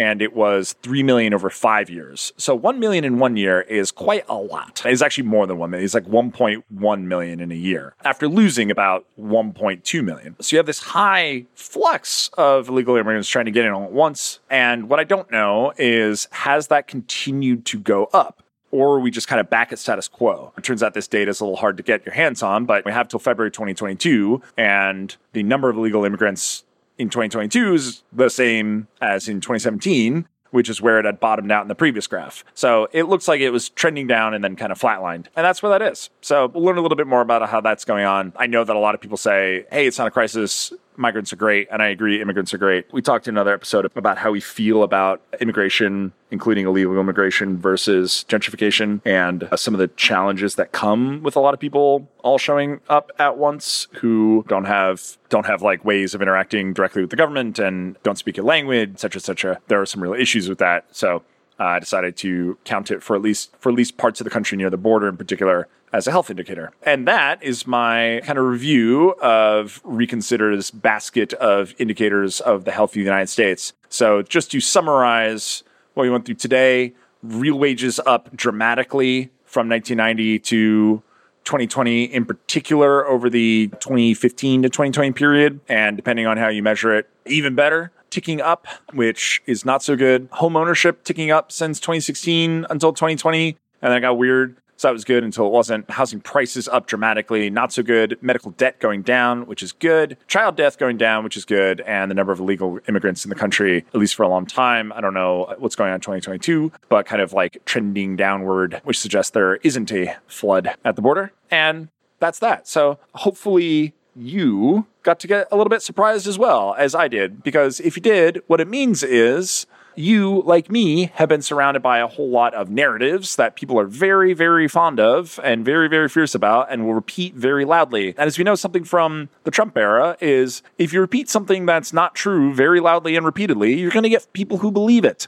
and 0.01 0.23
it 0.23 0.35
was 0.35 0.75
3 0.83 1.03
million 1.03 1.35
over 1.35 1.51
five 1.51 1.91
years. 1.91 2.33
So 2.39 2.55
1 2.55 2.81
million 2.81 3.05
in 3.05 3.19
one 3.19 3.37
year 3.37 3.61
is 3.61 3.93
quite 3.93 4.25
a 4.31 4.35
lot. 4.35 4.81
It's 4.87 5.03
actually 5.03 5.25
more 5.25 5.47
than 5.47 5.59
1 5.59 5.71
million. 5.71 5.85
It's 5.85 5.93
like 5.93 6.07
1.1 6.07 7.03
million 7.03 7.39
in 7.39 7.53
a 7.53 7.55
year 7.55 7.95
after 8.03 8.27
losing 8.27 8.71
about 8.71 9.05
1.2 9.21 10.03
million. 10.03 10.37
So 10.41 10.57
you 10.57 10.59
have 10.59 10.65
this 10.65 10.81
high 10.81 11.45
flux 11.55 12.31
of 12.39 12.71
illegal 12.71 12.97
immigrants 12.97 13.29
trying 13.29 13.45
to 13.45 13.51
get 13.51 13.67
in 13.67 13.73
all 13.73 13.85
at 13.85 13.93
once. 13.93 14.41
And 14.49 14.89
what 14.89 14.99
I 14.99 15.05
don't 15.05 15.31
know 15.31 15.75
is 15.77 16.29
has 16.31 16.69
that 16.69 16.87
continued 16.87 17.67
to 17.67 17.79
go 17.79 18.07
up? 18.15 18.43
Or 18.71 18.95
are 18.95 19.01
we 19.01 19.11
just 19.11 19.29
kind 19.29 19.41
of 19.41 19.51
back 19.51 19.71
at 19.71 19.79
status 19.79 20.09
quo? 20.09 20.55
It 20.57 20.65
turns 20.65 20.83
out 20.83 20.95
this 20.95 21.09
data 21.09 21.31
is 21.31 21.41
a 21.41 21.45
little 21.45 21.57
hard 21.57 21.77
to 21.77 21.83
get 21.83 22.07
your 22.07 22.15
hands 22.15 22.43
on, 22.43 22.65
but 22.65 22.87
we 22.87 22.93
have 22.93 23.09
till 23.09 23.19
February 23.19 23.51
2022, 23.51 24.41
and 24.57 25.17
the 25.33 25.43
number 25.43 25.69
of 25.69 25.77
illegal 25.77 26.05
immigrants 26.05 26.65
in 27.01 27.09
2022 27.09 27.75
is 27.75 28.03
the 28.13 28.29
same 28.29 28.87
as 29.01 29.27
in 29.27 29.41
2017, 29.41 30.29
which 30.51 30.69
is 30.69 30.83
where 30.83 30.99
it 30.99 31.05
had 31.05 31.19
bottomed 31.19 31.51
out 31.51 31.63
in 31.63 31.69
the 31.69 31.75
previous 31.75 32.07
graph. 32.07 32.45
So 32.55 32.89
it 32.93 33.05
looks 33.05 33.27
like 33.27 33.41
it 33.41 33.51
was 33.51 33.71
trending 33.71 34.07
down 34.07 34.35
and 34.35 34.45
then 34.45 34.55
kind 34.55 34.71
of 34.71 34.79
flatlined. 34.79 35.27
And 35.35 35.45
that's 35.45 35.63
where 35.63 35.71
that 35.79 35.83
is. 35.83 36.11
So 36.21 36.49
we'll 36.49 36.65
learn 36.65 36.77
a 36.77 36.83
little 36.83 36.97
bit 36.97 37.07
more 37.07 37.23
about 37.23 37.49
how 37.49 37.61
that's 37.61 37.85
going 37.85 38.05
on. 38.05 38.33
I 38.37 38.47
know 38.47 38.65
that 38.65 38.77
a 38.77 38.79
lot 38.79 38.95
of 38.95 39.01
people 39.01 39.17
say, 39.17 39.65
hey, 39.73 39.87
it's 39.87 39.99
not 39.99 40.09
a 40.09 40.11
crisis 40.11 40.73
migrants 40.97 41.33
are 41.33 41.37
great, 41.37 41.69
and 41.71 41.83
I 41.83 41.89
agree, 41.89 42.21
immigrants 42.21 42.53
are 42.55 42.59
great. 42.59 42.93
We 42.93 43.03
talked 43.03 43.29
in 43.29 43.35
another 43.35 43.53
episode 43.53 43.91
about 43.97 44.19
how 44.19 44.31
we 44.31 44.41
feel 44.41 44.83
about 44.83 45.23
immigration, 45.41 46.13
including 46.31 46.67
illegal 46.67 46.99
immigration 46.99 47.59
versus 47.59 48.25
gentrification, 48.29 49.01
and 49.05 49.45
uh, 49.45 49.57
some 49.57 49.75
of 49.75 49.81
the 49.81 49.89
challenges 49.89 50.57
that 50.57 50.73
come 50.73 51.23
with 51.23 51.37
a 51.37 51.41
lot 51.41 51.55
of 51.55 51.61
people 51.61 52.09
all 52.23 52.39
showing 52.39 52.81
up 52.89 53.11
at 53.19 53.39
once 53.39 53.89
who 53.95 54.45
don't 54.49 54.67
have 54.67 55.17
don't 55.29 55.47
have 55.47 55.63
like 55.63 55.85
ways 55.85 56.15
of 56.15 56.21
interacting 56.21 56.73
directly 56.73 57.03
with 57.03 57.11
the 57.11 57.17
government 57.17 57.59
and 57.59 57.97
don't 58.03 58.19
speak 58.19 58.37
a 58.37 58.43
language, 58.43 58.91
etc., 58.91 59.19
etc. 59.19 59.61
There 59.69 59.81
are 59.81 59.87
some 59.87 60.03
real 60.03 60.15
issues 60.15 60.49
with 60.49 60.59
that. 60.59 60.85
So 60.91 61.23
uh, 61.61 61.65
I 61.65 61.79
decided 61.79 62.17
to 62.19 62.57
count 62.65 62.91
it 62.91 63.03
for 63.03 63.15
at 63.15 63.23
least 63.23 63.55
for 63.61 63.69
at 63.69 63.75
least 63.75 63.99
parts 63.99 64.21
of 64.21 64.25
the 64.25 64.31
country 64.31 64.57
near 64.57 64.71
the 64.71 64.79
border 64.79 65.09
in 65.09 65.17
particular 65.17 65.69
as 65.93 66.07
a 66.07 66.11
health 66.11 66.31
indicator. 66.31 66.73
And 66.83 67.07
that 67.07 67.43
is 67.43 67.67
my 67.67 68.23
kind 68.25 68.39
of 68.39 68.47
review 68.47 69.11
of 69.21 69.81
Reconsider's 69.85 70.71
basket 70.71 71.33
of 71.35 71.75
indicators 71.79 72.41
of 72.41 72.65
the 72.65 72.71
health 72.71 72.91
of 72.91 72.95
the 72.95 73.01
United 73.01 73.29
States. 73.29 73.73
So 73.89 74.23
just 74.23 74.51
to 74.53 74.61
summarize 74.61 75.63
what 75.95 76.05
we 76.05 76.11
went 76.11 76.25
through 76.25 76.37
today, 76.37 76.95
real 77.23 77.59
wages 77.59 78.01
up 78.07 78.35
dramatically 78.35 79.31
from 79.45 79.69
1990 79.69 80.39
to 80.39 81.03
2020 81.45 82.05
in 82.05 82.25
particular 82.25 83.07
over 83.07 83.29
the 83.29 83.69
2015 83.81 84.63
to 84.63 84.69
2020 84.69 85.13
period. 85.13 85.61
And 85.69 85.97
depending 85.97 86.27
on 86.27 86.37
how 86.37 86.49
you 86.49 86.63
measure 86.63 86.95
it, 86.95 87.11
even 87.27 87.55
better 87.55 87.91
ticking 88.11 88.41
up, 88.41 88.67
which 88.93 89.43
is 89.47 89.65
not 89.65 89.83
so 89.83 89.97
good. 89.97 90.29
Home 90.33 90.57
ownership 90.57 91.05
ticking 91.05 91.31
up 91.31 91.53
since 91.53 91.81
2016 91.81 92.67
until 92.69 92.93
2020. 92.93 93.57
And 93.83 93.91
then 93.91 93.99
it 93.99 94.01
got 94.01 94.19
weird 94.19 94.57
So 94.81 94.89
that 94.89 94.93
was 94.93 95.05
good 95.05 95.25
until 95.25 95.47
it 95.47 95.53
wasn't. 95.53 95.91
Housing 95.91 96.23
prices 96.23 96.67
up 96.67 96.87
dramatically, 96.87 97.51
not 97.51 97.71
so 97.71 97.83
good. 97.83 98.17
Medical 98.23 98.53
debt 98.53 98.81
going 98.81 99.03
down, 99.03 99.45
which 99.45 99.63
is 99.63 99.73
good. 99.73 100.17
Child 100.27 100.57
death 100.57 100.79
going 100.79 100.97
down, 100.97 101.23
which 101.23 101.37
is 101.37 101.45
good. 101.45 101.83
And 101.83 102.11
the 102.11 102.15
number 102.15 102.33
of 102.33 102.41
illegal 102.41 102.79
immigrants 102.89 103.23
in 103.23 103.29
the 103.29 103.35
country, 103.35 103.85
at 103.93 104.01
least 104.01 104.15
for 104.15 104.23
a 104.23 104.29
long 104.29 104.47
time, 104.47 104.91
I 104.95 105.03
don't 105.03 105.13
know 105.13 105.55
what's 105.59 105.77
going 105.77 105.91
on 105.91 105.97
in 105.97 106.01
2022, 106.01 106.73
but 106.89 107.05
kind 107.05 107.21
of 107.21 107.35
like 107.35 107.59
trending 107.67 108.17
downward, 108.17 108.81
which 108.85 108.99
suggests 108.99 109.33
there 109.33 109.57
isn't 109.57 109.93
a 109.93 110.17
flood 110.27 110.75
at 110.83 110.97
the 110.97 111.03
border. 111.03 111.31
And 111.51 111.91
that's 112.19 112.39
that. 112.39 112.67
So 112.67 112.99
hopefully 113.15 113.93
you 114.15 114.87
got 115.03 115.21
to 115.21 115.27
get 115.27 115.49
a 115.51 115.57
little 115.57 115.71
bit 115.71 115.83
surprised 115.83 116.27
as 116.27 116.39
well 116.39 116.75
as 116.79 116.95
I 116.95 117.09
did, 117.09 117.43
because 117.43 117.81
if 117.81 117.97
you 117.97 118.03
did, 118.03 118.43
what 118.47 118.61
it 118.61 118.69
means 118.69 119.03
is 119.03 119.67
you, 119.97 120.43
like 120.43 120.71
me, 120.71 121.07
have 121.15 121.29
been 121.29 121.43
surrounded 121.43 121.83
by 121.83 121.99
a 121.99 122.07
whole 122.07 122.31
lot 122.31 122.55
of 122.55 122.71
narratives 122.71 123.37
that 123.37 123.57
people 123.57 123.79
are 123.79 123.87
very, 123.87 124.33
very 124.33 124.69
fond 124.69 125.01
of 125.01 125.41
and 125.43 125.65
very, 125.65 125.89
very 125.89 126.09
fierce 126.09 126.35
about 126.35 126.71
and 126.71 126.87
will 126.87 126.95
repeat 126.95 127.35
very 127.35 127.65
loudly. 127.65 128.09
And 128.11 128.21
as 128.21 128.39
we 128.39 128.45
know, 128.45 128.55
something 128.55 128.85
from 128.85 129.29
the 129.45 129.51
Trump 129.51 129.77
era 129.77 130.17
is 130.21 130.63
if 130.79 130.93
you 130.93 131.01
repeat 131.01 131.29
something 131.29 131.67
that's 131.67 131.93
not 131.93 132.15
true 132.15 132.55
very 132.55 132.81
loudly 132.81 133.17
and 133.17 133.27
repeatedly, 133.27 133.75
you're 133.79 133.91
going 133.91 134.05
to 134.05 134.09
get 134.09 134.33
people 134.33 134.59
who 134.59 134.71
believe 134.71 135.05
it. 135.05 135.27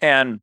And 0.00 0.40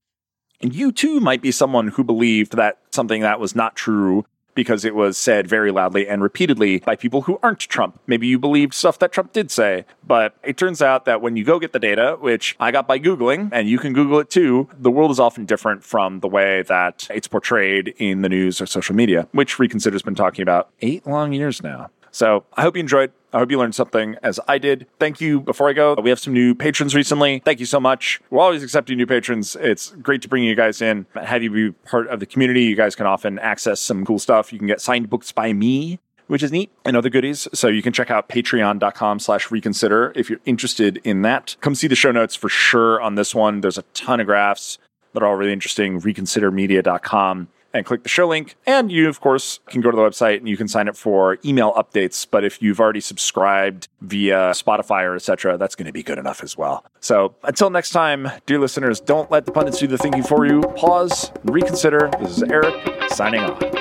you 0.60 0.92
too 0.92 1.20
might 1.20 1.42
be 1.42 1.52
someone 1.52 1.88
who 1.88 2.04
believed 2.04 2.56
that 2.58 2.78
something 2.92 3.22
that 3.22 3.40
was 3.40 3.56
not 3.56 3.76
true 3.76 4.26
because 4.56 4.86
it 4.86 4.96
was 4.96 5.18
said 5.18 5.48
very 5.48 5.72
loudly 5.72 6.08
and 6.08 6.22
repeatedly 6.22 6.80
by 6.80 6.96
people 6.96 7.22
who 7.24 7.40
aren't 7.42 7.60
Trump. 7.60 8.00
Maybe 8.08 8.28
you 8.28 8.40
believed 8.40 8.74
stuff 8.74 9.00
that 9.00 9.12
Trump 9.12 9.34
did 9.34 9.52
say, 9.52 9.86
but 10.06 10.36
it 10.44 10.58
turns 10.58 10.82
out 10.82 11.06
that 11.06 11.22
when 11.22 11.36
you 11.36 11.44
go 11.44 11.60
get 11.60 11.74
the 11.74 11.80
data, 11.80 12.18
which 12.20 12.56
I 12.60 12.72
got 12.72 12.88
by 12.88 13.00
Googling, 13.00 13.50
and 13.52 13.70
you 13.70 13.80
can 13.80 13.94
Google 13.94 14.20
it 14.20 14.30
too, 14.30 14.70
the 14.78 14.92
world 14.92 15.12
is 15.12 15.20
often 15.20 15.46
different 15.46 15.84
from 15.84 16.20
the 16.20 16.28
way 16.28 16.64
that 16.64 17.08
it's 17.10 17.28
portrayed 17.28 17.94
in 17.98 18.22
the 18.22 18.30
news 18.30 18.62
or 18.62 18.66
social 18.66 18.96
media, 18.96 19.28
which 19.32 19.60
Reconsider's 19.60 20.02
been 20.02 20.16
talking 20.16 20.44
about 20.44 20.70
eight 20.82 21.06
long 21.08 21.34
years 21.34 21.64
now. 21.64 21.90
So 22.12 22.46
I 22.56 22.62
hope 22.62 22.76
you 22.76 22.82
enjoyed. 22.82 23.12
I 23.34 23.40
hope 23.40 23.52
you 23.52 23.58
learned 23.58 23.76
something 23.76 24.16
as 24.24 24.40
I 24.48 24.58
did. 24.58 24.88
Thank 25.00 25.22
you. 25.22 25.42
Before 25.42 25.70
I 25.70 25.74
go, 25.74 25.96
we 25.96 26.10
have 26.10 26.20
some 26.20 26.34
new 26.34 26.54
patrons 26.54 26.94
recently. 26.94 27.40
Thank 27.40 27.60
you 27.60 27.66
so 27.66 27.80
much. 27.80 28.20
We're 28.30 28.42
always 28.42 28.64
accepting 28.64 28.98
new 28.98 29.08
patrons. 29.08 29.56
It's 29.56 29.92
great 30.02 30.22
to 30.24 30.28
bring 30.28 30.44
you 30.44 30.56
guys 30.56 30.82
in, 30.82 31.06
have 31.16 31.44
you 31.44 31.50
be 31.52 31.72
part 31.72 32.08
of 32.08 32.20
the 32.20 32.26
community. 32.26 32.64
You 32.64 32.76
guys 32.76 32.96
can 32.96 33.06
often 33.06 33.40
access 33.40 33.80
some 33.80 34.06
cool 34.06 34.20
stuff. 34.20 34.52
You 34.52 34.60
can 34.60 34.68
get 34.68 34.82
signed 34.82 35.10
books 35.10 35.32
by 35.32 35.54
me 35.54 36.00
which 36.32 36.44
is 36.44 36.50
neat 36.50 36.72
and 36.86 36.96
other 36.96 37.10
goodies. 37.10 37.46
So 37.54 37.68
you 37.68 37.82
can 37.82 37.92
check 37.92 38.10
out 38.10 38.30
patreon.com 38.30 39.20
slash 39.20 39.52
reconsider 39.52 40.14
if 40.16 40.30
you're 40.30 40.40
interested 40.46 41.02
in 41.04 41.24
that. 41.24 41.58
Come 41.60 41.76
see 41.76 41.88
the 41.88 41.96
show 41.96 42.14
notes 42.14 42.38
for 42.38 42.48
sure 42.48 43.02
on 43.02 43.16
this 43.16 43.36
one. 43.36 43.60
There's 43.60 43.78
a 43.78 43.82
ton 43.94 44.22
of 44.22 44.28
graphs 44.28 44.78
that 45.12 45.22
are 45.22 45.26
all 45.26 45.36
really 45.36 45.52
interesting. 45.52 46.00
Reconsidermedia.com 46.00 47.50
and 47.74 47.86
click 47.86 48.04
the 48.04 48.10
show 48.10 48.28
link. 48.28 48.56
And 48.66 48.92
you, 48.92 49.08
of 49.08 49.22
course, 49.22 49.60
can 49.68 49.82
go 49.82 49.92
to 49.92 49.96
the 49.96 50.02
website 50.02 50.38
and 50.38 50.48
you 50.48 50.58
can 50.58 50.68
sign 50.68 50.88
up 50.88 50.96
for 50.96 51.38
email 51.46 51.74
updates. 51.74 52.28
But 52.30 52.44
if 52.44 52.62
you've 52.62 52.80
already 52.80 53.02
subscribed 53.02 53.88
via 54.02 54.52
Spotify 54.52 55.04
or 55.04 55.16
etc., 55.16 55.58
that's 55.58 55.76
going 55.76 55.88
to 55.88 55.94
be 55.94 56.04
good 56.04 56.18
enough 56.18 56.44
as 56.44 56.58
well. 56.58 56.86
So 57.00 57.36
until 57.44 57.70
next 57.70 57.92
time, 57.92 58.30
dear 58.46 58.60
listeners, 58.60 59.00
don't 59.00 59.32
let 59.32 59.46
the 59.46 59.52
pundits 59.52 59.80
do 59.80 59.88
the 59.88 59.98
thinking 59.98 60.24
for 60.24 60.46
you. 60.46 60.62
Pause, 60.62 61.32
reconsider. 61.46 62.10
This 62.20 62.38
is 62.38 62.44
Eric 62.44 62.76
signing 63.12 63.42
off. 63.42 63.81